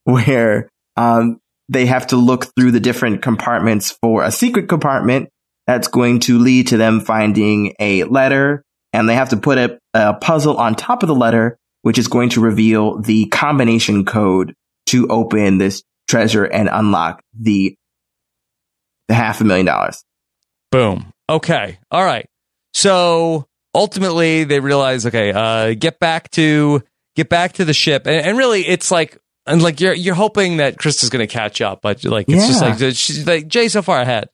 [0.04, 5.30] where, um, they have to look through the different compartments for a secret compartment
[5.68, 8.64] that's going to lead to them finding a letter
[8.94, 12.08] and they have to put a, a puzzle on top of the letter, which is
[12.08, 14.56] going to reveal the combination code
[14.88, 17.76] to open this treasure and unlock the,
[19.08, 20.04] the half a million dollars.
[20.72, 21.12] Boom.
[21.30, 21.80] Okay.
[21.90, 22.28] All right.
[22.74, 26.84] So ultimately they realize, okay, uh, get back to
[27.16, 28.06] get back to the ship.
[28.06, 31.82] And, and really it's like and like you're you're hoping that Krista's gonna catch up,
[31.82, 34.30] but like it's just like she's like Jay so far ahead.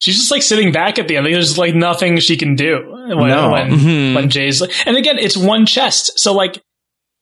[0.00, 1.26] She's just like sitting back at the end.
[1.26, 3.50] There's like nothing she can do when No.
[3.50, 4.14] when, Mhm.
[4.14, 6.18] when Jay's like, and again, it's one chest.
[6.18, 6.62] So like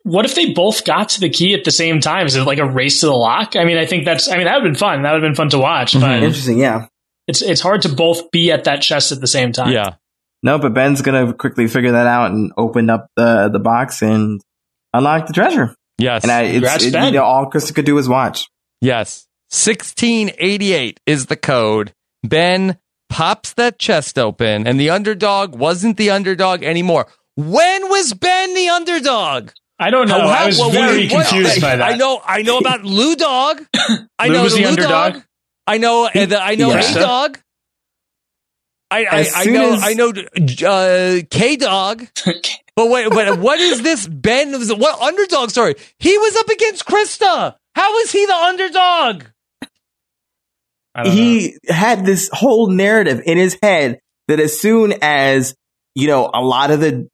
[0.03, 2.27] what if they both got to the key at the same time?
[2.27, 3.57] Is it like a race to the lock?
[3.57, 4.31] I mean, I think that's.
[4.31, 5.03] I mean, that would have been fun.
[5.03, 5.94] That would have been fun to watch.
[5.94, 6.24] But Mm-hmm.
[6.24, 6.86] Interesting, yeah.
[7.27, 9.73] it's it's hard to both be at that chest at the same time.
[9.73, 9.94] Yeah.
[10.44, 14.40] No, but Ben's gonna quickly figure that out and open up the the box and
[14.94, 15.74] unlock the treasure.
[15.98, 16.23] Yes.
[16.23, 17.07] And I, it's, Congrats, it, Ben.
[17.07, 18.48] you know, all Krista could do is watch.
[18.81, 19.27] Yes.
[19.51, 21.93] 1688 is the code.
[22.28, 22.78] Ben
[23.09, 27.07] pops that chest open, and the underdog wasn't the underdog anymore.
[27.36, 29.51] When was Ben the underdog?
[29.78, 30.19] I don't know.
[30.19, 31.93] I was what- very what- confused by that.
[31.93, 32.20] I know.
[32.24, 33.62] I know about Lou Dog.
[34.19, 35.12] I Lou know was the Lou underdog?
[35.15, 35.23] Dog.
[35.66, 36.09] I know.
[36.15, 36.90] the, I know Yeah.
[36.90, 37.39] A Dog.
[38.90, 39.74] I I, As I know.
[39.74, 42.07] as- I know uh, K Dog.
[42.77, 44.53] But wait, but what is this Ben?
[44.53, 45.74] What underdog story?
[45.98, 47.57] He was up against Krista.
[47.74, 49.24] How is he the underdog?
[50.97, 51.20] I don't know.
[51.20, 55.55] He had this whole narrative in his head that as soon as
[55.94, 57.09] you know a lot of the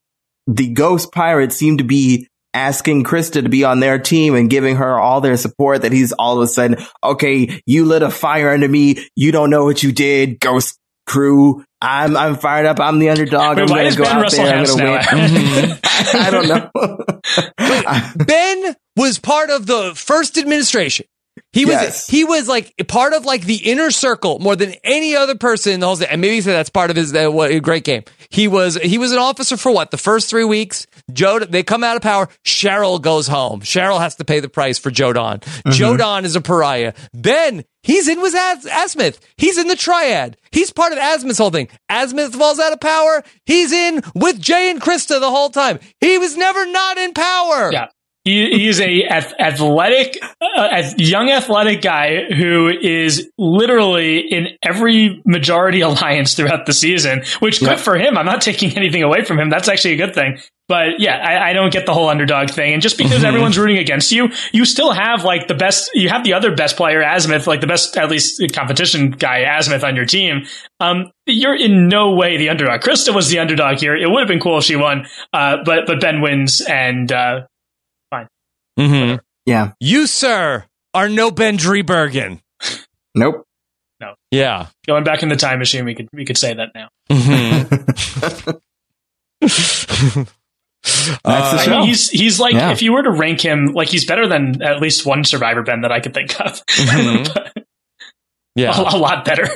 [0.46, 4.76] the ghost pirates seem to be asking Krista to be on their team and giving
[4.76, 8.50] her all their support, that he's all of a sudden okay, you lit a fire
[8.50, 9.04] under me.
[9.16, 11.64] You don't know what you did, ghost crew.
[11.80, 12.78] I'm I'm fired up.
[12.78, 13.56] I'm the underdog.
[13.56, 14.56] Wait, I'm gonna go Ben out Russell there.
[14.56, 15.78] I'm gonna win.
[15.84, 18.24] I don't know.
[18.24, 21.06] Ben was part of the first administration.
[21.52, 22.06] He was Yes.
[22.08, 25.80] he was like part of like the inner circle more than any other person in
[25.80, 26.08] the whole thing.
[26.10, 28.04] And maybe you say that's part of his uh, what, a great game.
[28.30, 30.86] He was he was an officer for what the first three weeks.
[31.12, 32.28] Joe they come out of power.
[32.46, 33.60] Cheryl goes home.
[33.60, 35.40] Cheryl has to pay the price for Joe Don.
[35.70, 36.94] Joe Don is a pariah.
[37.12, 39.18] Ben he's in with Az- Azmyth.
[39.36, 40.38] He's in the triad.
[40.52, 41.68] He's part of Azmyth's whole thing.
[41.90, 43.22] Azmyth falls out of power.
[43.44, 45.80] He's in with Jay and Krista the whole time.
[46.00, 47.70] He was never not in power.
[47.72, 47.88] Yeah.
[48.24, 55.20] He, he is a ath- athletic, uh, young athletic guy who is literally in every
[55.26, 58.16] majority alliance throughout the season, which good for him.
[58.16, 59.50] I'm not taking anything away from him.
[59.50, 60.38] That's actually a good thing.
[60.68, 62.72] But yeah, I, I don't get the whole underdog thing.
[62.72, 66.22] And just because everyone's rooting against you, you still have like the best, you have
[66.22, 70.06] the other best player, Azmyth, like the best, at least competition guy, Azmyth on your
[70.06, 70.46] team.
[70.78, 72.80] Um, you're in no way the underdog.
[72.80, 73.96] Krista was the underdog here.
[73.96, 75.06] It would have been cool if she won.
[75.32, 77.40] Uh, but, but Ben wins and, uh,
[78.78, 79.16] Mm-hmm.
[79.46, 79.72] Yeah.
[79.80, 82.40] You, sir, are no Ben Driebergen.
[83.14, 83.44] Nope.
[84.00, 84.14] No.
[84.30, 84.66] Yeah.
[84.86, 86.88] going back in the time machine, we could we could say that now.
[87.10, 88.52] Mm-hmm.
[91.24, 92.72] That's the I mean, he's he's like Yeah.
[92.72, 95.82] if you were to rank him, like he's better than at least one Survivor Ben
[95.82, 96.60] that I could think of.
[96.70, 97.62] Mhm.
[98.56, 98.76] yeah.
[98.76, 99.46] a, a lot better.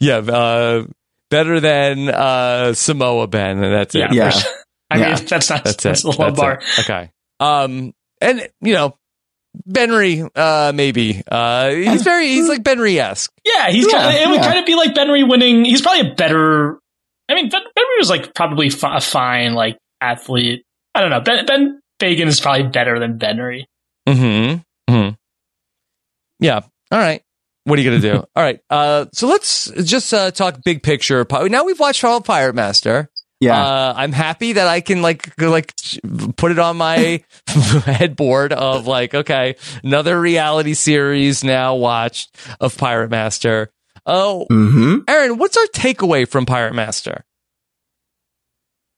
[0.00, 0.18] yeah.
[0.18, 0.84] Uh,
[1.30, 3.62] better than uh, Samoa Ben.
[3.62, 4.12] and That's it.
[4.12, 4.30] Yeah.
[4.30, 4.52] for sure.
[4.90, 5.14] I Yeah.
[5.16, 6.06] mean, that's not That's that's, it.
[6.06, 6.52] a low That's bar.
[6.60, 6.78] it.
[6.80, 7.10] Okay.
[7.40, 8.96] Um, and you know,
[9.68, 11.22] Benry, uh, maybe.
[11.30, 13.32] Uh, he's very, he's like Benry esque.
[13.44, 14.46] Yeah, he's Yeah, kind of, it would yeah.
[14.46, 15.64] kind of be like Benry winning.
[15.64, 16.78] He's probably a better.
[17.28, 20.64] I mean, ben, Benry was like probably fi- a fine like athlete.
[20.94, 21.20] I don't know.
[21.20, 23.64] Ben Ben Fagan is probably better than Benry.
[24.08, 24.92] Mm-hmm.
[24.92, 25.08] hmm
[26.40, 26.60] Yeah.
[26.90, 27.22] All right.
[27.64, 28.16] What are you gonna do?
[28.36, 28.60] All right.
[28.68, 31.24] Uh, so let's just uh, talk big picture.
[31.30, 33.08] Now we've watched all Pirate Master.
[33.44, 33.62] Yeah.
[33.62, 35.74] Uh, I'm happy that I can like like
[36.36, 43.10] put it on my headboard of like okay another reality series now watched of Pirate
[43.10, 43.70] Master.
[44.06, 47.24] Oh, hmm Aaron, what's our takeaway from Pirate Master?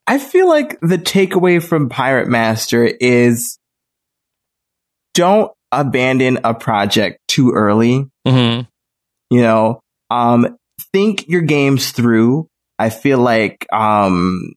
[0.06, 3.58] I feel like the takeaway from Pirate Master is
[5.14, 8.08] don't abandon a project too early.
[8.24, 8.62] Mm-hmm.
[9.34, 10.56] You know, um,
[10.92, 12.48] think your games through.
[12.78, 14.52] I feel like, um,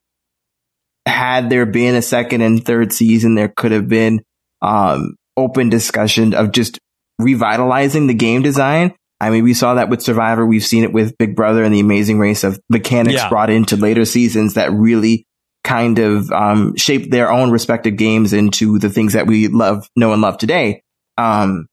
[1.06, 4.22] had there been a second and third season, there could have been,
[4.62, 6.80] um, open discussion of just
[7.18, 8.94] revitalizing the game design.
[9.22, 10.46] I mean, we saw that with Survivor.
[10.46, 13.30] We've seen it with Big Brother and the amazing race of mechanics Yeah.
[13.30, 15.26] brought into later seasons that really
[15.64, 20.14] kind of, um, shaped their own respective games into the things that we love, know
[20.14, 20.82] and love today.
[21.18, 21.68] Um,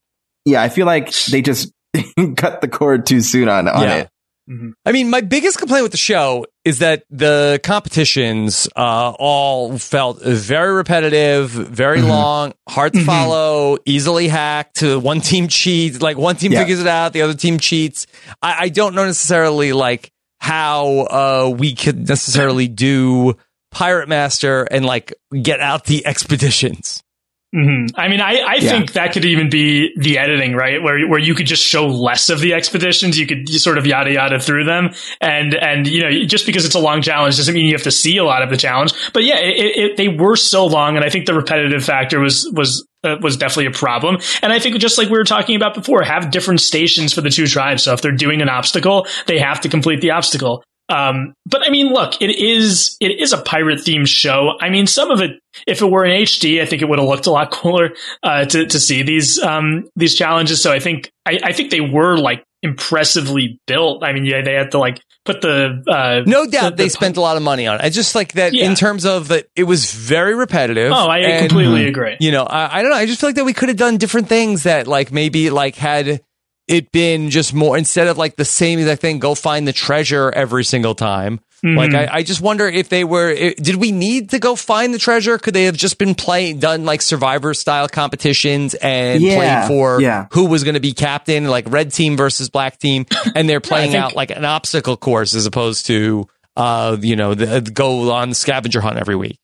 [0.44, 1.72] yeah, I feel like they just
[2.36, 3.94] cut the cord too soon on, on Yeah.
[3.96, 4.08] it.
[4.84, 10.22] I mean, my biggest complaint with the show is that the competitions uh, all felt
[10.22, 12.08] very repetitive, very Mm-hmm.
[12.08, 14.76] long, hard to follow, easily hacked.
[14.76, 16.60] To one team cheats, like one team Yeah.
[16.60, 18.06] figures it out, the other team cheats.
[18.40, 23.34] I, I don't know necessarily like how uh, we could necessarily do
[23.72, 25.12] Pirate Master and like
[25.42, 27.02] get out the expeditions.
[27.56, 28.70] Hmm I mean, I, I Yeah.
[28.70, 30.82] think that could even be the editing, right?
[30.82, 34.12] Where where you could just show less of the expeditions, you could sort of yada
[34.12, 34.90] yada through them,
[35.22, 37.90] and and you know, just because it's a long challenge doesn't mean you have to
[37.90, 38.92] see a lot of the challenge.
[39.14, 42.46] But yeah, it, it, they were so long, and I think the repetitive factor was
[42.52, 44.18] was uh, was definitely a problem.
[44.42, 47.30] And I think just like we were talking about before, have different stations for the
[47.30, 47.84] two tribes.
[47.84, 50.62] So if they're doing an obstacle, they have to complete the obstacle.
[50.88, 54.52] Um, but I mean, look, it is it is a pirate themed show.
[54.60, 55.32] I mean, some of it,
[55.66, 57.90] if it were in HD, I think it would have looked a lot cooler
[58.22, 60.62] uh, to to see these um, these challenges.
[60.62, 64.02] So I think I, I think they were like impressively built.
[64.04, 67.16] I mean, yeah, they had to like put the uh, No doubt the- they spent
[67.16, 67.80] a lot of money on it.
[67.84, 68.66] I just like that Yeah.
[68.68, 70.92] in terms of that it was very repetitive.
[70.92, 72.16] Oh, I and- completely agree.
[72.20, 72.96] You know, I, I don't know.
[72.96, 75.74] I just feel like that we could have done different things that like maybe like
[75.74, 76.20] had
[76.68, 80.30] it been just more instead of like the same exact thing, go find the treasure
[80.34, 81.40] every single time.
[81.64, 81.76] Mhm.
[81.76, 83.30] Like I, I just wonder if they were.
[83.30, 85.38] i did we need to go find the treasure?
[85.38, 90.00] Could they have just been playing, done like Survivor style competitions and Yeah, played for
[90.00, 90.26] yeah.
[90.32, 93.92] who was going to be captain, like red team versus black team, and they're playing
[93.92, 96.26] think- out like an obstacle course as opposed to
[96.56, 99.38] uh you know the, go on scavenger hunt every week.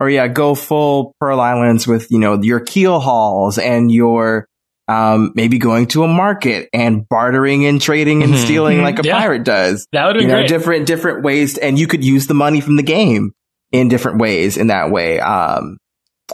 [0.00, 4.46] or yeah, go full Pearl Islands with you know your keel hauls and your
[4.88, 8.38] um maybe going to a market and bartering and trading and Mhm.
[8.44, 9.18] stealing like a Yeah.
[9.18, 9.86] pirate does.
[9.92, 10.48] That would be you know great.
[10.48, 13.32] different different ways, and you could use the money from the game
[13.72, 14.56] in different ways.
[14.56, 15.78] In that way, um,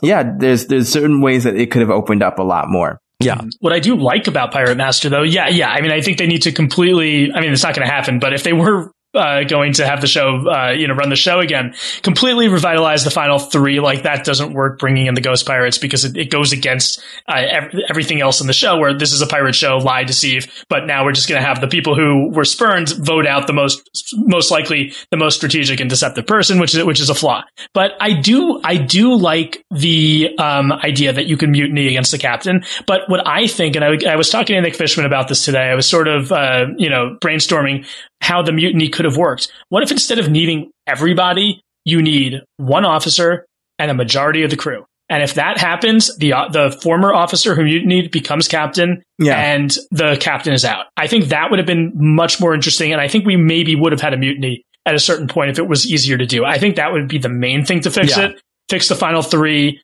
[0.02, 2.98] yeah, there's there's certain ways that it could have opened up a lot more.
[3.20, 3.40] Yeah.
[3.60, 5.68] What I do like about Pirate Master, though, yeah, yeah.
[5.70, 7.30] I mean, I think they need to completely.
[7.32, 10.00] I mean, it's not going to happen, but if they were uh, going to have
[10.00, 14.02] the show, uh, you know, run the show again, completely revitalize the final three, like
[14.02, 14.78] that doesn't work.
[14.78, 18.46] Bringing in the Ghost Pirates because it, it goes against uh, ev- everything else in
[18.46, 18.78] the show.
[18.78, 21.60] Where this is a pirate show, lie, deceive, but now we're just going to have
[21.60, 23.82] the people who were spurned vote out the most,
[24.16, 27.42] most likely the most strategic and deceptive person, which is which is a flaw.
[27.74, 32.18] But I do, I do like the um, idea that you can mutiny against the
[32.18, 32.64] captain.
[32.86, 35.70] But what I think, and I, I was talking to Nick Fishman about this today,
[35.70, 37.86] I was sort of, uh, you know, brainstorming
[38.22, 39.52] how the mutiny could have worked.
[39.68, 43.44] What if instead of needing everybody, you need one officer
[43.78, 44.84] and a majority of the crew?
[45.08, 49.36] And if that happens, the uh, the former officer who mutinied becomes captain, Yeah.
[49.36, 50.86] and the captain is out.
[50.96, 53.92] I think that would have been much more interesting, and I think we maybe would
[53.92, 56.44] have had a mutiny at a certain point if it was easier to do.
[56.44, 58.26] I think that would be the main thing to fix Yeah.
[58.28, 58.40] it.
[58.70, 59.80] Fix the final three,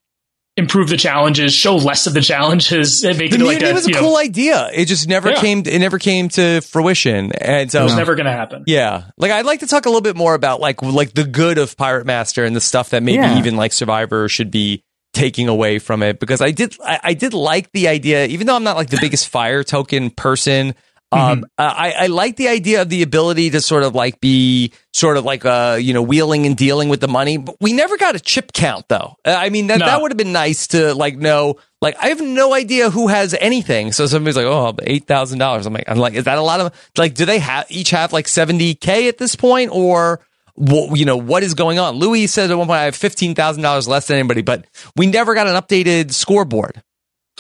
[0.59, 3.75] improve the challenges, show less of the challenges, and make The it like mutiny a,
[3.75, 4.71] was a you know, cool idea.
[4.75, 5.41] It just never Yeah.
[5.41, 5.59] came.
[5.65, 8.65] It never came to fruition, and so it was never going to happen.
[8.67, 11.59] Yeah, like I'd like to talk a little bit more about like like the good
[11.59, 13.39] of Pirate Master and the stuff that maybe Yeah.
[13.39, 14.83] even like Survivor should be
[15.15, 18.55] taking away from it because I did I, I did like the idea even though
[18.55, 20.75] I'm not like the biggest fire token person.
[21.11, 25.17] Um, I, I like the idea of the ability to sort of like be sort
[25.17, 28.15] of like uh you know wheeling and dealing with the money, but we never got
[28.15, 29.17] a chip count though.
[29.25, 29.87] Uh, I mean that No.
[29.87, 31.57] that would have been nice to like know.
[31.81, 33.93] Like I have no idea who has anything.
[33.93, 35.65] So somebody's like, oh, eight thousand dollars.
[35.65, 37.15] I'm like, I'm like, is that a lot of like?
[37.15, 40.21] Do they have each have like seventy k at this point, or
[40.59, 41.95] you know what is going on?
[41.95, 44.67] Louis said at one point I have fifteen thousand dollars less than anybody, but
[44.97, 46.83] we never got an updated scoreboard.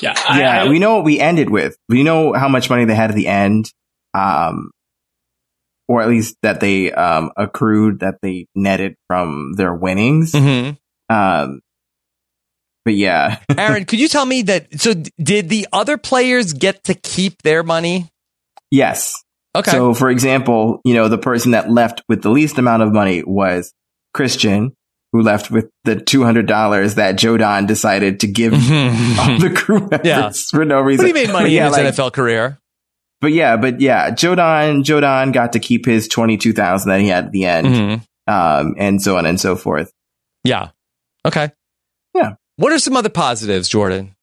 [0.01, 1.77] Yeah, I- yeah, I- we know what we ended with.
[1.89, 3.71] We know how much money they had at the end,
[4.15, 4.71] um,
[5.89, 10.33] or at least that they um, accrued that they netted from their winnings.
[10.33, 11.15] Mm-hmm.
[11.15, 11.61] Um,
[12.85, 14.81] but yeah, Aaron, could you tell me that?
[14.81, 18.09] So did the other players get to keep their money?
[18.71, 19.13] yes.
[19.57, 19.71] Okay.
[19.71, 23.25] So, for example, you know, the person that left with the least amount of money
[23.25, 23.73] was
[24.13, 24.73] Christian,
[25.13, 29.81] who left with the two hundred dollars that Jodan decided to give all the crew
[29.81, 30.31] members Yeah.
[30.51, 31.05] for no reason.
[31.05, 32.59] But he made money But yeah, in his like- NFL career.
[33.21, 37.09] But yeah, but yeah, Jodan Jodan got to keep his twenty two thousand that he
[37.09, 38.03] had at the end, Mhm.
[38.33, 39.91] um, and so on and so forth.
[40.45, 40.69] Yeah.
[41.27, 41.51] Okay.
[42.15, 42.35] Yeah.
[42.57, 44.15] What are some other positives, Jordan?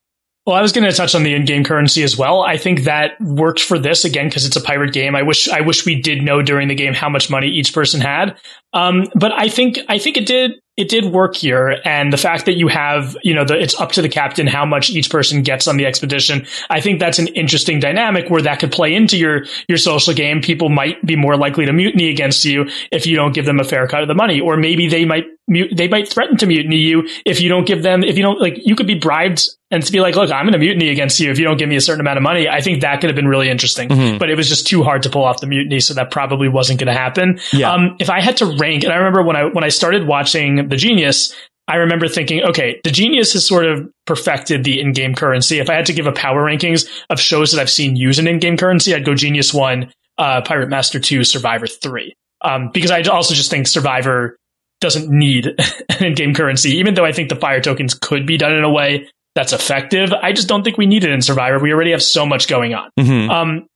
[0.46, 2.42] Well, I was going to touch on the in-game currency as well.
[2.44, 5.16] I think that worked for this again because it's a pirate game.
[5.16, 8.00] I wish I wish we did know during the game how much money each person
[8.00, 8.38] had.
[8.72, 12.46] Um, but I think I think it did it did work here, and the fact
[12.46, 15.42] that you have you know the, it's up to the captain how much each person
[15.42, 16.46] gets on the expedition.
[16.70, 20.42] I think that's an interesting dynamic where that could play into your your social game.
[20.42, 23.64] People might be more likely to mutiny against you if you don't give them a
[23.64, 27.08] fair cut of the money, or maybe they might they might threaten to mutiny you
[27.26, 29.92] if you don't give them if you don't like you could be bribed and to
[29.92, 31.82] be like, look, I'm going to mutiny against you if you don't give me a
[31.82, 32.48] certain amount of money.
[32.48, 34.20] I think that could have been really interesting, Mhm.
[34.20, 36.80] but it was just too hard to pull off the mutiny, so that probably wasn't
[36.80, 37.40] going to happen.
[37.54, 37.72] Yeah.
[37.72, 40.70] Um, if I had to rank, and I remember when I when I started watching
[40.70, 41.36] The Genius,
[41.68, 45.60] I remember thinking, okay, The Genius has sort of perfected the in-game currency.
[45.60, 48.28] If I had to give a power rankings of shows that I've seen use an
[48.28, 53.02] in-game currency, I'd go Genius one, uh, Pirate Master two, Survivor three, um, because I
[53.04, 54.38] also just think Survivor
[54.86, 55.48] doesn't need
[55.90, 58.70] an in-game currency, even though I think the fire tokens could be done in a
[58.72, 60.14] way that's effective.
[60.14, 61.60] I just don't think we need it in Survivor.
[61.60, 62.90] We already have so much going on.
[63.00, 63.30] Mhm.
[63.30, 63.68] Um,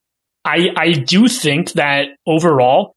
[0.46, 2.94] I I do think that overall,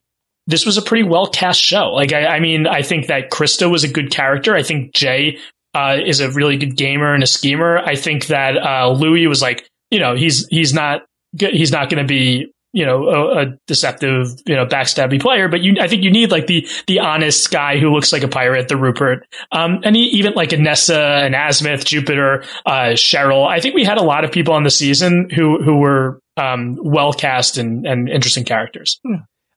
[0.46, 1.90] this was a pretty well cast show.
[1.92, 4.54] Like I, I mean, I think that Krista was a good character.
[4.54, 5.38] I think Jay
[5.74, 7.78] uh, is a really good gamer and a schemer.
[7.78, 11.02] I think that uh, Louis was like, you know, he's he's not.
[11.36, 15.60] He's not going to be you know a, a deceptive you know backstabby player, but
[15.60, 18.68] you I think you need like the the honest guy who looks like a pirate,
[18.68, 23.46] the Rupert, um, and he, even like a Nessa, an Azmyth, Jupiter, uh, Cheryl.
[23.46, 26.78] I think we had a lot of people on the season who who were um,
[26.82, 29.00] well cast and and interesting characters.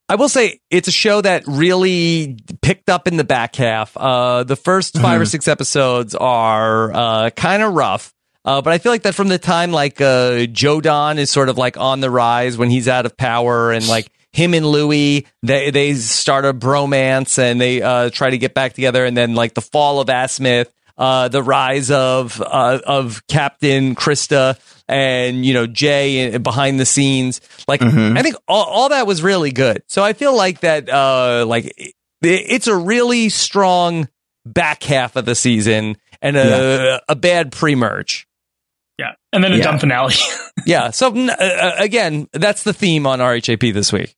[0.08, 3.96] I will say it's a show that really picked up in the back half.
[3.96, 8.12] Uh, the 1st 5 or six episodes are uh, kind of rough.
[8.46, 11.48] Uh, but I feel like that from the time like uh, Joe Don is sort
[11.48, 15.26] of like on the rise when he's out of power and like him and Louis,
[15.42, 19.04] they they start a bromance and they uh, try to get back together.
[19.04, 24.58] And then like the fall of Azmyth, uh, the rise of uh, of Captain Krista
[24.86, 27.40] and you know Jay behind the scenes.
[27.66, 29.82] Like I think all, all that was really good.
[29.88, 34.08] So I feel like that uh, like it, it's a really strong
[34.44, 38.28] back half of the season and a a bad pre merge.
[38.98, 39.62] Yeah, and then a Yeah.
[39.64, 40.14] dumb finale.
[40.64, 40.90] Yeah.
[40.90, 44.16] So uh, again, that's the theme on RHAP this week.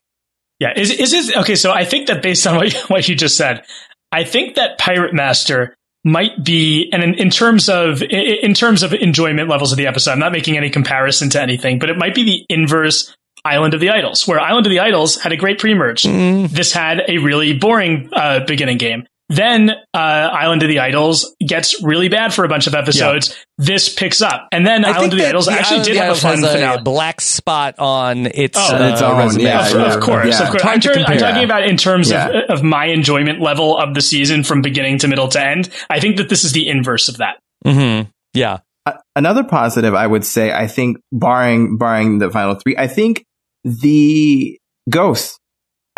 [0.61, 1.57] Yeah, is is it okay?
[1.57, 3.65] So I think that based on what you, what you just said,
[4.13, 8.95] I think that Pirate Master might be, and in, in terms of in, terms of
[8.95, 12.15] enjoyment levels of the episode, I'm not making any comparison to anything, but it might
[12.15, 13.15] be the inverse.
[13.45, 16.03] Island of the Idols, where Island of the Idols had a great pre-merge.
[16.03, 19.07] This had a really boring uh, beginning game.
[19.31, 23.37] Then uh, Island of the Idols gets really bad for a bunch of episodes.
[23.59, 26.17] This picks up, and then I Island of the Idols the actually Island did have
[26.17, 26.83] a fun has finale.
[26.83, 29.43] black spot on its, Oh, uh, its own, resume.
[29.45, 30.43] yeah, of, yeah, of course, yeah.
[30.45, 30.65] of course.
[30.65, 32.29] I'm, to I'm talking about in terms Yeah.
[32.29, 35.69] of, of my enjoyment level of the season from beginning to middle to end.
[35.91, 37.39] I think that this is the inverse of that.
[37.67, 38.09] Mm-hmm.
[38.33, 38.59] Yeah.
[38.87, 43.25] A- Another positive, I would say, I think, barring barring the final three, I think
[43.65, 45.39] the ghosts,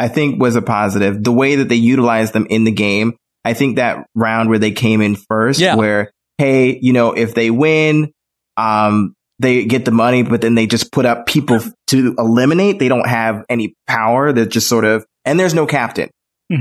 [0.00, 1.22] I think, was a positive.
[1.22, 3.14] The way that they utilized them in the game,
[3.44, 5.74] I think that round where they came in first, Yeah.
[5.76, 8.10] where hey, you know, if they win,
[8.56, 12.78] um, they get the money, but then they just put up people to eliminate.
[12.78, 14.32] They don't have any power.
[14.32, 16.08] They're just sort of, and there's no captain.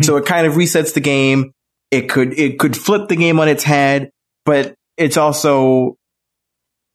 [0.01, 1.51] So it kind of resets the game.
[1.91, 4.11] It could, it could flip the game on its head,
[4.45, 5.95] but it's also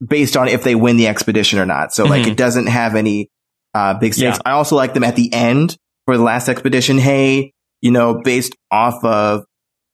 [0.05, 1.93] based on if they win the expedition or not.
[1.93, 2.31] So like Mhm.
[2.31, 3.29] it doesn't have any,
[3.73, 4.37] uh, big stakes.
[4.37, 4.41] Yeah.
[4.45, 5.75] I also like them at the end
[6.05, 6.97] for the last expedition.
[6.97, 7.51] Hey,
[7.81, 9.45] you know, based off of,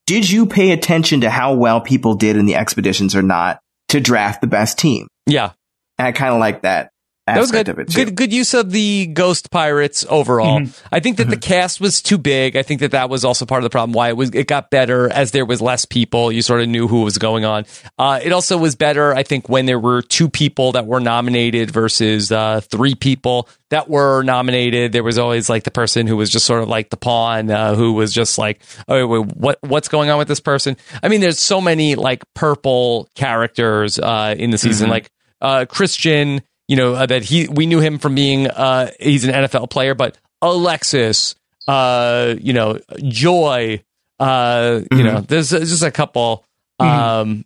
[0.05, 3.59] did you pay attention to how well people did in the expeditions or not
[3.89, 5.07] to draft the best team?
[5.25, 5.51] Yeah.
[5.97, 6.90] And I kind of like that
[7.27, 7.69] That was good.
[7.69, 8.05] of it too.
[8.05, 10.59] Good, good use of the Ghost Pirates overall.
[10.59, 10.87] Mm-hmm.
[10.91, 12.57] I think that the cast was too big.
[12.57, 13.93] I think that that was also part of the problem.
[13.93, 16.31] Why it was it got better as there was less people.
[16.31, 17.65] You sort of knew who was going on.
[17.97, 21.69] Uh, it also was better, I think, when there were two people that were nominated
[21.71, 24.91] versus uh, three people that were nominated.
[24.91, 27.75] There was always like the person who was just sort of like the pawn, uh,
[27.75, 30.75] who was just like, oh, wait, what what's going on with this person?
[31.03, 34.91] I mean, there's so many like purple characters uh, in the season, Mhm.
[34.91, 36.41] like uh, Christian
[36.71, 39.93] you know uh, that he we knew him from being uh he's an NFL player
[39.93, 41.35] but Alexis
[41.67, 43.83] uh you know Joy
[44.19, 46.45] uh you know there's, there's just a couple
[46.79, 47.43] um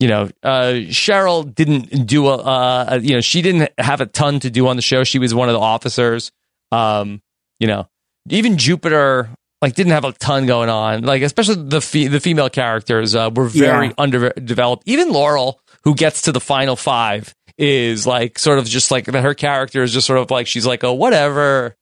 [0.00, 4.40] you know uh Cheryl didn't do a uh you know she didn't have a ton
[4.40, 5.04] to do on the show.
[5.04, 6.32] She was one of the officers
[6.72, 7.22] um
[7.60, 7.86] you know
[8.28, 9.28] even Jupiter
[9.62, 11.02] like didn't have a ton going on.
[11.02, 13.92] Like especially the fe- the female characters uh, were very Yeah.
[13.98, 14.82] underdeveloped.
[14.86, 19.22] Even Laurel who gets to the final 5 is like sort of just like that
[19.22, 21.76] her character is just sort of like she's like oh whatever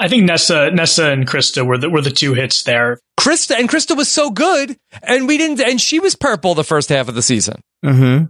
[0.00, 3.00] I think Nessa, Nessa, and Krista were the were the two hits there.
[3.18, 6.88] Krista and Krista was so good and we didn't and she was purple the first
[6.88, 8.24] half of the season hmm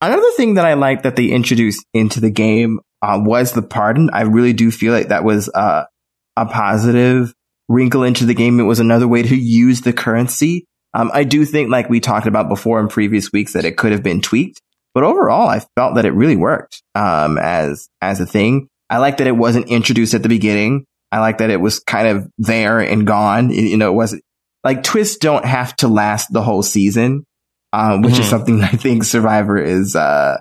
[0.00, 4.10] Another thing that I like that they introduced into the game uh, was the pardon.
[4.12, 5.84] I really do feel like that was uh,
[6.36, 7.34] a positive
[7.68, 8.60] wrinkle into the game.
[8.60, 10.66] It was another way to use the currency.
[10.94, 13.92] Um, I do think, like we talked about before in previous weeks, that it could
[13.92, 14.62] have been tweaked,
[14.94, 18.68] but overall, I felt that it really worked um, as as a thing.
[18.90, 20.84] I like that it wasn't introduced at the beginning.
[21.12, 23.50] I like that it was kind of there and gone.
[23.50, 24.22] You know, it wasn't
[24.64, 27.24] like twists don't have to last the whole season
[27.72, 28.30] um, which is Mhm.
[28.30, 30.38] something I think Survivor is uh,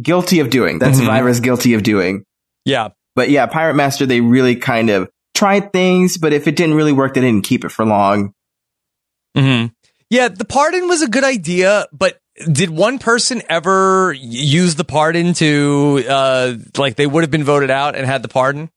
[0.00, 0.78] guilty of doing.
[0.78, 0.98] That Mhm.
[0.98, 2.24] Survivor is guilty of doing.
[2.64, 6.76] yeah But yeah, Pirate Master, they really kind of tried things, but if it didn't
[6.76, 8.32] really work, they didn't keep it for long.
[9.36, 9.66] hmm
[10.10, 12.18] yeah the pardon was a good idea but
[12.50, 17.70] did one person ever use the pardon to uh like they would have been voted
[17.70, 18.70] out and had the pardon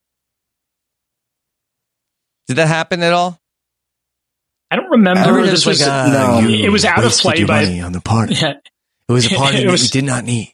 [2.47, 3.39] did that happen at all
[4.71, 5.21] I don't remember.
[5.21, 6.49] Everyone this was was like, uh, no.
[6.49, 8.35] it was out of play by on the pardon.
[8.35, 8.53] Yeah.
[9.07, 10.53] It was a pardon It that you did not need.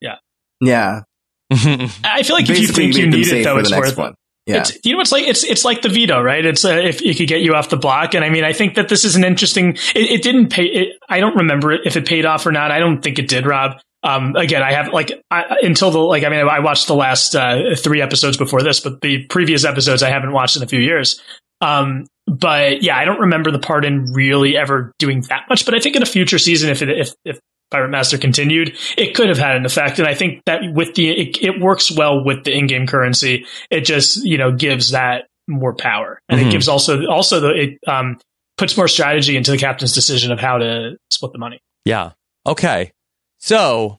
[0.00, 0.16] Yeah.
[0.60, 1.02] Yeah.
[1.50, 3.98] I feel like if you think you need it safe though, it's the next worth
[3.98, 4.12] one.
[4.12, 4.17] it.
[4.48, 4.60] Yeah.
[4.60, 6.42] It's, you know, it's like it's it's like the veto, right?
[6.42, 8.76] It's uh, if it could get you off the block, and I mean, I think
[8.76, 9.74] that this is an interesting.
[9.94, 10.64] It, it didn't pay.
[10.64, 12.70] It, I don't remember if it paid off or not.
[12.70, 13.78] I don't think it did, Rob.
[14.02, 17.34] Um, again, I have like I, until the like I mean I watched the last
[17.34, 20.80] uh, three episodes before this, but the previous episodes I haven't watched in a few
[20.80, 21.20] years.
[21.60, 25.66] Um, but yeah, I don't remember the pardon really ever doing that much.
[25.66, 27.38] But I think in a future season, if it if if
[27.70, 29.98] Pirate Master continued, it could have had an effect.
[29.98, 33.44] And I think that with the it, it works well with the in-game currency.
[33.70, 36.46] It just you know gives that more power, and Mhm.
[36.48, 38.18] it gives also also the it um
[38.56, 41.60] puts more strategy into the captain's decision of how to split the money.
[41.84, 42.10] Yeah.
[42.46, 42.90] Okay.
[43.38, 43.98] So,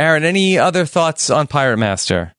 [0.00, 2.32] Aaron, any other thoughts on Pirate Master?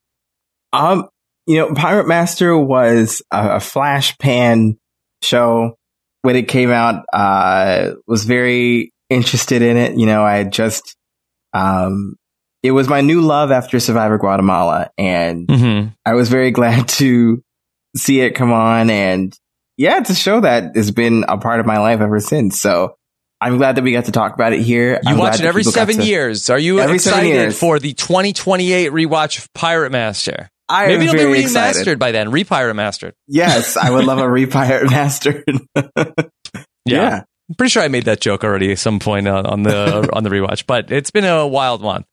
[0.73, 1.07] Um,
[1.45, 4.77] you know, Pirate Master was a, a flash pan
[5.21, 5.75] show
[6.23, 7.05] when it came out.
[7.13, 9.97] Uh, was very interested in it.
[9.97, 10.95] You know, I just,
[11.53, 12.15] um,
[12.63, 15.87] it was my new love after Survivor Guatemala, and Mm-hmm.
[16.05, 17.41] I was very glad to
[17.95, 18.89] see it come on.
[18.89, 19.33] And
[19.77, 22.59] yeah, it's a show that has been a part of my life ever since.
[22.59, 22.95] So
[23.41, 24.99] I'm glad that we got to talk about it here.
[25.03, 26.49] You I'm watch it every seven to- years.
[26.49, 30.49] Are you excited for the 2028 rewatch of Pirate Master?
[30.67, 31.41] I Maybe it'll be remastered
[31.73, 31.99] excited.
[31.99, 33.15] by then, repirate Mastered.
[33.27, 35.43] Yes, I would love a repirate master.
[36.85, 37.23] yeah.
[37.49, 40.23] I'm pretty sure I made that joke already at some point on, on the on
[40.23, 42.05] the rewatch, but it's been a wild month.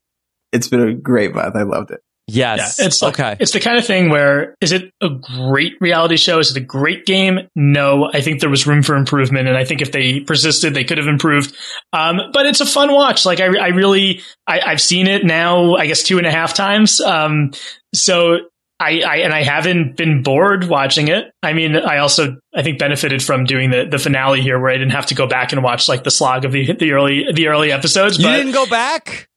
[0.52, 1.54] It's been a great month.
[1.54, 2.00] I loved it.
[2.28, 2.78] Yes.
[2.78, 3.36] Yeah, it's like, okay.
[3.38, 6.40] It's the kind of thing where is it a great reality show?
[6.40, 7.38] Is it a great game?
[7.54, 10.82] No, I think there was room for improvement, and I think if they persisted, they
[10.82, 11.54] could have improved.
[11.92, 13.24] Um, but it's a fun watch.
[13.26, 15.76] Like I, I really, I, I've seen it now.
[15.76, 17.00] I guess two and a half times.
[17.00, 17.52] Um,
[17.94, 18.38] so.
[18.78, 21.32] I, I and I haven't been bored watching it.
[21.42, 24.74] I mean, I also I think benefited from doing the, the finale here, where I
[24.76, 27.48] didn't have to go back and watch like the slog of the the early the
[27.48, 28.18] early episodes.
[28.18, 29.28] You but didn't go back?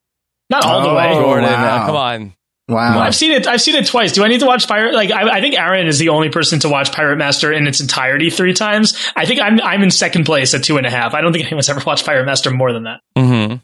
[0.50, 1.14] not all the Oh, way.
[1.14, 1.86] Jordan, wow.
[1.86, 2.34] come on.
[2.68, 2.92] Wow.
[2.96, 3.48] Well, I've seen it.
[3.48, 4.12] I've seen it twice.
[4.12, 4.94] Do I need to watch Pirate?
[4.94, 7.80] Like, I, I think Aaron is the only person to watch Pirate Master in its
[7.82, 8.96] entirety three times.
[9.16, 11.14] I think I'm I'm in second place at two and a half.
[11.16, 13.00] I don't think anyone's ever watched Pirate Master more than that.
[13.18, 13.56] Mm-hmm.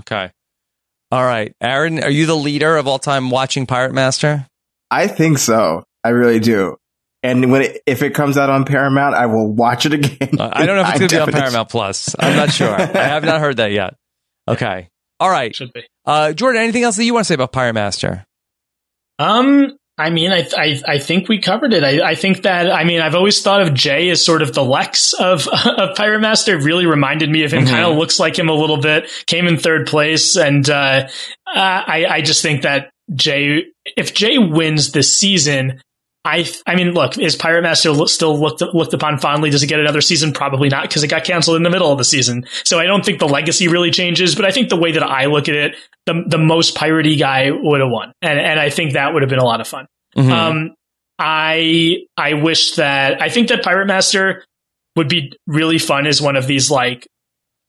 [0.00, 0.30] Okay.
[1.12, 1.54] All right.
[1.60, 4.46] Aaron, are you the leader of all time watching Pirate Master?
[4.90, 5.84] I think so.
[6.04, 6.76] I really do.
[7.22, 10.40] And when it, if it comes out on Paramount, I will watch it again.
[10.40, 12.14] Uh, I don't know if it's going to be on Paramount Plus.
[12.18, 12.68] I'm not sure.
[12.80, 13.94] I have not heard that yet.
[14.48, 14.88] Okay.
[15.18, 15.54] All right.
[15.54, 15.82] Should be.
[16.06, 18.24] Uh, Jordan, anything else that you want to say about Pirate Master?
[19.18, 21.84] Um, I mean, I I, I think we covered it.
[21.84, 24.64] I, I think that I mean, I've always thought of Jay as sort of the
[24.64, 26.58] Lex of of Pirate Master.
[26.58, 27.64] It really reminded me of him.
[27.64, 27.68] Mhm.
[27.70, 29.10] Kind of looks like him a little bit.
[29.26, 31.06] Came in third place, and uh,
[31.46, 33.64] I I just think that Jay,
[33.96, 35.80] if Jay wins this season.
[36.22, 39.48] I, I mean, look, is Pirate Master still looked looked upon fondly?
[39.48, 40.34] Does it get another season?
[40.34, 42.44] Probably not, because it got canceled in the middle of the season.
[42.62, 44.34] So I don't think the legacy really changes.
[44.34, 47.50] But I think the way that I look at it, the the most piratey guy
[47.50, 49.86] would have won, and and I think that would have been a lot of fun.
[50.14, 50.30] Mhm.
[50.30, 50.74] Um,
[51.18, 54.44] I I wish that I think that Pirate Master
[54.96, 57.08] would be really fun as one of these like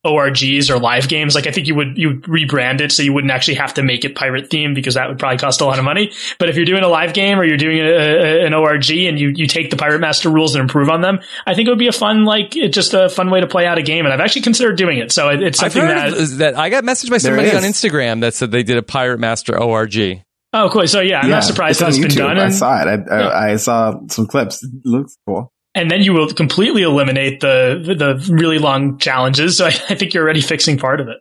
[0.05, 1.35] ORGs or live games.
[1.35, 3.83] Like I think you would you would rebrand it so you wouldn't actually have to
[3.83, 6.11] make it pirate themed because that would probably cost a lot of money.
[6.39, 9.19] But if you're doing a live game or you're doing a, a, an ORG and
[9.19, 11.79] you you take the Pirate Master rules and improve on them, I think it would
[11.79, 14.05] be a fun like just a fun way to play out a game.
[14.05, 15.11] And I've actually considered doing it.
[15.11, 17.61] So it, it's I've something heard that of- that I got messaged by somebody on
[17.63, 20.23] Instagram that said they did a Pirate Master ORG.
[20.53, 20.87] oh cool.
[20.87, 22.39] So yeah, I'm Yeah, not surprised that on it's been done.
[22.39, 22.87] I saw it.
[22.87, 23.27] I, Yeah.
[23.27, 24.63] I, I saw some clips.
[24.63, 25.53] It looks cool.
[25.73, 29.57] And then you will completely eliminate the the really long challenges.
[29.57, 31.17] So I, I think you're already fixing part of it.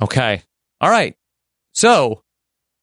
[0.00, 0.42] Okay.
[0.80, 1.14] All right.
[1.74, 2.22] So,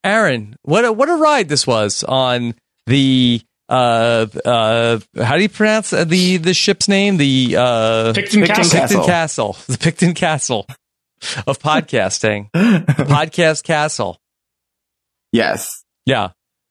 [0.04, 2.56] Aaron, what a, what a ride this was on
[2.86, 7.18] the uh uh how do you pronounce uh, the the ship's name?
[7.18, 8.80] The uh Picton, Picton Castle.
[8.80, 9.06] Picton Castle.
[9.06, 9.58] Castle.
[9.68, 10.68] The Picton Castle
[11.46, 12.50] of podcasting.
[12.56, 14.18] Podcast Castle.
[15.32, 15.84] Yes.
[16.06, 16.30] Yeah.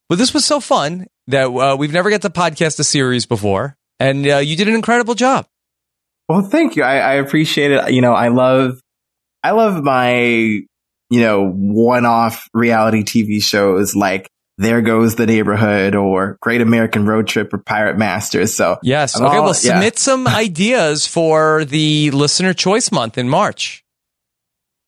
[0.09, 3.78] But this was so fun that uh, we've never got to podcast a series before
[4.01, 5.47] and uh, you did an incredible job.
[6.29, 6.83] Well, thank you.
[6.83, 7.91] I, I appreciate it.
[7.93, 8.81] You know, I love,
[9.43, 10.67] I love my, you
[11.11, 17.53] know, one-off reality TV shows like There Goes the Neighborhood or Great American Road Trip
[17.55, 18.55] or Pirate Masters.
[18.55, 19.17] So Yes.
[19.19, 19.73] I'm okay, all- well yeah.
[19.75, 23.83] submit some ideas for the listener choice month in March.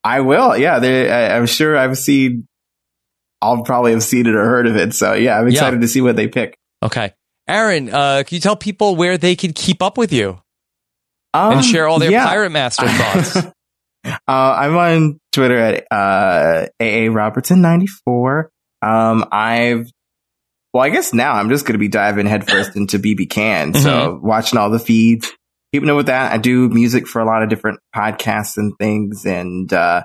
[0.04, 0.56] I will.
[0.56, 2.46] Yeah, they, I, I'm sure I've seen.
[3.42, 4.92] I'll probably have seen it or heard of it.
[4.94, 6.56] So yeah, I'm excited to see what they pick.
[6.82, 7.14] Okay.
[7.50, 10.40] Aaron, uh, can you tell people where they can keep up with you
[11.34, 12.26] Um, and share all their yeah.
[12.26, 13.36] Pirate Master thoughts?
[14.04, 18.50] Uh, I'm on Twitter at uh, AA Robertson ninety four.
[18.80, 19.90] Um, I've
[20.72, 23.74] well, I guess now I'm just going to be diving headfirst into BB Can.
[23.80, 25.28] So watching all the feeds,
[25.72, 26.32] keeping up with that.
[26.32, 30.04] I do music for a lot of different podcasts and things, and uh,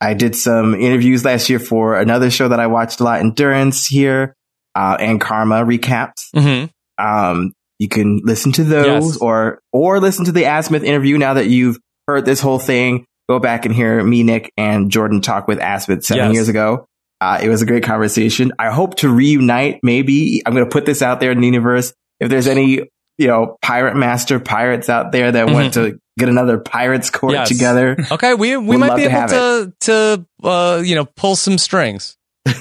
[0.00, 3.86] I did some interviews last year for another show that I watched a lot, Endurance
[3.86, 4.36] here,
[4.74, 6.30] uh, and Karma recaps.
[6.34, 6.66] mm-hmm.
[7.04, 9.16] Um, you can listen to those Yes.
[9.16, 13.06] or or listen to the Azmyth interview now that you've heard this whole thing.
[13.28, 16.34] go back and hear me, Nick, and Jordan talk with Azmyth seven Yes.
[16.34, 16.86] years ago.
[17.20, 18.52] Uh, it was a great conversation.
[18.58, 19.78] I hope to reunite.
[19.82, 21.92] Maybe I'm going to put this out there in the universe.
[22.20, 22.80] If there's any,
[23.18, 27.48] you know, pirate master pirates out there that want to get another pirates court Yes.
[27.48, 31.06] together, Okay, we we Would might be to able have to to uh, you know
[31.16, 32.16] pull some strings.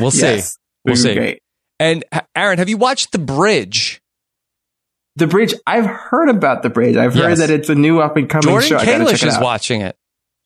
[0.00, 0.20] We'll see.
[0.20, 0.56] Yes.
[0.88, 1.14] We'll see.
[1.14, 1.42] Great.
[1.80, 2.04] And
[2.34, 4.00] Aaron, have you watched The Bridge?
[5.16, 5.52] The bridge.
[5.66, 6.96] I've heard about the bridge.
[6.96, 7.38] I've heard Yes.
[7.38, 8.76] that it's a new up and coming Jordan show.
[8.76, 9.42] I gotta Kalish check it is out.
[9.42, 9.96] watching it.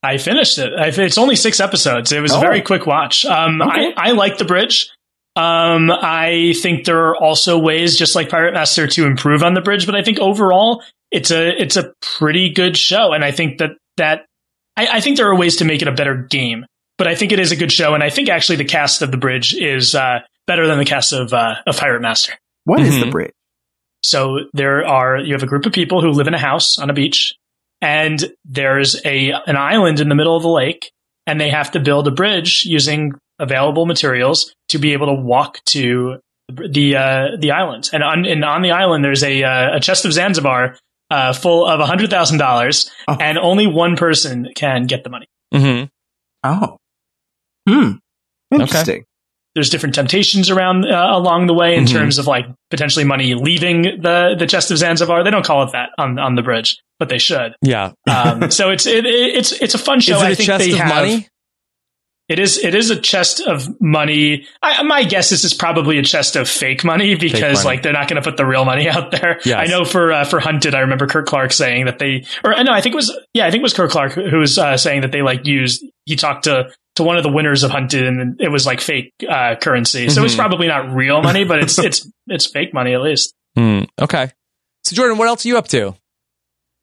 [0.03, 0.73] I finished it.
[0.73, 2.11] I, it's only six episodes.
[2.11, 2.41] It was a Oh.
[2.41, 3.25] very quick watch.
[3.27, 3.93] Um, Okay.
[3.97, 4.91] I, I like the bridge.
[5.37, 9.61] Um, I think there are also ways, just like Pirate Master, to improve on the
[9.63, 9.87] bridge.
[9.87, 13.71] But I think overall, it's a it's a pretty good show, and I think that
[13.99, 14.27] that
[14.77, 16.67] I, I think there are ways to make it a better game.
[16.99, 19.11] But I think it is a good show, and I think actually the cast of
[19.11, 22.35] the bridge is uh, better than the cast of uh, of Pirate Master.
[22.65, 23.01] What is Mhm.
[23.05, 23.33] the bridge?
[24.03, 26.91] So there are you have a group of people who live in a house on
[26.91, 27.35] a beach,
[27.81, 30.91] and there's a an island in the middle of the lake,
[31.27, 35.59] and they have to build a bridge using available materials to be able to walk
[35.67, 37.91] to the uh, the island.
[37.93, 40.77] And on and on the island, there's a uh, a chest of Zanzibar
[41.11, 43.17] uh, full of a hundred thousand dollars, Oh.
[43.21, 45.27] and only one person can get the money.
[45.55, 45.85] Mm-hmm.
[46.45, 46.77] Oh,
[47.69, 47.93] hmm,
[48.51, 49.05] interesting.
[49.55, 51.93] There's different temptations around uh, along the way in Mhm.
[51.93, 55.23] terms of like potentially money leaving the the chest of Zanzibar.
[55.25, 57.55] They don't call it that on on the bridge, but they should.
[57.63, 57.93] Yeah.
[58.11, 60.19] Um, so it's it, it's it's a fun show.
[60.19, 61.29] I a think chest they of have, money?
[62.29, 64.47] It is it is a chest of money.
[64.63, 67.77] I, my guess is it's probably a chest of fake money because money.
[67.77, 69.39] like they're not going to put the real money out there.
[69.45, 69.59] Yes.
[69.69, 72.73] I know for uh, for Hunted, I remember Kurt Clark saying that they or no,
[72.73, 75.03] I think it was yeah, I think it was Kurt Clark who was uh, saying
[75.03, 78.41] that they like used he talked to to one of the winners of Hunted and
[78.41, 80.09] it was like fake uh, currency.
[80.11, 80.39] So it's Mhm.
[80.39, 83.35] probably not real money, but it's it's it's fake money at least.
[83.57, 83.83] Hmm.
[84.01, 84.31] Okay.
[84.85, 85.95] So Jordan, what else are you up to?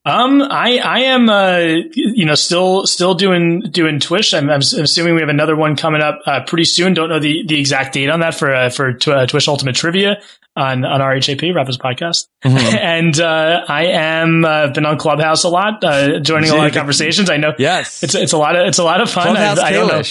[0.10, 1.57] Um, I I am uh
[1.94, 4.34] you know still still doing doing Twitch.
[4.34, 6.94] I'm, I'm assuming we have another one coming up uh, pretty soon.
[6.94, 9.76] Don't know the, the exact date on that for uh, for tw- uh, Twitch Ultimate
[9.76, 10.22] Trivia
[10.56, 12.27] on on RHAP Rappers Podcast.
[12.44, 12.57] Mhm.
[12.80, 16.73] and uh, I am uh, been on Clubhouse a lot, uh, joining a lot of
[16.81, 17.30] conversations.
[17.30, 18.02] I know Yes.
[18.03, 19.23] it's it's a lot of it's a lot of fun.
[19.27, 20.02] Clubhouse I don't know.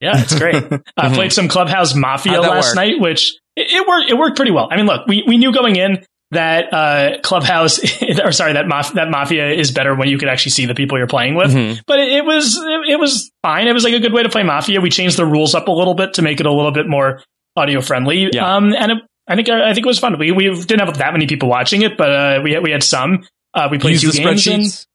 [0.00, 0.62] Yeah, it's great.
[0.96, 2.76] I played some Clubhouse Mafia last work?
[2.76, 4.10] night, which it, it worked.
[4.10, 4.68] It worked pretty well.
[4.70, 7.78] I mean, look, we, we knew going in that uh, Clubhouse,
[8.24, 10.98] or sorry, that maf- that Mafia is better when you could actually see the people
[10.98, 11.50] you're playing with.
[11.52, 11.80] Mhm.
[11.86, 13.66] But it, it was it, it was fine.
[13.68, 14.80] It was like a good way to play Mafia.
[14.80, 17.22] We changed the rules up a little bit to make it a little bit more
[17.56, 18.28] audio friendly.
[18.32, 18.56] Yeah.
[18.56, 20.18] Um, and it, I think I think it was fun.
[20.18, 22.82] We we didn't have that many people watching it, but uh, we had, we had
[22.82, 23.26] some.
[23.54, 24.86] Uh, we played Use two the games and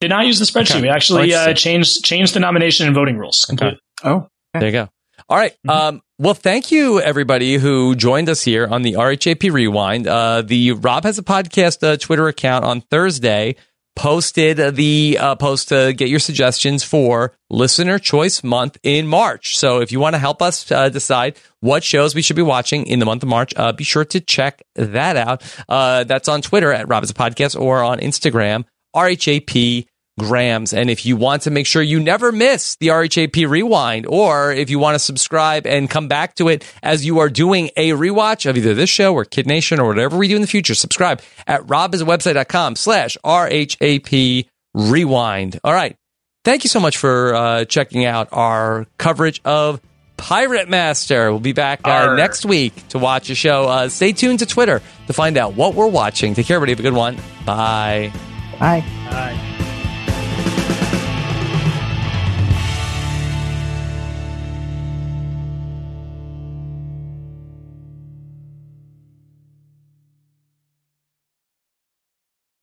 [0.00, 0.72] did not use the spreadsheet.
[0.76, 0.82] Okay.
[0.82, 3.44] We actually uh, changed changed the nomination and voting rules.
[3.44, 3.78] completely.
[4.02, 4.88] Oh, There you go.
[5.28, 5.52] All right.
[5.66, 5.70] Mm-hmm.
[5.70, 10.06] Um, well, thank you everybody who joined us here on the RHAP Rewind.
[10.06, 13.56] Uh, the Rob has a podcast uh, Twitter account on Thursday
[13.96, 19.56] posted the uh, post to get your suggestions for listener choice month in March.
[19.56, 22.86] So if you want to help us uh, decide what shows we should be watching
[22.86, 25.42] in the month of March, uh, be sure to check that out.
[25.70, 29.86] Uh, that's on Twitter at Rob has a podcast or on Instagram, RHAP
[30.18, 30.72] grams.
[30.72, 34.70] And if you want to make sure you never miss the RHAP rewind, or if
[34.70, 38.48] you want to subscribe and come back to it as you are doing a rewatch
[38.48, 41.22] of either this show or Kid Nation or whatever we do in the future, subscribe
[41.46, 45.60] at robisawebsite.com slash RHAP rewind.
[45.64, 45.96] All right.
[46.44, 49.80] Thank you so much for uh, checking out our coverage of
[50.16, 51.30] Pirate Master.
[51.30, 53.64] We'll be back uh, next week to watch a show.
[53.64, 56.34] Uh, stay tuned to Twitter to find out what we're watching.
[56.34, 56.72] Take care, everybody.
[56.72, 57.16] Have a good one.
[57.44, 58.12] Bye.
[58.58, 58.80] Hi.
[59.10, 59.49] Bye.